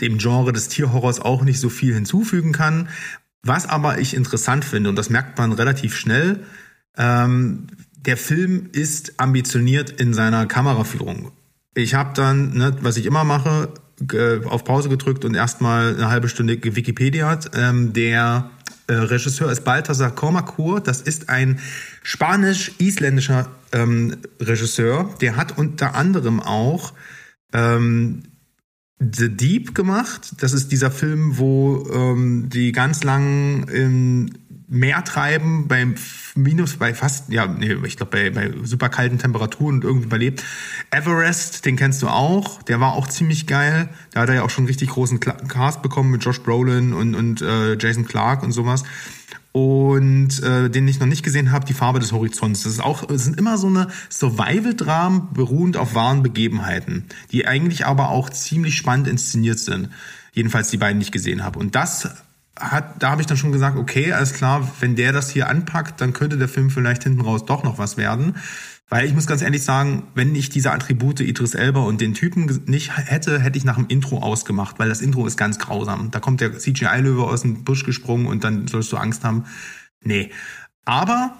[0.00, 2.88] dem Genre des Tierhorrors auch nicht so viel hinzufügen kann.
[3.46, 6.40] Was aber ich interessant finde, und das merkt man relativ schnell,
[6.96, 11.32] ähm, der Film ist ambitioniert in seiner Kameraführung.
[11.74, 13.68] Ich habe dann, ne, was ich immer mache,
[14.44, 17.50] auf Pause gedrückt und erstmal eine halbe Stunde Wikipediat.
[17.54, 18.50] Ähm, der
[18.88, 20.80] äh, Regisseur ist Balthasar Kormakur.
[20.80, 21.60] Das ist ein
[22.02, 25.14] spanisch-isländischer ähm, Regisseur.
[25.20, 26.92] Der hat unter anderem auch
[27.52, 28.24] ähm,
[28.98, 30.32] The Deep gemacht.
[30.40, 34.30] Das ist dieser Film, wo ähm, die ganz lang im
[34.68, 35.94] Meer treiben, beim
[36.34, 40.42] Minus, bei fast, ja, nee, ich glaube, bei, bei super kalten Temperaturen und irgendwie überlebt.
[40.90, 42.62] Everest, den kennst du auch.
[42.64, 43.88] Der war auch ziemlich geil.
[44.10, 47.42] Da hat er ja auch schon richtig großen Cast bekommen mit Josh Brolin und, und
[47.42, 48.82] äh, Jason Clark und sowas.
[49.56, 52.64] Und äh, den ich noch nicht gesehen habe, die Farbe des Horizonts.
[52.64, 57.86] Das ist auch, das sind immer so eine Survival-Dramen beruhend auf wahren Begebenheiten, die eigentlich
[57.86, 59.88] aber auch ziemlich spannend inszeniert sind.
[60.34, 61.58] Jedenfalls die beiden, die ich gesehen habe.
[61.58, 62.06] Und das
[62.60, 66.02] hat, da habe ich dann schon gesagt, okay, alles klar, wenn der das hier anpackt,
[66.02, 68.36] dann könnte der Film vielleicht hinten raus doch noch was werden.
[68.88, 72.62] Weil ich muss ganz ehrlich sagen, wenn ich diese Attribute Idris Elba und den Typen
[72.66, 76.12] nicht hätte, hätte ich nach dem Intro ausgemacht, weil das Intro ist ganz grausam.
[76.12, 79.44] Da kommt der CGI-Löwe aus dem Busch gesprungen und dann sollst du Angst haben.
[80.04, 80.30] Nee.
[80.84, 81.36] Aber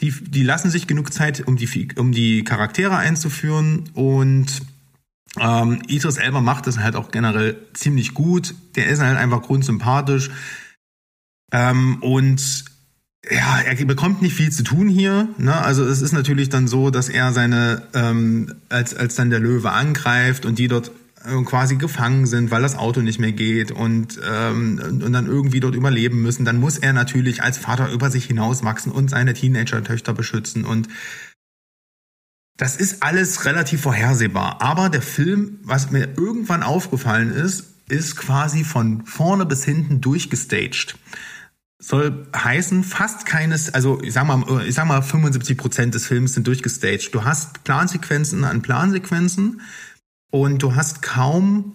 [0.00, 4.60] die, die lassen sich genug Zeit, um die, um die Charaktere einzuführen und
[5.38, 8.54] ähm, Idris Elba macht das halt auch generell ziemlich gut.
[8.74, 10.30] Der ist halt einfach grundsympathisch.
[11.52, 12.64] Ähm, und
[13.28, 15.28] ja, er bekommt nicht viel zu tun hier.
[15.36, 15.54] Ne?
[15.54, 19.72] Also es ist natürlich dann so, dass er seine, ähm, als, als dann der Löwe
[19.72, 20.90] angreift und die dort
[21.24, 25.60] äh, quasi gefangen sind, weil das Auto nicht mehr geht und, ähm, und dann irgendwie
[25.60, 30.14] dort überleben müssen, dann muss er natürlich als Vater über sich hinauswachsen und seine Teenager-Töchter
[30.14, 30.88] beschützen und
[32.56, 34.60] das ist alles relativ vorhersehbar.
[34.60, 40.96] Aber der Film, was mir irgendwann aufgefallen ist, ist quasi von vorne bis hinten durchgestaged.
[41.82, 46.34] Soll heißen, fast keines, also ich sag mal, ich sag mal 75 Prozent des Films
[46.34, 47.14] sind durchgestaged.
[47.14, 49.62] Du hast Plansequenzen an Plansequenzen
[50.30, 51.74] und du hast kaum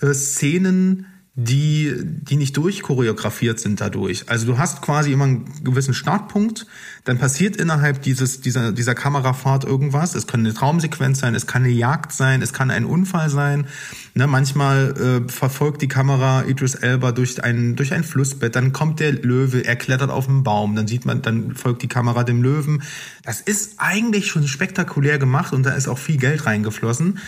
[0.00, 4.28] äh, Szenen, die, die nicht durchchoreografiert sind dadurch.
[4.28, 6.66] Also du hast quasi immer einen gewissen Startpunkt,
[7.04, 10.14] dann passiert innerhalb dieses, dieser, dieser Kamerafahrt irgendwas.
[10.14, 13.66] Es kann eine Traumsequenz sein, es kann eine Jagd sein, es kann ein Unfall sein.
[14.12, 19.00] Ne, manchmal äh, verfolgt die Kamera Idris Elba durch ein, durch ein Flussbett, dann kommt
[19.00, 22.42] der Löwe, er klettert auf einen Baum, dann sieht man, dann folgt die Kamera dem
[22.42, 22.82] Löwen.
[23.24, 27.20] Das ist eigentlich schon spektakulär gemacht und da ist auch viel Geld reingeflossen.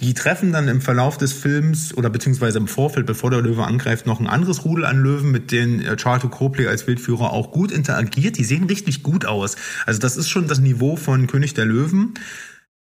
[0.00, 4.06] Die treffen dann im Verlauf des Films oder beziehungsweise im Vorfeld, bevor der Löwe angreift,
[4.06, 7.72] noch ein anderes Rudel an Löwen, mit denen äh, Charlton Copley als Wildführer auch gut
[7.72, 8.38] interagiert.
[8.38, 9.56] Die sehen richtig gut aus.
[9.86, 12.14] Also das ist schon das Niveau von König der Löwen.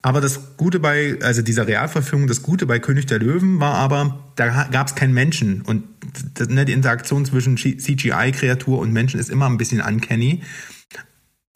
[0.03, 4.31] Aber das Gute bei, also dieser Realverfilmung, das Gute bei König der Löwen war aber,
[4.35, 5.63] da gab es keinen Menschen.
[5.63, 5.85] Und
[6.49, 10.43] ne, die Interaktion zwischen CGI-Kreatur und Menschen ist immer ein bisschen uncanny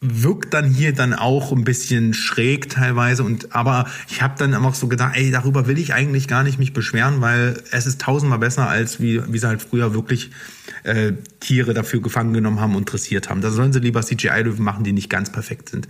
[0.03, 4.73] wirkt dann hier dann auch ein bisschen schräg teilweise und aber ich habe dann einfach
[4.73, 8.39] so gedacht, ey, darüber will ich eigentlich gar nicht mich beschweren, weil es ist tausendmal
[8.39, 10.31] besser als wie wie sie halt früher wirklich
[10.83, 13.41] äh, Tiere dafür gefangen genommen haben und dressiert haben.
[13.41, 15.87] Da sollen sie lieber CGI-Löwen machen, die nicht ganz perfekt sind.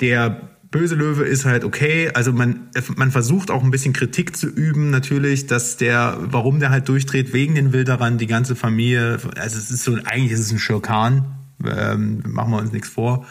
[0.00, 4.46] Der böse Löwe ist halt okay, also man man versucht auch ein bisschen Kritik zu
[4.46, 9.58] üben natürlich, dass der warum der halt durchdreht wegen den Wilderern, die ganze Familie, also
[9.58, 13.26] es ist so eigentlich ist es ein Schurkan, ähm, machen wir uns nichts vor.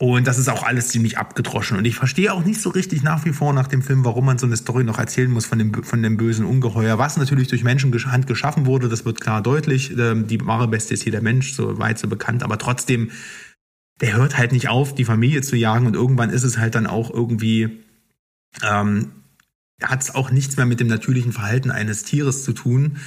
[0.00, 1.76] Und das ist auch alles ziemlich abgedroschen.
[1.76, 4.38] Und ich verstehe auch nicht so richtig nach wie vor nach dem Film, warum man
[4.38, 7.64] so eine Story noch erzählen muss von dem, von dem bösen Ungeheuer, was natürlich durch
[7.64, 8.88] Menschenhand geschaffen wurde.
[8.88, 9.94] Das wird klar deutlich.
[9.98, 12.42] Ähm, die wahre Beste ist hier der Mensch, so weit so bekannt.
[12.42, 13.10] Aber trotzdem,
[14.00, 15.84] der hört halt nicht auf, die Familie zu jagen.
[15.84, 17.84] Und irgendwann ist es halt dann auch irgendwie,
[18.62, 19.19] ähm,
[19.82, 22.98] hat es auch nichts mehr mit dem natürlichen Verhalten eines Tieres zu tun,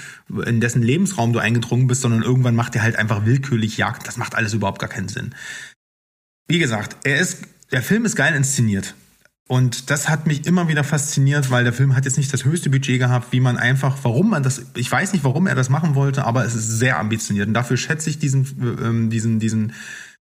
[0.45, 4.07] in dessen Lebensraum du eingedrungen bist, sondern irgendwann macht er halt einfach willkürlich Jagd.
[4.07, 5.35] Das macht alles überhaupt gar keinen Sinn.
[6.47, 7.39] Wie gesagt, er ist,
[7.71, 8.95] der Film ist geil inszeniert.
[9.47, 12.69] Und das hat mich immer wieder fasziniert, weil der Film hat jetzt nicht das höchste
[12.69, 15.95] Budget gehabt, wie man einfach, warum man das, ich weiß nicht, warum er das machen
[15.95, 17.47] wollte, aber es ist sehr ambitioniert.
[17.47, 18.47] Und dafür schätze ich diesen,
[18.81, 19.73] ähm, diesen, diesen,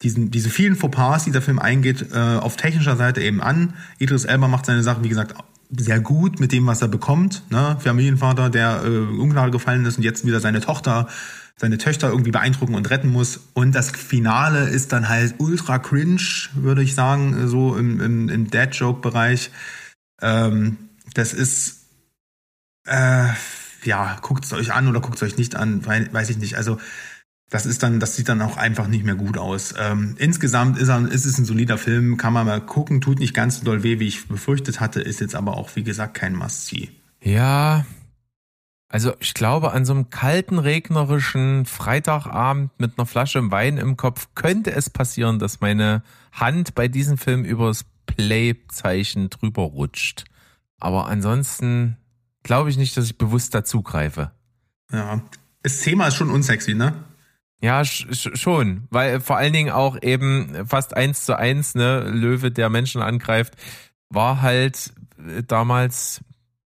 [0.02, 3.74] diesen, diese vielen Fauxpas, die der Film eingeht, äh, auf technischer Seite eben an.
[3.98, 5.35] Idris Elba macht seine Sachen, wie gesagt,
[5.78, 7.42] sehr gut mit dem, was er bekommt.
[7.51, 7.76] Ne?
[7.80, 11.09] Familienvater, der äh, Ungnade gefallen ist und jetzt wieder seine Tochter,
[11.56, 13.40] seine Töchter irgendwie beeindrucken und retten muss.
[13.55, 18.51] Und das Finale ist dann halt ultra cringe, würde ich sagen, so im, im, im
[18.51, 19.51] Dad-Joke-Bereich.
[20.20, 20.78] Ähm,
[21.14, 21.86] das ist,
[22.86, 23.28] äh,
[23.84, 26.56] ja, guckt es euch an oder guckt es euch nicht an, weiß ich nicht.
[26.56, 26.78] Also
[27.51, 29.75] das ist dann, das sieht dann auch einfach nicht mehr gut aus.
[29.79, 33.35] Ähm, insgesamt ist, er, ist es ein solider Film, kann man mal gucken, tut nicht
[33.35, 36.35] ganz so doll weh, wie ich befürchtet hatte, ist jetzt aber auch, wie gesagt, kein
[36.35, 36.91] Must-See.
[37.23, 37.85] Ja,
[38.95, 44.29] also ich glaube, an so einem kalten, regnerischen Freitagabend mit einer Flasche Wein im Kopf
[44.37, 50.27] könnte es passieren, dass meine Hand bei diesem Film übers Play-Zeichen drüber rutscht.
[50.79, 51.97] Aber ansonsten
[52.45, 54.31] glaube ich nicht, dass ich bewusst dazugreife.
[54.93, 55.23] Ja,
[55.65, 56.95] das Thema ist schon unsexy, ne?
[57.65, 62.69] Ja, schon, weil vor allen Dingen auch eben fast eins zu eins, ne, Löwe, der
[62.69, 63.55] Menschen angreift,
[64.11, 66.23] war halt äh, damals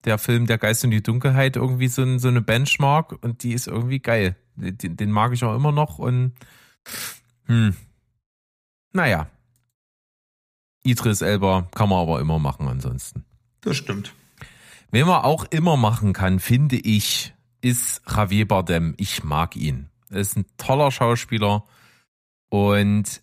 [0.04, 3.54] der Film Der Geist und die Dunkelheit irgendwie so, ein, so eine Benchmark und die
[3.54, 4.36] ist irgendwie geil.
[4.58, 6.34] Den, den mag ich auch immer noch und
[7.46, 7.74] hm,
[8.92, 9.30] naja.
[10.84, 13.24] Idris Elba kann man aber immer machen ansonsten.
[13.62, 14.14] Das stimmt.
[14.92, 18.94] Wen man auch immer machen kann, finde ich, ist Javier Bardem.
[18.98, 19.88] Ich mag ihn.
[20.12, 21.64] Er ist ein toller Schauspieler.
[22.50, 23.22] Und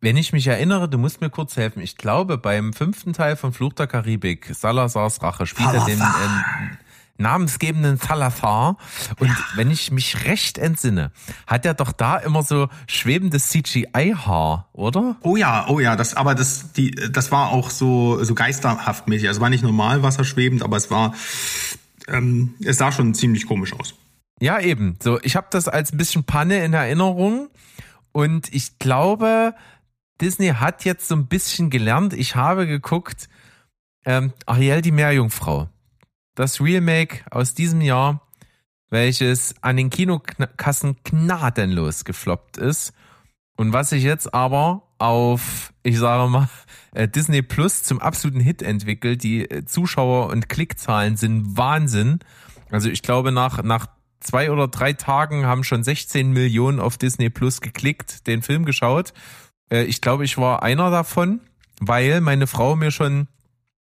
[0.00, 1.80] wenn ich mich erinnere, du musst mir kurz helfen.
[1.80, 6.04] Ich glaube, beim fünften Teil von Fluch der Karibik, Salazars Rache, spielt er den äh,
[7.16, 8.76] namensgebenden Salazar.
[9.18, 9.36] Und ja.
[9.54, 11.12] wenn ich mich recht entsinne,
[11.46, 15.16] hat er doch da immer so schwebendes CGI-Haar, oder?
[15.22, 19.28] Oh ja, oh ja, das, aber das, die, das war auch so, so geisterhaft mäßig.
[19.28, 21.14] Also war nicht normal wasserschwebend, aber es war,
[22.08, 23.94] ähm, es sah schon ziemlich komisch aus.
[24.44, 24.98] Ja, eben.
[25.02, 27.48] So, ich habe das als ein bisschen Panne in Erinnerung
[28.12, 29.54] und ich glaube,
[30.20, 32.12] Disney hat jetzt so ein bisschen gelernt.
[32.12, 33.30] Ich habe geguckt,
[34.04, 35.70] ähm, Ariel die Meerjungfrau.
[36.34, 38.20] Das Remake aus diesem Jahr,
[38.90, 42.92] welches an den Kinokassen gnadenlos gefloppt ist.
[43.56, 46.50] Und was sich jetzt aber auf, ich sage mal,
[46.92, 49.22] äh, Disney Plus zum absoluten Hit entwickelt.
[49.22, 52.18] Die äh, Zuschauer- und Klickzahlen sind Wahnsinn.
[52.70, 53.86] Also ich glaube, nach, nach
[54.20, 59.12] zwei oder drei Tagen haben schon 16 Millionen auf Disney Plus geklickt, den Film geschaut.
[59.70, 61.40] Äh, ich glaube, ich war einer davon.
[61.80, 63.28] weil meine Frau mir schon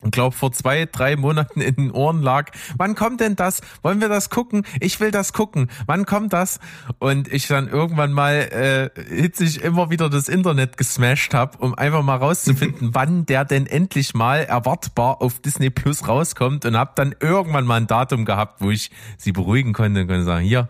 [0.05, 3.63] ich glaube, vor zwei, drei Monaten in den Ohren lag, wann kommt denn das?
[3.83, 4.65] Wollen wir das gucken?
[4.79, 5.71] Ich will das gucken.
[5.87, 6.61] Wann kommt das?
[7.01, 12.05] Und ich dann irgendwann mal äh, hitzig immer wieder das Internet gesmashed habe, um einfach
[12.05, 17.17] mal rauszufinden, wann der denn endlich mal erwartbar auf Disney Plus rauskommt und habe dann
[17.19, 20.69] irgendwann mal ein Datum gehabt, wo ich sie beruhigen konnte und konnte sagen, hier,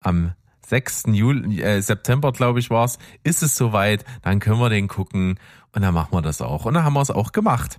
[0.00, 0.32] am
[0.66, 1.04] 6.
[1.12, 5.38] Juli, äh, September, glaube ich, war's, ist es soweit, dann können wir den gucken
[5.72, 6.64] und dann machen wir das auch.
[6.64, 7.78] Und dann haben wir es auch gemacht.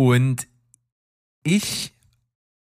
[0.00, 0.48] Und
[1.42, 1.92] ich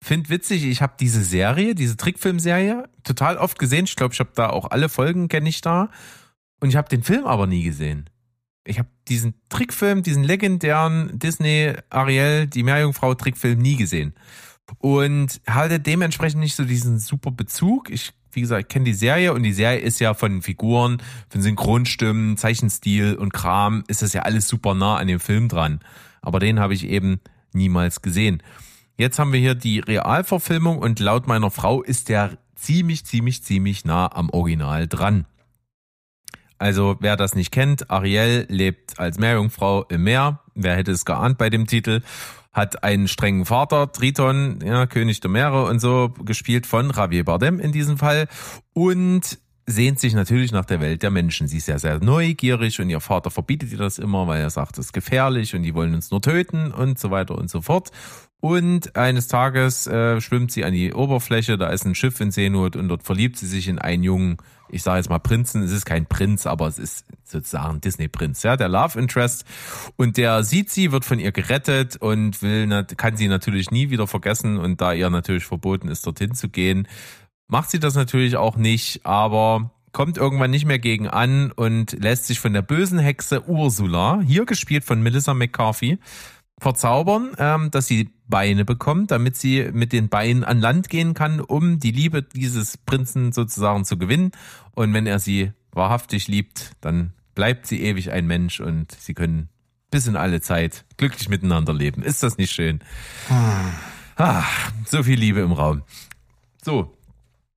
[0.03, 3.86] finde witzig, ich habe diese Serie, diese Trickfilmserie, total oft gesehen.
[3.86, 5.90] Ich glaube, ich habe da auch alle Folgen kenne ich da.
[6.60, 8.10] Und ich habe den Film aber nie gesehen.
[8.66, 14.14] Ich habe diesen Trickfilm, diesen legendären Disney Ariel, die Meerjungfrau Trickfilm nie gesehen.
[14.80, 17.90] Und hatte dementsprechend nicht so diesen super Bezug.
[17.90, 22.36] Ich, wie gesagt, kenne die Serie und die Serie ist ja von Figuren, von Synchronstimmen,
[22.36, 25.80] Zeichenstil und Kram, ist das ja alles super nah an dem Film dran
[26.22, 27.19] aber den habe ich eben
[27.53, 28.41] niemals gesehen.
[28.98, 33.85] Jetzt haben wir hier die Realverfilmung und laut meiner Frau ist der ziemlich, ziemlich, ziemlich
[33.85, 35.26] nah am Original dran.
[36.60, 40.41] Also wer das nicht kennt, Ariel lebt als Meerjungfrau im Meer.
[40.53, 42.02] Wer hätte es geahnt bei dem Titel?
[42.53, 47.60] Hat einen strengen Vater, Triton, ja, König der Meere und so, gespielt von Javier Bardem
[47.60, 48.27] in diesem Fall.
[48.73, 51.47] Und sehnt sich natürlich nach der Welt der Menschen.
[51.47, 54.77] Sie ist ja sehr neugierig und ihr Vater verbietet ihr das immer, weil er sagt,
[54.77, 57.91] das ist gefährlich und die wollen uns nur töten und so weiter und so fort.
[58.41, 62.75] Und eines Tages äh, schwimmt sie an die Oberfläche, da ist ein Schiff in Seenot
[62.75, 65.85] und dort verliebt sie sich in einen jungen, ich sage jetzt mal Prinzen, es ist
[65.85, 69.45] kein Prinz, aber es ist sozusagen Disney-Prinz, ja, der Love Interest.
[69.95, 74.07] Und der sieht sie, wird von ihr gerettet und will, kann sie natürlich nie wieder
[74.07, 76.88] vergessen und da ihr natürlich verboten ist, dorthin zu gehen,
[77.52, 82.26] macht sie das natürlich auch nicht, aber kommt irgendwann nicht mehr gegen an und lässt
[82.26, 85.99] sich von der bösen Hexe Ursula, hier gespielt von Melissa McCarthy,
[86.60, 91.41] verzaubern, ähm, dass sie Beine bekommt, damit sie mit den Beinen an Land gehen kann,
[91.41, 94.32] um die Liebe dieses Prinzen sozusagen zu gewinnen.
[94.73, 99.49] Und wenn er sie wahrhaftig liebt, dann bleibt sie ewig ein Mensch und sie können
[99.90, 102.03] bis in alle Zeit glücklich miteinander leben.
[102.03, 102.80] Ist das nicht schön?
[103.30, 104.44] Ah
[104.86, 105.84] so viel Liebe im Raum.
[106.64, 106.95] So,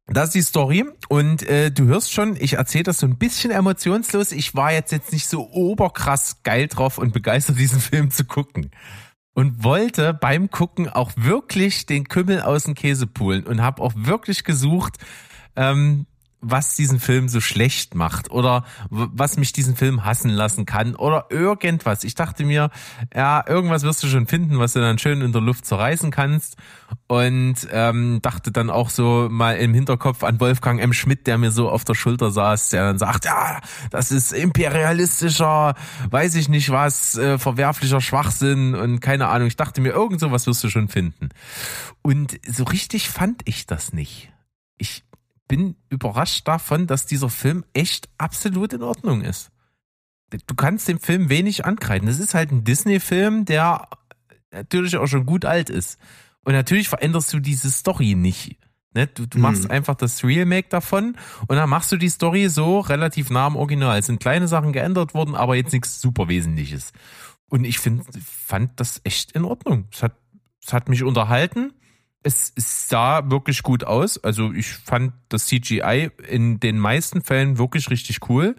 [0.07, 3.51] das ist die Story und äh, du hörst schon, ich erzähle das so ein bisschen
[3.51, 4.33] emotionslos.
[4.33, 8.71] Ich war jetzt jetzt nicht so oberkrass geil drauf und begeistert, diesen Film zu gucken.
[9.37, 13.93] Und wollte beim Gucken auch wirklich den Kümmel aus dem Käse poolen und habe auch
[13.97, 14.99] wirklich gesucht,
[15.57, 16.07] ähm,
[16.45, 21.27] was diesen Film so schlecht macht oder was mich diesen Film hassen lassen kann oder
[21.31, 22.05] irgendwas.
[22.05, 22.71] Ich dachte mir,
[23.15, 26.57] ja, irgendwas wirst du schon finden, was du dann schön in der Luft zerreißen kannst.
[27.07, 30.93] Und ähm, dachte dann auch so mal im Hinterkopf an Wolfgang M.
[30.93, 33.61] Schmidt, der mir so auf der Schulter saß, der dann sagt, ja,
[33.91, 35.75] das ist imperialistischer,
[36.11, 39.49] weiß ich nicht was, äh, verwerflicher Schwachsinn und keine Ahnung.
[39.49, 41.31] Ich dachte mir, irgend sowas wirst du schon finden.
[42.03, 44.31] Und so richtig fand ich das nicht.
[44.79, 45.05] Ich
[45.49, 49.51] bin überrascht davon, dass dieser Film echt absolut in Ordnung ist.
[50.47, 52.09] Du kannst dem Film wenig ankreiden.
[52.09, 53.89] Das ist halt ein Disney-Film, der
[54.51, 55.99] natürlich auch schon gut alt ist.
[56.45, 58.59] Und natürlich veränderst du diese Story nicht.
[58.95, 59.07] Ne?
[59.07, 59.71] Du, du machst mhm.
[59.71, 61.17] einfach das Remake davon
[61.47, 63.99] und dann machst du die Story so relativ nah am Original.
[63.99, 66.93] Es sind kleine Sachen geändert worden, aber jetzt nichts super Wesentliches.
[67.49, 69.89] Und ich find, fand das echt in Ordnung.
[69.93, 70.17] Es hat,
[70.65, 71.73] es hat mich unterhalten
[72.25, 74.23] es, sah wirklich gut aus.
[74.23, 78.57] Also ich fand das CGI in den meisten Fällen wirklich richtig cool.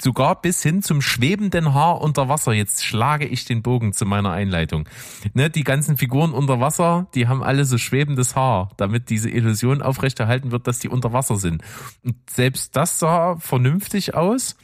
[0.00, 2.52] Sogar bis hin zum schwebenden Haar unter Wasser.
[2.52, 4.88] Jetzt schlage ich den Bogen zu meiner Einleitung.
[5.34, 9.82] Ne, die ganzen Figuren unter Wasser, die haben alle so schwebendes Haar, damit diese Illusion
[9.82, 11.62] aufrechterhalten wird, dass die unter Wasser sind.
[12.02, 14.56] Und selbst das sah vernünftig aus.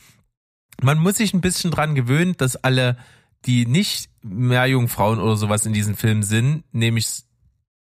[0.83, 2.97] Man muss sich ein bisschen dran gewöhnen, dass alle,
[3.45, 7.25] die nicht mehr Jungfrauen oder sowas in diesem Film sind, nämlich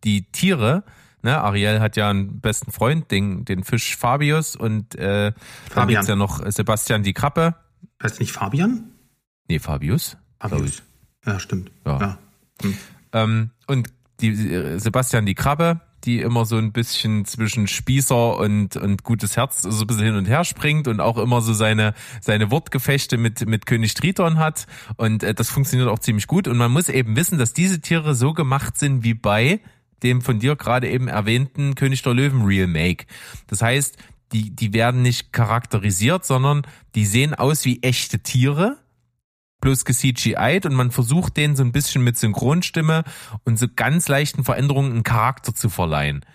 [0.03, 0.83] die Tiere,
[1.21, 5.33] ne, Ariel hat ja einen besten Freund, den, den Fisch Fabius und äh,
[5.75, 7.55] dann gibt's ja noch Sebastian die Krabbe.
[8.01, 8.91] Heißt nicht Fabian?
[9.47, 10.17] Nee, Fabius.
[10.39, 10.81] Fabius.
[11.25, 11.71] Ja, stimmt.
[11.85, 11.99] Ja.
[11.99, 12.17] ja.
[12.61, 12.77] Hm.
[13.13, 13.89] Ähm, und
[14.21, 19.37] die äh, Sebastian die Krabbe, die immer so ein bisschen zwischen Spießer und, und gutes
[19.37, 23.17] Herz so ein bisschen hin und her springt und auch immer so seine, seine Wortgefechte
[23.17, 24.65] mit, mit König Triton hat.
[24.97, 26.47] Und äh, das funktioniert auch ziemlich gut.
[26.47, 29.59] Und man muss eben wissen, dass diese Tiere so gemacht sind wie bei
[30.03, 33.05] dem von dir gerade eben erwähnten König der Löwen Remake.
[33.47, 33.97] Das heißt,
[34.31, 36.61] die, die werden nicht charakterisiert, sondern
[36.95, 38.77] die sehen aus wie echte Tiere,
[39.61, 43.03] bloß ge-CGI'd und man versucht denen so ein bisschen mit Synchronstimme
[43.43, 46.25] und so ganz leichten Veränderungen einen Charakter zu verleihen.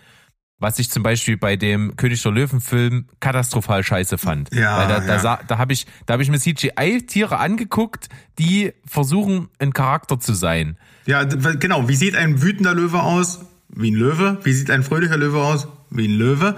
[0.59, 4.51] Was ich zum Beispiel bei dem König der Löwen-Film katastrophal scheiße fand.
[4.55, 5.19] Ja, Weil da, da, ja.
[5.19, 10.33] sa- da habe ich, da hab ich mir CGI-Tiere angeguckt, die versuchen, ein Charakter zu
[10.33, 10.77] sein.
[11.05, 11.87] Ja, genau.
[11.89, 13.41] Wie sieht ein wütender Löwe aus?
[13.79, 14.39] Wie ein Löwe.
[14.43, 15.67] Wie sieht ein fröhlicher Löwe aus?
[15.89, 16.57] Wie ein Löwe.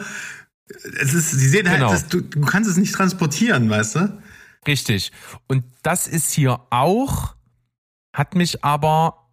[1.01, 1.91] Es ist, sie sehen halt, Genau.
[1.91, 4.21] das, du, du kannst es nicht transportieren, weißt du?
[4.67, 5.11] Richtig.
[5.47, 7.35] Und das ist hier auch,
[8.13, 9.29] hat mich aber,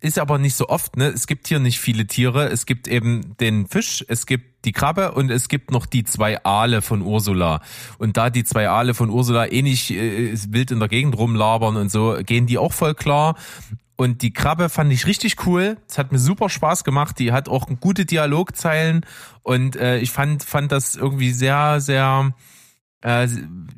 [0.00, 1.08] ist aber nicht so oft, ne?
[1.08, 2.48] Es gibt hier nicht viele Tiere.
[2.48, 6.42] Es gibt eben den Fisch, es gibt die Krabbe und es gibt noch die zwei
[6.44, 7.62] Aale von Ursula.
[7.98, 11.76] Und da die zwei Aale von Ursula eh nicht äh, wild in der Gegend rumlabern
[11.76, 13.36] und so, gehen die auch voll klar.
[14.00, 15.76] Und die Krabbe fand ich richtig cool.
[15.86, 17.18] Es hat mir super Spaß gemacht.
[17.18, 19.04] Die hat auch gute Dialogzeilen
[19.42, 22.32] und äh, ich fand fand das irgendwie sehr sehr
[23.02, 23.28] äh,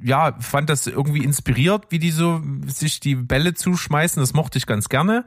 [0.01, 4.23] ja, fand das irgendwie inspiriert, wie die so sich die Bälle zuschmeißen.
[4.23, 5.24] Das mochte ich ganz gerne.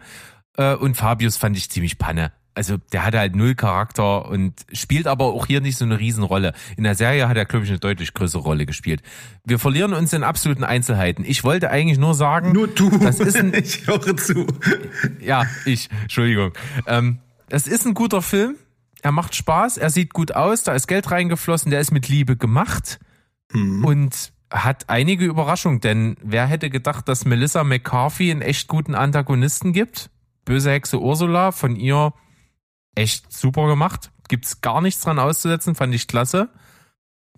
[0.55, 2.31] Äh, und Fabius fand ich ziemlich panne.
[2.55, 6.53] Also der hatte halt null Charakter und spielt aber auch hier nicht so eine Riesenrolle.
[6.77, 9.01] In der Serie hat er, glaube ich, eine deutlich größere Rolle gespielt.
[9.43, 11.25] Wir verlieren uns in absoluten Einzelheiten.
[11.25, 12.89] Ich wollte eigentlich nur sagen, Nur du.
[12.97, 14.47] das ist ein, ich höre zu.
[15.19, 16.53] ja, ich, Entschuldigung.
[16.87, 17.19] Ähm,
[17.49, 18.55] das ist ein guter Film.
[19.01, 22.37] Er macht Spaß, er sieht gut aus, da ist Geld reingeflossen, der ist mit Liebe
[22.37, 22.99] gemacht
[23.53, 29.73] und hat einige Überraschungen, denn wer hätte gedacht, dass Melissa McCarthy einen echt guten Antagonisten
[29.73, 30.09] gibt?
[30.45, 32.13] Böse Hexe Ursula, von ihr
[32.95, 34.11] echt super gemacht.
[34.27, 36.49] Gibt's gar nichts dran auszusetzen, fand ich klasse.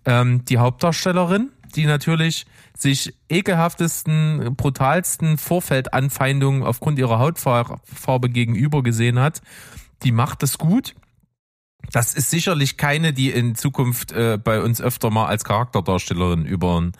[0.04, 9.42] Ähm, die Hauptdarstellerin, die natürlich sich ekelhaftesten, brutalsten Vorfeldanfeindungen aufgrund ihrer Hautfarbe gegenüber gesehen hat,
[10.02, 10.94] die macht das gut.
[11.92, 16.80] Das ist sicherlich keine, die in Zukunft äh, bei uns öfter mal als Charakterdarstellerin über
[16.80, 16.92] den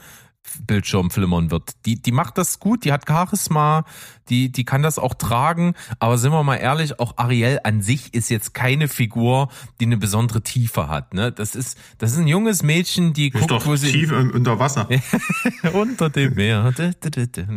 [0.67, 1.73] Bildschirm flimmern wird.
[1.85, 3.85] Die, die macht das gut, die hat Charisma,
[4.29, 8.15] die, die kann das auch tragen, aber sind wir mal ehrlich, auch Ariel an sich
[8.15, 9.49] ist jetzt keine Figur,
[9.81, 11.15] die eine besondere Tiefe hat.
[11.15, 11.33] Ne?
[11.33, 14.89] Das, ist, das ist ein junges Mädchen, die Ist guckt, wo sie tief unter Wasser.
[15.73, 16.73] unter dem Meer.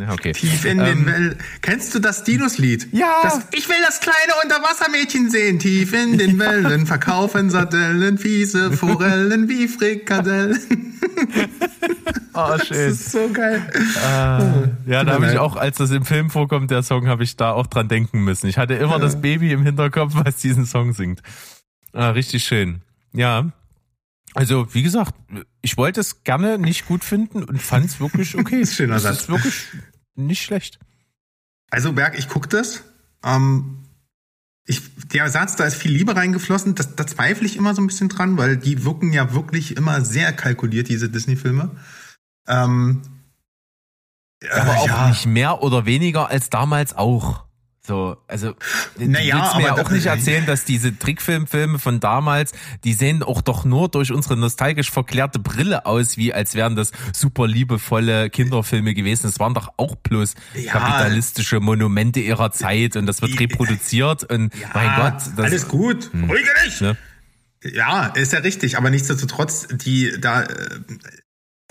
[0.09, 0.31] Okay.
[0.33, 1.37] Tief in den Wellen.
[1.61, 2.85] Kennst du das Dinos-Lied?
[2.85, 3.19] Ähm, Ja.
[3.23, 5.59] Das, ich will das kleine Unterwassermädchen sehen.
[5.59, 10.59] Tief in den Wellen verkaufen Sardellen, fiese Forellen wie Frikadellen.
[12.33, 13.61] Oh, Das ist so geil.
[14.85, 17.51] Ja, da habe ich auch, als das im Film vorkommt, der Song, habe ich da
[17.51, 18.47] auch dran denken müssen.
[18.47, 21.21] Ich hatte immer das Baby im Hinterkopf, was diesen Song singt.
[21.93, 22.81] Ah, richtig schön.
[23.13, 23.51] Ja.
[24.33, 25.13] Also, wie gesagt,
[25.61, 28.65] ich wollte es gerne nicht gut finden und fand es wirklich okay.
[28.65, 29.21] schöner es Satz.
[29.21, 29.67] ist wirklich
[30.15, 30.79] nicht schlecht.
[31.69, 32.83] Also Berg, ich guck das.
[33.23, 33.79] Ähm,
[34.65, 37.87] ich, der Satz, da ist viel Liebe reingeflossen, das, da zweifle ich immer so ein
[37.87, 41.71] bisschen dran, weil die wirken ja wirklich immer sehr kalkuliert, diese Disney-Filme.
[42.47, 43.01] Ähm,
[44.49, 45.09] Aber auch ja.
[45.09, 47.43] nicht mehr oder weniger als damals auch.
[47.83, 48.53] So, also
[48.97, 52.51] du Naja, willst mir ja auch nicht erzählen, dass diese Trickfilmfilme von damals,
[52.83, 56.91] die sehen auch doch nur durch unsere nostalgisch verklärte Brille aus, wie als wären das
[57.11, 59.23] super liebevolle Kinderfilme gewesen.
[59.23, 60.73] Das waren doch auch bloß Ja.
[60.73, 65.43] kapitalistische Monumente ihrer Zeit und das wird reproduziert und mein Gott, das, hm.
[65.43, 66.11] alles gut.
[66.13, 66.81] Ruhige dich!
[66.81, 66.97] Ne?
[67.63, 70.47] Ja, ist ja richtig, aber nichtsdestotrotz, die da äh,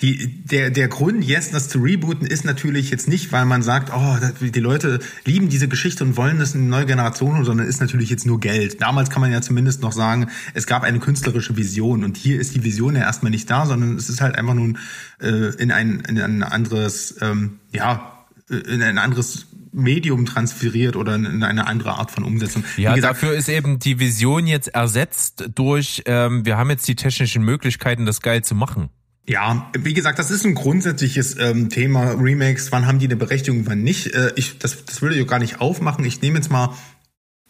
[0.02, 3.92] die, der, der Grund, jetzt das zu rebooten, ist natürlich jetzt nicht, weil man sagt,
[3.94, 7.80] oh, die Leute lieben diese Geschichte und wollen das in eine neue Generation, sondern ist
[7.80, 8.80] natürlich jetzt nur Geld.
[8.80, 12.54] Damals kann man ja zumindest noch sagen, es gab eine künstlerische Vision und hier ist
[12.54, 14.78] die Vision ja erstmal nicht da, sondern es ist halt einfach nun
[15.20, 21.42] äh, in, ein, in ein anderes, ähm, ja, in ein anderes Medium transferiert oder in
[21.42, 22.64] eine andere Art von Umsetzung.
[22.76, 26.96] Ja, gesagt, dafür ist eben die Vision jetzt ersetzt durch, ähm, wir haben jetzt die
[26.96, 28.90] technischen Möglichkeiten, das geil zu machen.
[29.28, 32.72] Ja, wie gesagt, das ist ein grundsätzliches ähm, Thema Remakes.
[32.72, 34.14] Wann haben die eine Berechtigung, wann nicht?
[34.14, 36.04] Äh, ich, das, das will ich gar nicht aufmachen.
[36.04, 36.74] Ich nehme jetzt mal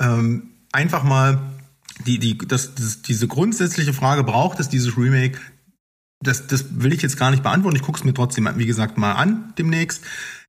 [0.01, 1.41] ähm, einfach mal
[2.07, 5.39] die, die, das, das, diese grundsätzliche Frage, braucht es dieses Remake?
[6.23, 7.77] Das, das will ich jetzt gar nicht beantworten.
[7.77, 10.03] Ich gucke es mir trotzdem, wie gesagt, mal an demnächst.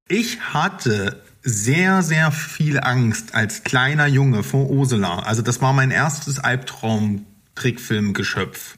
[0.08, 5.20] Ich hatte sehr, sehr viel Angst als kleiner Junge vor Ursula.
[5.20, 8.78] Also das war mein erstes Albtraum-Trickfilm-Geschöpf.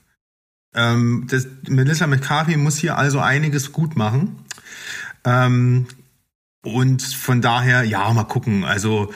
[0.76, 4.38] Ähm, das, Melissa McCarthy muss hier also einiges gut machen.
[5.26, 5.88] Ähm,
[6.64, 8.64] und von daher, ja, mal gucken.
[8.64, 9.14] Also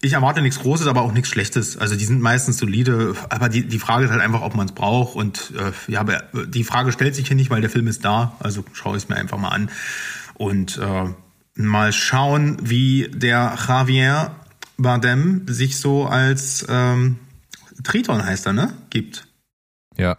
[0.00, 1.76] ich erwarte nichts Großes, aber auch nichts Schlechtes.
[1.76, 4.72] Also die sind meistens solide, aber die, die Frage ist halt einfach, ob man es
[4.72, 5.14] braucht.
[5.14, 8.36] Und äh, ja, aber die Frage stellt sich hier nicht, weil der Film ist da.
[8.40, 9.70] Also schaue ich es mir einfach mal an.
[10.34, 11.04] Und äh,
[11.54, 14.34] mal schauen, wie der Javier
[14.78, 17.18] Bardem sich so als ähm,
[17.84, 18.72] Triton heißt er, ne?
[18.90, 19.26] Gibt.
[19.96, 20.16] Ja.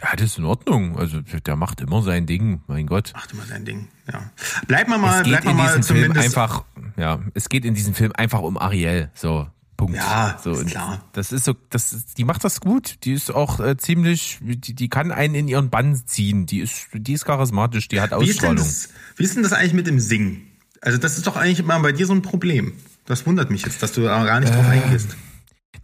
[0.00, 0.96] Ja, das ist in Ordnung.
[0.98, 3.12] Also der macht immer sein Ding, mein Gott.
[3.14, 4.30] Macht immer sein Ding, ja.
[4.66, 6.24] Bleiben wir mal, es geht bleiben wir in mal diesem Film zumindest.
[6.38, 6.64] einfach,
[6.96, 9.10] ja, es geht in diesem Film einfach um Ariel.
[9.14, 9.96] So, Punkt.
[9.96, 11.04] Ja, so, ist klar.
[11.12, 12.98] Das ist so, das ist, die macht das gut.
[13.04, 16.46] Die ist auch äh, ziemlich, die, die kann einen in ihren Bann ziehen.
[16.46, 18.56] Die ist, die ist charismatisch, die hat Wie ist, Ausstrahlung.
[18.56, 20.42] das, wie ist denn das eigentlich mit dem Singen?
[20.80, 22.72] Also das ist doch eigentlich immer bei dir so ein Problem.
[23.04, 25.16] Das wundert mich jetzt, dass du da gar nicht drauf Äh, eingehst.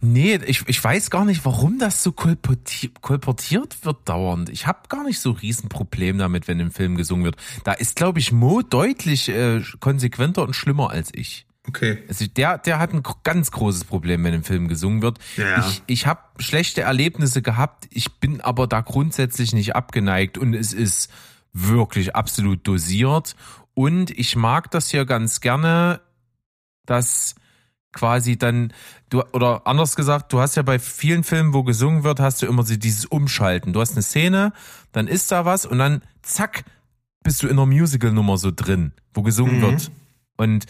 [0.01, 4.49] Nee, ich, ich weiß gar nicht, warum das so kolporti- kolportiert wird dauernd.
[4.49, 7.37] Ich habe gar nicht so ein Riesenproblem damit, wenn im Film gesungen wird.
[7.63, 11.47] Da ist, glaube ich, Mo deutlich äh, konsequenter und schlimmer als ich.
[11.67, 12.03] Okay.
[12.07, 15.17] Also der, der hat ein ganz großes Problem, wenn im Film gesungen wird.
[15.37, 15.67] Ja.
[15.67, 20.73] Ich, ich habe schlechte Erlebnisse gehabt, ich bin aber da grundsätzlich nicht abgeneigt und es
[20.73, 21.09] ist
[21.53, 23.35] wirklich absolut dosiert.
[23.73, 26.01] Und ich mag das hier ganz gerne,
[26.85, 27.35] dass
[27.95, 28.71] quasi dann,
[29.09, 32.45] du, oder anders gesagt, du hast ja bei vielen Filmen, wo gesungen wird, hast du
[32.45, 33.73] immer dieses Umschalten.
[33.73, 34.53] Du hast eine Szene,
[34.91, 36.65] dann ist da was und dann zack,
[37.23, 39.61] bist du in einer Musical-Nummer so drin, wo gesungen Mhm.
[39.61, 39.91] wird.
[40.37, 40.65] Und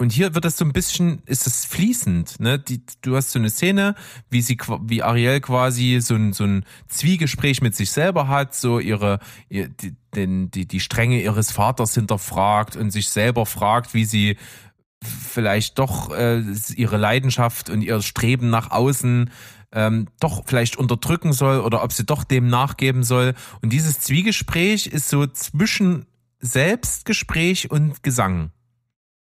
[0.00, 2.60] und hier wird das so ein bisschen, ist es fließend, ne?
[2.60, 3.96] Die, du hast so eine Szene,
[4.30, 8.78] wie sie, wie Ariel quasi so ein, so ein Zwiegespräch mit sich selber hat, so
[8.78, 9.18] ihre,
[9.48, 14.36] ihr, die, den, die, die Stränge ihres Vaters hinterfragt und sich selber fragt, wie sie
[15.02, 16.42] vielleicht doch äh,
[16.74, 19.30] ihre Leidenschaft und ihr Streben nach außen
[19.72, 23.34] ähm, doch vielleicht unterdrücken soll oder ob sie doch dem nachgeben soll.
[23.62, 26.06] Und dieses Zwiegespräch ist so zwischen
[26.40, 28.50] Selbstgespräch und Gesang.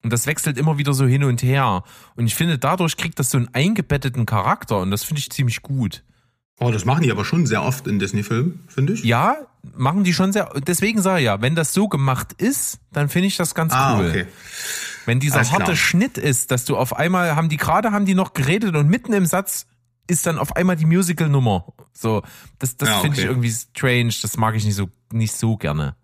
[0.02, 1.84] Und das wechselt immer wieder so hin und her.
[2.16, 5.62] Und ich finde, dadurch kriegt das so einen eingebetteten Charakter und das finde ich ziemlich
[5.62, 6.02] gut.
[6.58, 9.02] Oh, das machen die aber schon sehr oft in Disney-Filmen, finde ich.
[9.04, 9.36] Ja,
[9.76, 10.50] machen die schon sehr.
[10.66, 13.98] Deswegen sage ich ja, wenn das so gemacht ist, dann finde ich das ganz Ah,
[13.98, 14.08] cool.
[14.08, 14.26] okay.
[15.06, 15.60] Wenn dieser Alles klar.
[15.60, 18.88] harte Schnitt ist, dass du auf einmal haben die gerade haben die noch geredet und
[18.88, 19.66] mitten im Satz
[20.06, 21.72] ist dann auf einmal die Musical-Nummer.
[21.92, 22.22] So,
[22.58, 24.12] das, das Ja, finde ich irgendwie strange.
[24.22, 25.96] Das mag ich nicht so nicht so gerne.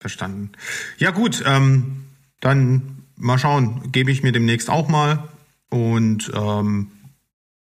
[0.00, 0.52] Verstanden.
[0.98, 2.06] Ja gut, ähm,
[2.40, 5.28] dann mal schauen, gebe ich mir demnächst auch mal
[5.70, 6.90] und ähm,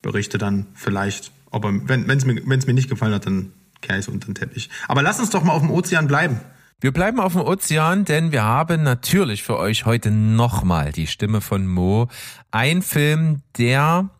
[0.02, 3.98] berichte dann vielleicht, ob er, wenn es mir, wenn's mir nicht gefallen hat, dann kehre
[3.98, 4.70] ich es unter den Teppich.
[4.88, 6.40] Aber lass uns doch mal auf dem Ozean bleiben.
[6.78, 11.40] Wir bleiben auf dem Ozean, denn wir haben natürlich für euch heute nochmal die Stimme
[11.40, 12.08] von Mo.
[12.50, 14.10] Ein Film, der,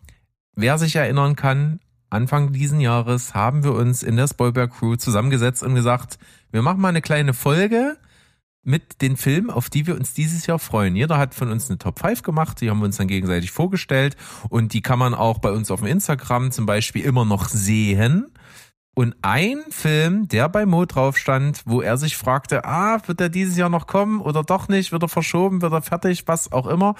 [0.54, 5.62] wer sich erinnern kann, Anfang diesen Jahres haben wir uns in der Spoilberg Crew zusammengesetzt
[5.62, 6.18] und gesagt,
[6.50, 7.98] wir machen mal eine kleine Folge
[8.62, 10.96] mit den Filmen, auf die wir uns dieses Jahr freuen.
[10.96, 14.16] Jeder hat von uns eine Top 5 gemacht, die haben wir uns dann gegenseitig vorgestellt
[14.48, 18.32] und die kann man auch bei uns auf dem Instagram zum Beispiel immer noch sehen.
[18.98, 23.28] Und ein Film, der bei Mo drauf stand, wo er sich fragte, ah, wird er
[23.28, 26.66] dieses Jahr noch kommen oder doch nicht, wird er verschoben, wird er fertig, was auch
[26.66, 26.94] immer.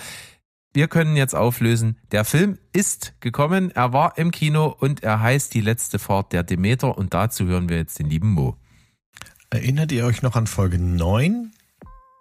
[0.75, 1.99] Wir können jetzt auflösen.
[2.13, 6.43] Der Film ist gekommen, er war im Kino und er heißt Die letzte Fahrt der
[6.43, 8.59] Demeter und dazu hören wir jetzt den lieben Mo.
[9.49, 11.51] Erinnert ihr euch noch an Folge 9?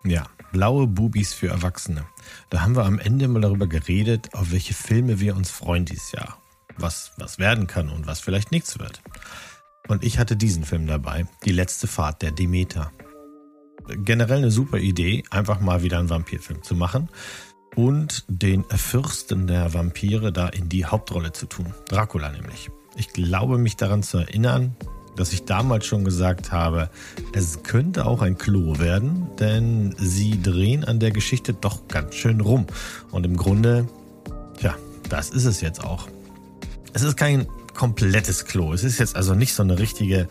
[0.06, 0.23] Ja,
[0.53, 2.06] blaue Bubis für Erwachsene.
[2.49, 6.14] Da haben wir am Ende mal darüber geredet, auf welche Filme wir uns freuen dieses
[6.14, 6.38] Jahr.
[6.77, 9.02] Was, was werden kann und was vielleicht nichts wird.
[9.88, 12.91] Und ich hatte diesen Film dabei, Die letzte Fahrt der Demeter.
[13.88, 17.10] Generell eine super Idee, einfach mal wieder einen Vampirfilm zu machen
[17.76, 21.74] und den Fürsten der Vampire da in die Hauptrolle zu tun.
[21.88, 22.72] Dracula nämlich.
[22.95, 24.76] Ich glaube mich daran zu erinnern,
[25.16, 26.90] dass ich damals schon gesagt habe,
[27.34, 32.41] es könnte auch ein Klo werden, denn sie drehen an der Geschichte doch ganz schön
[32.41, 32.66] rum.
[33.12, 33.88] Und im Grunde,
[34.60, 34.76] tja,
[35.10, 36.07] das ist es jetzt auch.
[36.94, 38.73] Es ist kein komplettes Klo.
[38.73, 40.27] Es ist jetzt also nicht so eine richtige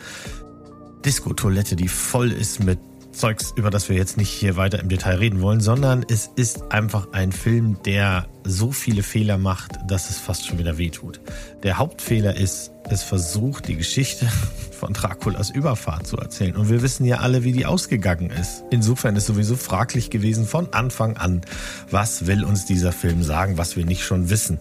[1.05, 2.79] Disco-Toilette, die voll ist mit
[3.15, 6.73] Zeugs, über das wir jetzt nicht hier weiter im Detail reden wollen, sondern es ist
[6.73, 11.21] einfach ein Film, der so viele Fehler macht, dass es fast schon wieder wehtut.
[11.63, 14.29] Der Hauptfehler ist, es versucht, die Geschichte
[14.73, 16.57] von Draculas Überfahrt zu erzählen.
[16.57, 18.65] Und wir wissen ja alle, wie die ausgegangen ist.
[18.71, 21.43] Insofern ist sowieso fraglich gewesen von Anfang an,
[21.91, 24.59] was will uns dieser Film sagen, was wir nicht schon wissen.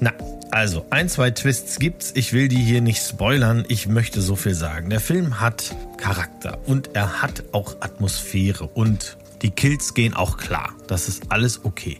[0.00, 0.12] Na,
[0.50, 2.12] also, ein, zwei Twists gibt's.
[2.14, 3.64] Ich will die hier nicht spoilern.
[3.68, 4.90] Ich möchte so viel sagen.
[4.90, 10.74] Der Film hat Charakter und er hat auch Atmosphäre und die Kills gehen auch klar.
[10.86, 11.98] Das ist alles okay.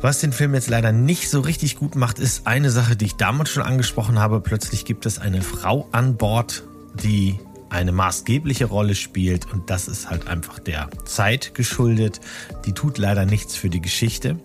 [0.00, 3.16] Was den Film jetzt leider nicht so richtig gut macht, ist eine Sache, die ich
[3.16, 4.40] damals schon angesprochen habe.
[4.40, 6.62] Plötzlich gibt es eine Frau an Bord,
[7.02, 7.40] die
[7.70, 12.20] eine maßgebliche Rolle spielt und das ist halt einfach der Zeit geschuldet.
[12.64, 14.38] Die tut leider nichts für die Geschichte.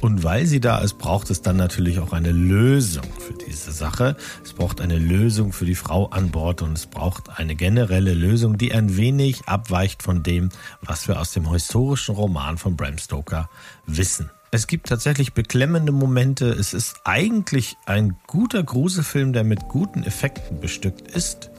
[0.00, 4.16] Und weil sie da ist, braucht es dann natürlich auch eine Lösung für diese Sache.
[4.42, 8.56] Es braucht eine Lösung für die Frau an Bord und es braucht eine generelle Lösung,
[8.56, 10.48] die ein wenig abweicht von dem,
[10.80, 13.50] was wir aus dem historischen Roman von Bram Stoker
[13.86, 14.30] wissen.
[14.52, 16.46] Es gibt tatsächlich beklemmende Momente.
[16.46, 21.49] Es ist eigentlich ein guter Gruselfilm, der mit guten Effekten bestückt ist.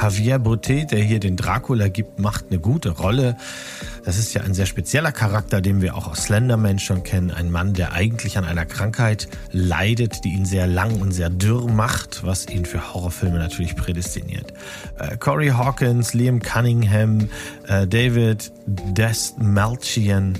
[0.00, 3.36] Javier Botet, der hier den Dracula gibt, macht eine gute Rolle.
[4.04, 7.30] Das ist ja ein sehr spezieller Charakter, den wir auch aus Slenderman schon kennen.
[7.30, 11.70] Ein Mann, der eigentlich an einer Krankheit leidet, die ihn sehr lang und sehr dürr
[11.70, 14.52] macht, was ihn für Horrorfilme natürlich prädestiniert.
[14.98, 17.30] Äh, Corey Hawkins, Liam Cunningham,
[17.66, 20.34] äh, David Destmalchian,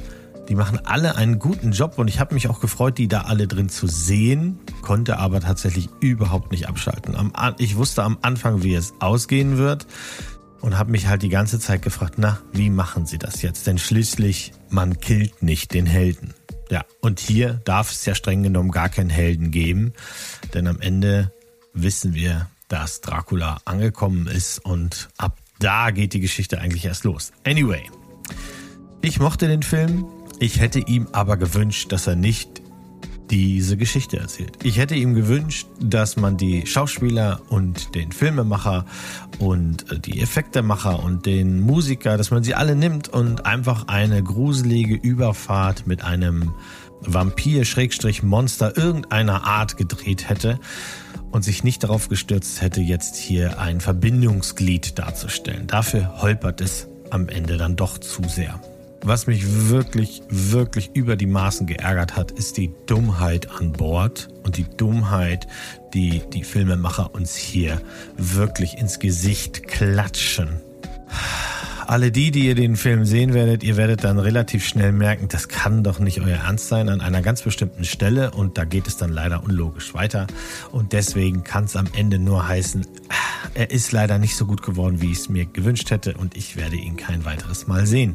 [0.49, 3.47] die machen alle einen guten Job und ich habe mich auch gefreut, die da alle
[3.47, 7.17] drin zu sehen, konnte aber tatsächlich überhaupt nicht abschalten.
[7.17, 9.87] Am, ich wusste am Anfang, wie es ausgehen wird
[10.61, 13.67] und habe mich halt die ganze Zeit gefragt, na, wie machen sie das jetzt?
[13.67, 16.35] Denn schließlich, man killt nicht den Helden.
[16.71, 19.93] Ja, und hier darf es ja streng genommen gar keinen Helden geben,
[20.55, 21.33] denn am Ende
[21.75, 27.33] wissen wir, dass Dracula angekommen ist und ab da geht die Geschichte eigentlich erst los.
[27.47, 27.83] Anyway,
[29.03, 30.07] ich mochte den Film,
[30.39, 32.63] ich hätte ihm aber gewünscht, dass er nicht
[33.31, 34.59] diese Geschichte erzählt.
[34.63, 38.85] Ich hätte ihm gewünscht, dass man die Schauspieler und den Filmemacher
[39.39, 44.23] und äh, die Effektemacher und den Musiker, dass man sie alle nimmt und einfach eine
[44.23, 46.53] gruselige Überfahrt mit einem
[47.01, 50.59] Vampir-Monster irgendeiner Art gedreht hätte
[51.31, 55.67] und sich nicht darauf gestürzt hätte, jetzt hier ein Verbindungsglied darzustellen.
[55.67, 58.61] Dafür holpert es am Ende dann doch zu sehr.
[59.07, 64.57] Was mich wirklich, wirklich über die Maßen geärgert hat, ist die Dummheit an Bord und
[64.57, 65.47] die Dummheit,
[65.93, 67.83] die die Filmemacher uns hier
[68.17, 70.63] wirklich ins Gesicht klatschen.
[71.87, 75.49] Alle die, die ihr den Film sehen werdet, ihr werdet dann relativ schnell merken, das
[75.49, 78.97] kann doch nicht euer Ernst sein an einer ganz bestimmten Stelle und da geht es
[78.97, 80.27] dann leider unlogisch weiter
[80.73, 82.87] und deswegen kann es am Ende nur heißen,
[83.53, 86.57] er ist leider nicht so gut geworden, wie ich es mir gewünscht hätte und ich
[86.57, 88.15] werde ihn kein weiteres Mal sehen.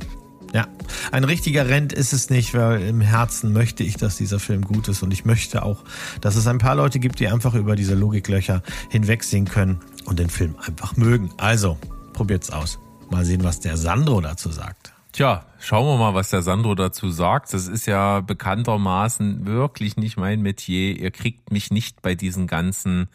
[0.54, 0.68] Ja,
[1.12, 4.88] ein richtiger Rent ist es nicht, weil im Herzen möchte ich, dass dieser Film gut
[4.88, 5.84] ist und ich möchte auch,
[6.22, 10.30] dass es ein paar Leute gibt, die einfach über diese Logiklöcher hinwegsehen können und den
[10.30, 11.30] Film einfach mögen.
[11.38, 11.78] Also,
[12.14, 12.80] probiert's aus.
[13.12, 14.94] Mal sehen, was der Sandro dazu sagt.
[15.12, 17.54] Tja, schauen wir mal, was der Sandro dazu sagt.
[17.54, 21.00] Das ist ja bekanntermaßen wirklich nicht mein Metier.
[21.00, 23.10] Ihr kriegt mich nicht bei diesen ganzen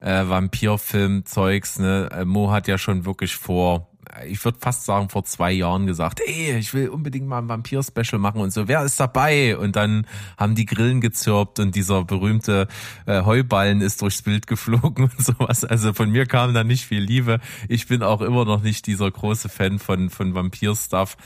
[0.00, 1.78] äh, Vampirfilm-Zeugs.
[1.78, 2.08] Ne?
[2.12, 3.91] Äh, Mo hat ja schon wirklich vor
[4.26, 8.18] ich würde fast sagen, vor zwei Jahren gesagt, ey, ich will unbedingt mal ein Vampir-Special
[8.18, 9.56] machen und so, wer ist dabei?
[9.56, 10.06] Und dann
[10.36, 12.68] haben die Grillen gezirpt und dieser berühmte
[13.06, 15.64] äh, Heuballen ist durchs Bild geflogen und sowas.
[15.64, 17.40] Also von mir kam da nicht viel Liebe.
[17.68, 21.16] Ich bin auch immer noch nicht dieser große Fan von, von Vampir-Stuff.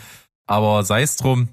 [0.47, 1.49] Aber sei es drum,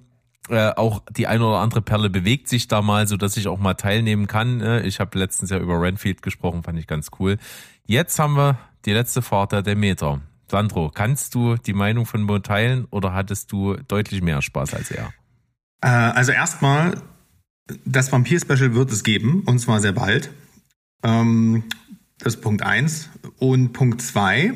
[0.49, 3.59] äh, auch die eine oder andere Perle bewegt sich da mal, so dass ich auch
[3.59, 4.61] mal teilnehmen kann.
[4.61, 7.37] Äh, ich habe letztens ja über Renfield gesprochen, fand ich ganz cool.
[7.85, 10.21] Jetzt haben wir die letzte Fahrt der Demeter.
[10.49, 14.91] Sandro, kannst du die Meinung von Mo teilen oder hattest du deutlich mehr Spaß als
[14.91, 15.13] er?
[15.81, 17.01] Äh, also erstmal,
[17.85, 20.31] das Vampir-Special wird es geben und zwar sehr bald.
[21.03, 21.63] Ähm,
[22.19, 24.53] das ist Punkt eins Und Punkt zwei.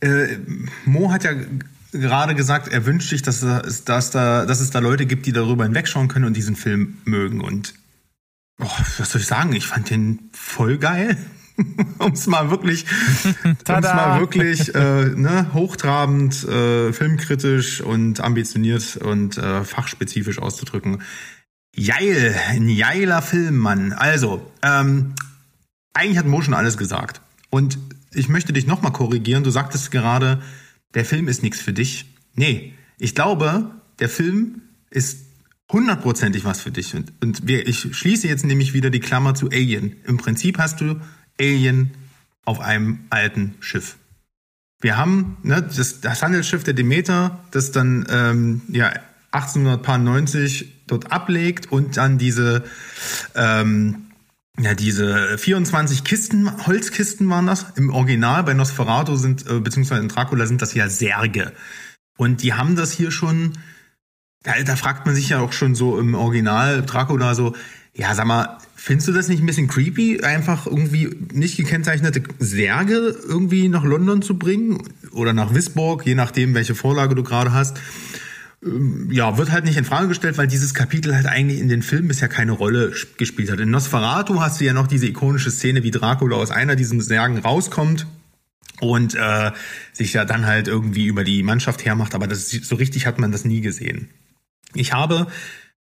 [0.00, 0.38] Äh,
[0.84, 1.32] Mo hat ja
[1.92, 5.32] gerade gesagt, er wünscht sich, dass, es, dass, da, dass es da Leute gibt, die
[5.32, 7.40] darüber hinwegschauen können und diesen Film mögen.
[7.40, 7.74] Und
[8.60, 8.68] oh,
[8.98, 9.52] was soll ich sagen?
[9.54, 11.16] Ich fand den voll geil.
[11.98, 12.84] um es mal wirklich,
[13.44, 21.02] um's mal wirklich äh, ne, hochtrabend, äh, filmkritisch und ambitioniert und äh, fachspezifisch auszudrücken.
[21.76, 23.92] Geil, ein geiler Film, Mann.
[23.92, 25.14] Also, ähm,
[25.92, 27.20] eigentlich hat Mo schon alles gesagt.
[27.50, 27.78] Und
[28.12, 29.44] ich möchte dich nochmal korrigieren.
[29.44, 30.40] Du sagtest gerade,
[30.94, 32.06] der Film ist nichts für dich.
[32.34, 35.24] Nee, ich glaube, der Film ist
[35.70, 36.94] hundertprozentig was für dich.
[36.94, 39.96] Und, und wir, ich schließe jetzt nämlich wieder die Klammer zu Alien.
[40.04, 41.00] Im Prinzip hast du
[41.40, 41.92] Alien
[42.44, 43.96] auf einem alten Schiff.
[44.80, 48.92] Wir haben ne, das, das Handelsschiff der Demeter, das dann ähm, ja
[49.30, 52.64] 1890 dort ablegt und dann diese
[53.34, 54.04] ähm,
[54.58, 57.66] ja, diese 24 Kisten, Holzkisten waren das.
[57.74, 61.52] Im Original bei Nosferatu sind, äh, beziehungsweise in Dracula sind das ja Särge.
[62.16, 63.54] Und die haben das hier schon,
[64.44, 67.56] da, da fragt man sich ja auch schon so im Original Dracula so,
[67.94, 73.16] ja, sag mal, Findest du das nicht ein bisschen creepy, einfach irgendwie nicht gekennzeichnete Särge
[73.26, 77.78] irgendwie nach London zu bringen oder nach Wisborg, je nachdem, welche Vorlage du gerade hast?
[78.62, 81.80] Ähm, ja, wird halt nicht in Frage gestellt, weil dieses Kapitel halt eigentlich in den
[81.80, 83.58] Filmen bisher keine Rolle gespielt hat.
[83.58, 87.38] In Nosferatu hast du ja noch diese ikonische Szene, wie Dracula aus einer diesen Särgen
[87.38, 88.06] rauskommt
[88.80, 89.52] und äh,
[89.94, 93.32] sich ja dann halt irgendwie über die Mannschaft hermacht, aber das, so richtig hat man
[93.32, 94.10] das nie gesehen.
[94.74, 95.28] Ich habe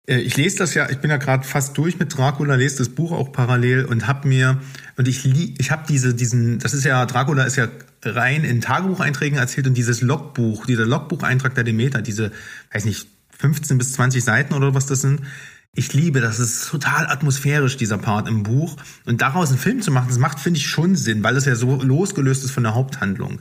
[0.06, 3.12] ich lese das ja, ich bin ja gerade fast durch mit Dracula, lese das Buch
[3.12, 4.60] auch parallel und habe mir
[4.96, 7.68] und ich ich habe diese diesen das ist ja Dracula ist ja
[8.02, 12.32] rein in Tagebucheinträgen erzählt und dieses Logbuch, dieser Logbucheintrag der Demeter, diese
[12.72, 13.08] weiß nicht
[13.38, 15.20] 15 bis 20 Seiten oder was das sind,
[15.72, 18.76] ich liebe, das ist total atmosphärisch, dieser Part im Buch.
[19.06, 21.54] Und daraus einen Film zu machen, das macht, finde ich, schon Sinn, weil es ja
[21.54, 23.40] so losgelöst ist von der Haupthandlung.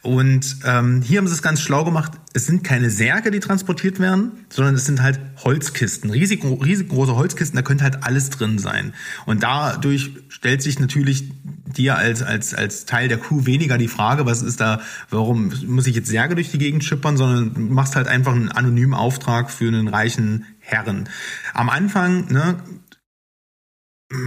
[0.00, 2.12] Und ähm, hier haben sie es ganz schlau gemacht.
[2.32, 7.14] Es sind keine Särge, die transportiert werden, sondern es sind halt Holzkisten, riesig, riesig große
[7.14, 8.94] Holzkisten, da könnte halt alles drin sein.
[9.26, 11.30] Und dadurch stellt sich natürlich
[11.76, 14.80] dir als, als, als Teil der Crew weniger die Frage, was ist da,
[15.10, 18.48] warum muss ich jetzt Särge durch die Gegend schippern, sondern du machst halt einfach einen
[18.48, 21.08] anonymen Auftrag für einen reichen Herren.
[21.54, 22.62] Am Anfang, ne,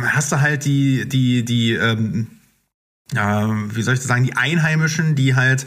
[0.01, 2.27] hast du halt die, die, die, ähm,
[3.13, 5.65] äh, wie soll ich das sagen, die Einheimischen, die halt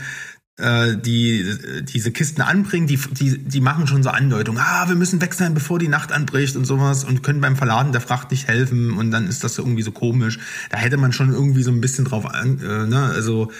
[0.58, 5.20] äh, die diese Kisten anbringen, die, die, die machen schon so Andeutungen, ah, wir müssen
[5.20, 8.48] weg sein, bevor die Nacht anbricht und sowas und können beim Verladen der Fracht nicht
[8.48, 10.38] helfen und dann ist das irgendwie so komisch.
[10.70, 13.52] Da hätte man schon irgendwie so ein bisschen drauf an, äh, ne, also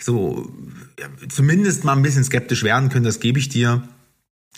[0.00, 0.50] so
[0.98, 3.86] ja, zumindest mal ein bisschen skeptisch werden können, das gebe ich dir.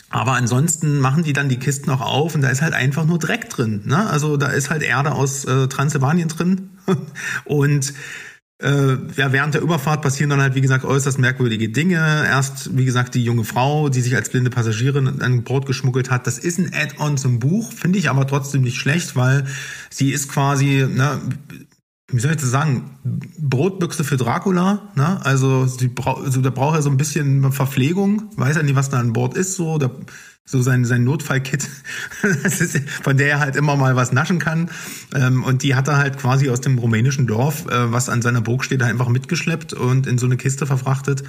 [0.09, 3.19] Aber ansonsten machen die dann die Kisten auch auf und da ist halt einfach nur
[3.19, 3.83] Dreck drin.
[3.87, 4.09] Ne?
[4.09, 6.71] Also da ist halt Erde aus äh, Transsilvanien drin.
[7.45, 7.93] und
[8.59, 11.97] äh, ja, während der Überfahrt passieren dann halt, wie gesagt, äußerst merkwürdige Dinge.
[11.97, 16.27] Erst, wie gesagt, die junge Frau, die sich als blinde Passagierin an Bord geschmuggelt hat.
[16.27, 19.45] Das ist ein Add-on zum Buch, finde ich aber trotzdem nicht schlecht, weil
[19.91, 21.21] sie ist quasi, ne,
[22.09, 22.99] wie soll ich das sagen,
[23.39, 25.25] Brotbüchse für Dracula, ne?
[25.25, 28.91] Also, sie braucht, also der braucht ja so ein bisschen Verpflegung, weiß ja nicht, was
[28.91, 29.91] da an Bord ist, so, der,
[30.45, 31.69] so sein, sein Notfallkit,
[33.03, 34.71] von der er halt immer mal was naschen kann.
[35.15, 38.41] Ähm, und die hat er halt quasi aus dem rumänischen Dorf, äh, was an seiner
[38.41, 41.25] Burg steht, einfach mitgeschleppt und in so eine Kiste verfrachtet.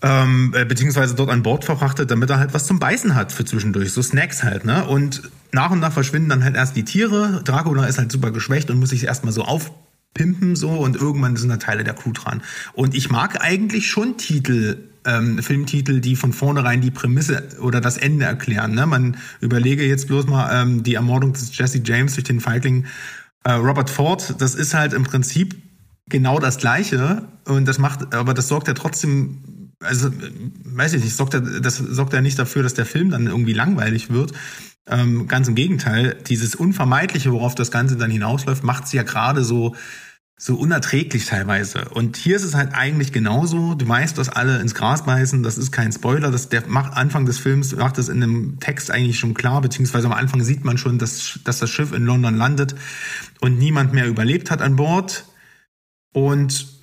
[0.00, 3.44] Ähm, äh, beziehungsweise dort an Bord verfrachtet, damit er halt was zum Beißen hat für
[3.44, 4.84] zwischendurch, so Snacks halt, ne?
[4.84, 7.42] Und nach und nach verschwinden dann halt erst die Tiere.
[7.44, 11.48] Dracula ist halt super geschwächt und muss sich erstmal so aufpimpen so und irgendwann sind
[11.48, 12.42] da Teile der Crew dran.
[12.74, 17.96] Und ich mag eigentlich schon Titel, ähm, Filmtitel, die von vornherein die Prämisse oder das
[17.96, 18.74] Ende erklären.
[18.74, 18.86] Ne?
[18.86, 22.86] Man überlege jetzt bloß mal ähm, die Ermordung des Jesse James durch den Feigling
[23.42, 24.36] äh, Robert Ford.
[24.38, 25.56] Das ist halt im Prinzip
[26.08, 31.16] genau das Gleiche und das macht, aber das sorgt ja trotzdem also weiß ich nicht,
[31.16, 34.32] sorgt er, das sorgt ja nicht dafür, dass der Film dann irgendwie langweilig wird,
[34.88, 39.44] ähm, ganz im Gegenteil, dieses Unvermeidliche, worauf das Ganze dann hinausläuft, macht es ja gerade
[39.44, 39.76] so,
[40.36, 41.88] so unerträglich teilweise.
[41.90, 43.74] Und hier ist es halt eigentlich genauso.
[43.74, 45.42] Du weißt, dass alle ins Gras beißen.
[45.42, 46.30] Das ist kein Spoiler.
[46.30, 50.06] Das, der macht, Anfang des Films macht das in dem Text eigentlich schon klar, beziehungsweise
[50.06, 52.76] am Anfang sieht man schon, dass, dass das Schiff in London landet
[53.40, 55.26] und niemand mehr überlebt hat an Bord.
[56.12, 56.77] Und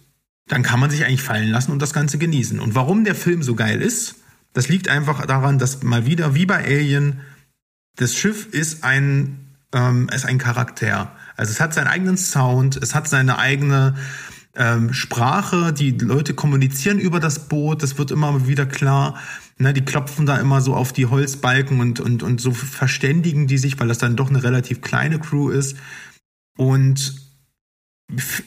[0.47, 2.59] dann kann man sich eigentlich fallen lassen und das Ganze genießen.
[2.59, 4.15] Und warum der Film so geil ist,
[4.53, 7.19] das liegt einfach daran, dass mal wieder, wie bei Alien,
[7.97, 11.11] das Schiff ist ein, ähm, ist ein Charakter.
[11.35, 13.95] Also es hat seinen eigenen Sound, es hat seine eigene
[14.55, 19.19] ähm, Sprache, die Leute kommunizieren über das Boot, das wird immer wieder klar.
[19.57, 23.57] Ne, die klopfen da immer so auf die Holzbalken und, und, und so verständigen die
[23.57, 25.77] sich, weil das dann doch eine relativ kleine Crew ist.
[26.57, 27.24] Und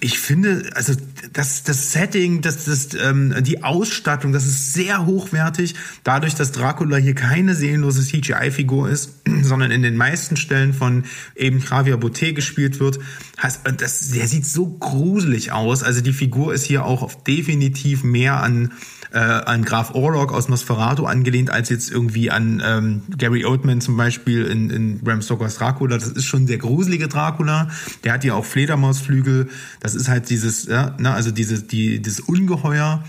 [0.00, 0.92] ich finde, also
[1.32, 5.74] das, das Setting, das, das, ähm, die Ausstattung, das ist sehr hochwertig.
[6.04, 11.04] Dadurch, dass Dracula hier keine seelenlose CGI-Figur ist, sondern in den meisten Stellen von
[11.34, 13.00] eben Javier Botet gespielt wird,
[13.42, 15.82] heißt, das, der sieht so gruselig aus.
[15.82, 18.70] Also die Figur ist hier auch definitiv mehr an
[19.12, 23.96] äh, an Graf Orlok aus Nosferatu angelehnt, als jetzt irgendwie an ähm, Gary Oldman zum
[23.96, 25.96] Beispiel in, in Bram Stokers Dracula.
[25.96, 27.68] Das ist schon der gruselige Dracula.
[28.04, 29.47] Der hat ja auch Fledermausflügel.
[29.80, 33.04] Das ist halt dieses, ja, ne, also diese, die, dieses Ungeheuer.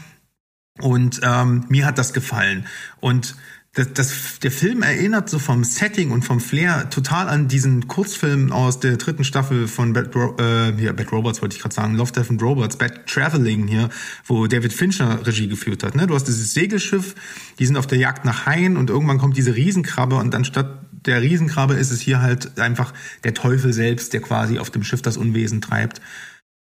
[0.81, 2.65] Und ähm, mir hat das gefallen.
[3.01, 3.35] Und
[3.73, 8.51] das, das, der Film erinnert so vom Setting und vom Flair total an diesen Kurzfilm
[8.51, 12.11] aus der dritten Staffel von Bad, äh, hier, Bad Robots wollte ich gerade sagen, Love,
[12.11, 13.89] Death and Robots, Bad Traveling hier,
[14.25, 15.95] wo David Fincher Regie geführt hat.
[15.95, 16.07] Ne?
[16.07, 17.13] Du hast dieses Segelschiff,
[17.59, 21.21] die sind auf der Jagd nach Haien und irgendwann kommt diese Riesenkrabbe und anstatt der
[21.21, 22.93] Riesenkrabbe ist es hier halt einfach
[23.23, 26.01] der Teufel selbst, der quasi auf dem Schiff das Unwesen treibt.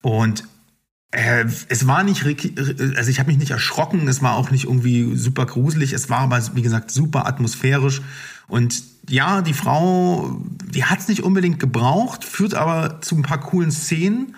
[0.01, 0.43] Und
[1.11, 5.15] äh, es war nicht, also ich habe mich nicht erschrocken, es war auch nicht irgendwie
[5.15, 8.01] super gruselig, es war aber, wie gesagt, super atmosphärisch.
[8.47, 10.41] Und ja, die Frau,
[10.73, 14.35] die hat es nicht unbedingt gebraucht, führt aber zu ein paar coolen Szenen.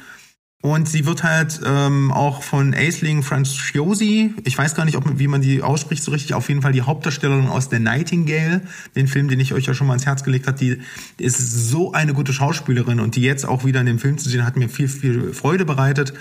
[0.67, 5.27] Und sie wird halt ähm, auch von Aisling Franciosi, ich weiß gar nicht, ob, wie
[5.29, 8.59] man die ausspricht so richtig, auf jeden Fall die Hauptdarstellerin aus der Nightingale,
[8.93, 10.77] den Film, den ich euch ja schon mal ans Herz gelegt habe, die
[11.17, 11.37] ist
[11.69, 14.57] so eine gute Schauspielerin und die jetzt auch wieder in dem Film zu sehen, hat
[14.57, 16.13] mir viel, viel Freude bereitet.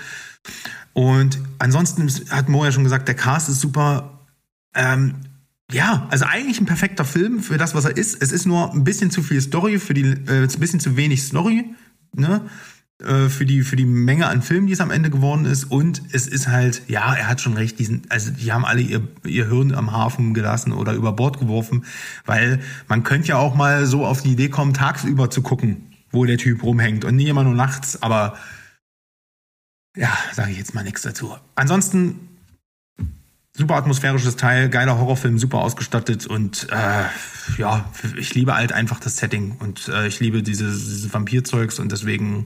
[0.93, 4.21] Und ansonsten hat Mo ja schon gesagt, der Cast ist super.
[4.73, 5.15] Ähm,
[5.73, 8.21] ja, also eigentlich ein perfekter Film für das, was er ist.
[8.21, 11.21] Es ist nur ein bisschen zu viel Story, für die, äh, ein bisschen zu wenig
[11.21, 11.65] Story.
[12.15, 12.43] Ne?
[13.03, 15.65] Äh, für die, für die Menge an Filmen, die es am Ende geworden ist.
[15.65, 19.07] Und es ist halt, ja, er hat schon recht, diesen, also die haben alle ihr,
[19.23, 21.85] ihr Hirn am Hafen gelassen oder über Bord geworfen,
[22.25, 26.25] weil man könnte ja auch mal so auf die Idee kommen, tagsüber zu gucken, wo
[26.25, 28.35] der Typ rumhängt und nicht immer nur nachts, aber
[29.95, 31.35] ja, sage ich jetzt mal nichts dazu.
[31.55, 32.36] Ansonsten
[33.57, 39.17] super atmosphärisches Teil, geiler Horrorfilm, super ausgestattet und äh, ja, ich liebe halt einfach das
[39.17, 42.45] Setting und äh, ich liebe diese, diese Vampirzeugs und deswegen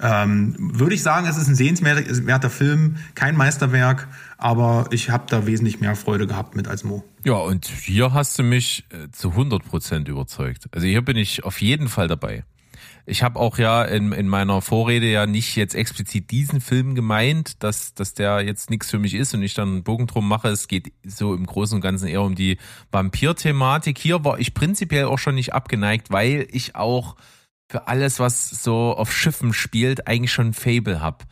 [0.00, 5.46] ähm, würde ich sagen, es ist ein sehenswerter Film, kein Meisterwerk, aber ich habe da
[5.46, 7.02] wesentlich mehr Freude gehabt mit als Mo.
[7.24, 10.66] Ja, und hier hast du mich äh, zu 100 Prozent überzeugt.
[10.72, 12.44] Also hier bin ich auf jeden Fall dabei.
[13.04, 17.62] Ich habe auch ja in, in meiner Vorrede ja nicht jetzt explizit diesen Film gemeint,
[17.62, 20.48] dass, dass der jetzt nichts für mich ist und ich dann einen Bogen drum mache.
[20.48, 22.58] Es geht so im Großen und Ganzen eher um die
[22.92, 23.98] Vampir-Thematik.
[23.98, 27.16] Hier war ich prinzipiell auch schon nicht abgeneigt, weil ich auch
[27.68, 31.24] für alles, was so auf Schiffen spielt, eigentlich schon ein Fable hab.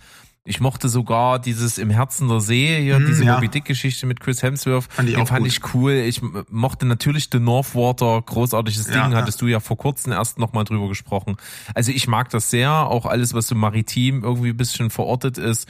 [0.45, 3.35] Ich mochte sogar dieses Im Herzen der See, hier, Hm, diese ja.
[3.35, 4.85] Moby Dick-Geschichte mit Chris Hemsworth.
[4.91, 5.49] Fand ich Den auch fand gut.
[5.49, 5.93] ich cool.
[5.93, 9.19] Ich mochte natürlich The Northwater, großartiges Ja, Ding, ja.
[9.19, 11.37] hattest du ja vor kurzem erst nochmal drüber gesprochen.
[11.75, 15.69] Also ich mag das sehr, auch alles, was so maritim irgendwie ein bisschen verortet ist.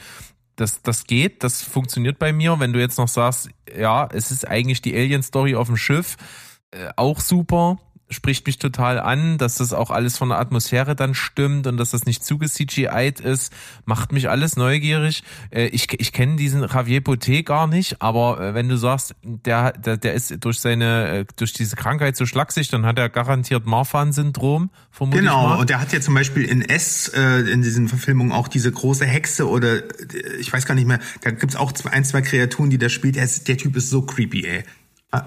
[0.55, 2.61] Das, das geht, das funktioniert bei mir.
[2.61, 6.17] Wenn du jetzt noch sagst, ja, es ist eigentlich die Alien-Story auf dem Schiff,
[6.71, 7.79] äh, auch super.
[8.11, 11.91] Spricht mich total an, dass das auch alles von der Atmosphäre dann stimmt und dass
[11.91, 13.53] das nicht zu CGI'd ist,
[13.85, 15.23] macht mich alles neugierig.
[15.51, 19.73] Äh, ich ich kenne diesen Javier Poté gar nicht, aber äh, wenn du sagst, der,
[19.73, 23.67] der, der ist durch seine, äh, durch diese Krankheit so schlaksig, dann hat er garantiert
[23.67, 28.33] Marfan-Syndrom, vermute ich Genau, und der hat ja zum Beispiel in S, in diesen Verfilmungen
[28.33, 29.83] auch diese große Hexe oder
[30.39, 33.17] ich weiß gar nicht mehr, da gibt's auch ein, zwei Kreaturen, die der spielt.
[33.17, 34.65] Der, der Typ ist so creepy, ey.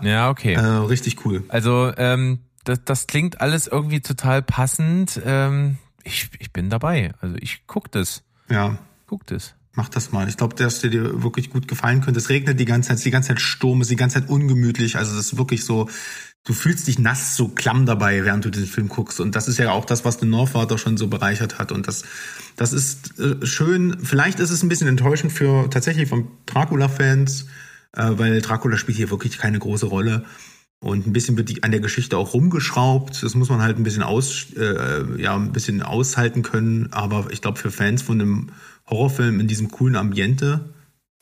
[0.02, 0.54] Ja, okay.
[0.54, 1.44] Äh, richtig cool.
[1.50, 5.20] Also, ähm, das, das klingt alles irgendwie total passend.
[5.26, 7.14] Ähm, ich, ich bin dabei.
[7.22, 8.24] Also ich guck das.
[8.50, 8.78] Ja,
[9.08, 9.54] Guck das.
[9.74, 10.28] mach das mal.
[10.28, 12.20] Ich glaube, dass dir wirklich gut gefallen könnte.
[12.20, 14.20] Es regnet die ganze Zeit, es ist die ganze Zeit Sturm, es ist die ganze
[14.20, 14.98] Zeit ungemütlich.
[14.98, 15.90] Also das ist wirklich so,
[16.46, 19.20] du fühlst dich nass, so klamm dabei, während du den Film guckst.
[19.20, 21.72] Und das ist ja auch das, was den Northwater schon so bereichert hat.
[21.72, 22.04] Und das,
[22.56, 23.98] das ist äh, schön.
[24.04, 27.46] Vielleicht ist es ein bisschen enttäuschend für tatsächlich von Dracula-Fans,
[27.94, 30.26] äh, weil Dracula spielt hier wirklich keine große Rolle.
[30.84, 33.24] Und ein bisschen wird die, an der Geschichte auch rumgeschraubt.
[33.24, 36.92] Das muss man halt ein bisschen aus, äh, ja, ein bisschen aushalten können.
[36.92, 38.48] Aber ich glaube, für Fans von einem
[38.90, 40.74] Horrorfilm in diesem coolen Ambiente,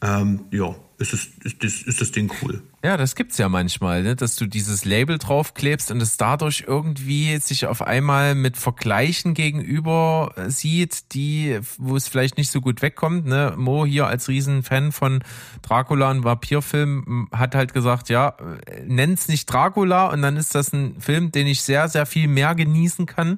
[0.01, 2.61] ähm, ja, ist, es, ist, das, ist das Ding cool.
[2.83, 4.15] Ja, das gibt's ja manchmal, ne?
[4.15, 10.33] dass du dieses Label draufklebst und es dadurch irgendwie sich auf einmal mit Vergleichen gegenüber
[10.35, 13.25] äh, sieht, die, wo es vielleicht nicht so gut wegkommt.
[13.25, 13.53] Ne?
[13.57, 15.23] Mo hier als Riesenfan von
[15.61, 18.29] Dracula und Vampirfilm hat halt gesagt, ja,
[18.65, 22.27] äh, nenn's nicht Dracula und dann ist das ein Film, den ich sehr, sehr viel
[22.27, 23.37] mehr genießen kann.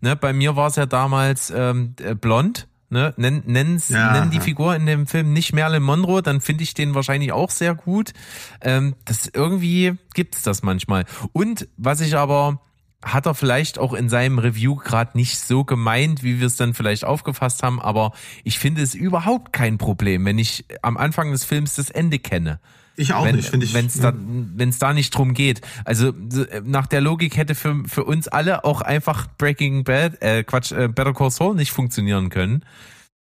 [0.00, 0.16] Ne?
[0.16, 2.66] Bei mir war es ja damals ähm, äh, Blond.
[2.92, 4.40] Ne, nenn, nenn's, Ja, nenn die.
[4.40, 8.12] Figur in dem Film nicht Marilyn Monroe, dann finde ich den wahrscheinlich auch sehr gut.
[8.60, 11.04] Ähm, das irgendwie gibt's das manchmal.
[11.32, 12.60] Und was ich aber
[13.02, 16.74] hat er vielleicht auch in seinem Review gerade nicht so gemeint, wie wir es dann
[16.74, 18.12] vielleicht aufgefasst haben, aber
[18.44, 22.60] ich finde es überhaupt kein Problem, wenn ich am Anfang des Films das Ende kenne.
[22.96, 23.74] Ich auch wenn nicht, finde ich.
[23.74, 25.60] wenn's da, wenn's da nicht drum geht.
[25.84, 30.20] Also so, äh, nach der Logik hätte für, für uns alle auch einfach Breaking Bad,
[30.22, 32.64] äh, Quatsch, äh, Better Call Saul nicht funktionieren können.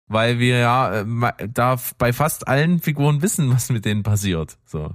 [0.07, 4.59] Weil wir ja äh, da bei fast allen Figuren wissen, was mit denen passiert.
[4.67, 4.95] So.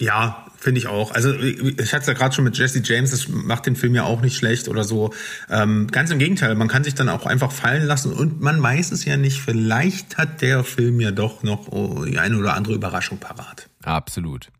[0.00, 1.12] Ja, finde ich auch.
[1.12, 4.02] Also ich hatte es ja gerade schon mit Jesse James, das macht den Film ja
[4.02, 5.14] auch nicht schlecht oder so.
[5.48, 8.90] Ähm, ganz im Gegenteil, man kann sich dann auch einfach fallen lassen und man weiß
[8.90, 9.40] es ja nicht.
[9.40, 11.68] Vielleicht hat der Film ja doch noch
[12.06, 13.68] die eine oder andere Überraschung parat.
[13.84, 14.50] Absolut.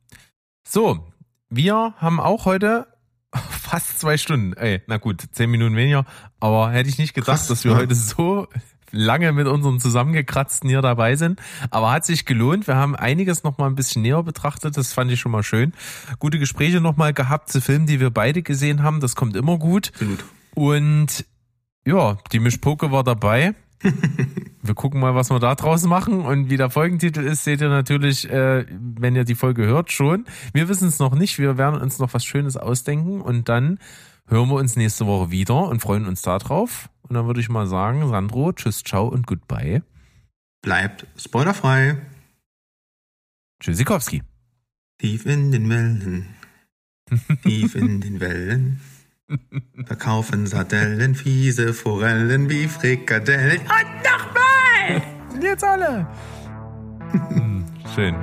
[0.66, 1.06] So,
[1.48, 2.86] wir haben auch heute
[3.34, 4.52] fast zwei Stunden.
[4.54, 6.04] Ey, na gut, zehn Minuten weniger.
[6.40, 7.78] Aber hätte ich nicht gedacht, Krass, dass wir ja.
[7.78, 8.48] heute so
[8.90, 11.40] lange mit unseren zusammengekratzten hier dabei sind.
[11.70, 12.66] Aber hat sich gelohnt.
[12.66, 14.76] Wir haben einiges noch mal ein bisschen näher betrachtet.
[14.76, 15.72] Das fand ich schon mal schön.
[16.18, 19.00] Gute Gespräche noch mal gehabt zu Filmen, die wir beide gesehen haben.
[19.00, 19.90] Das kommt immer gut.
[19.94, 20.24] Absolut.
[20.54, 21.24] Und
[21.86, 23.54] ja, die Mischpoke war dabei.
[24.62, 26.22] Wir gucken mal, was wir da draus machen.
[26.22, 30.24] Und wie der Folgentitel ist, seht ihr natürlich, äh, wenn ihr die Folge hört, schon.
[30.54, 31.38] Wir wissen es noch nicht.
[31.38, 33.20] Wir werden uns noch was Schönes ausdenken.
[33.20, 33.78] Und dann
[34.26, 36.88] hören wir uns nächste Woche wieder und freuen uns da drauf.
[37.02, 39.82] Und dann würde ich mal sagen, Sandro, tschüss, ciao und goodbye.
[40.62, 41.98] Bleibt spoilerfrei.
[43.60, 44.22] Tschüssikowski.
[44.98, 46.34] Tief in den Wellen.
[47.42, 48.80] Tief in den Wellen.
[49.86, 53.60] Verkaufen Sardellen, fiese Forellen wie Frikadellen.
[55.30, 56.06] Sind jetzt alle.
[57.10, 57.64] Hm,
[57.94, 58.14] Schön.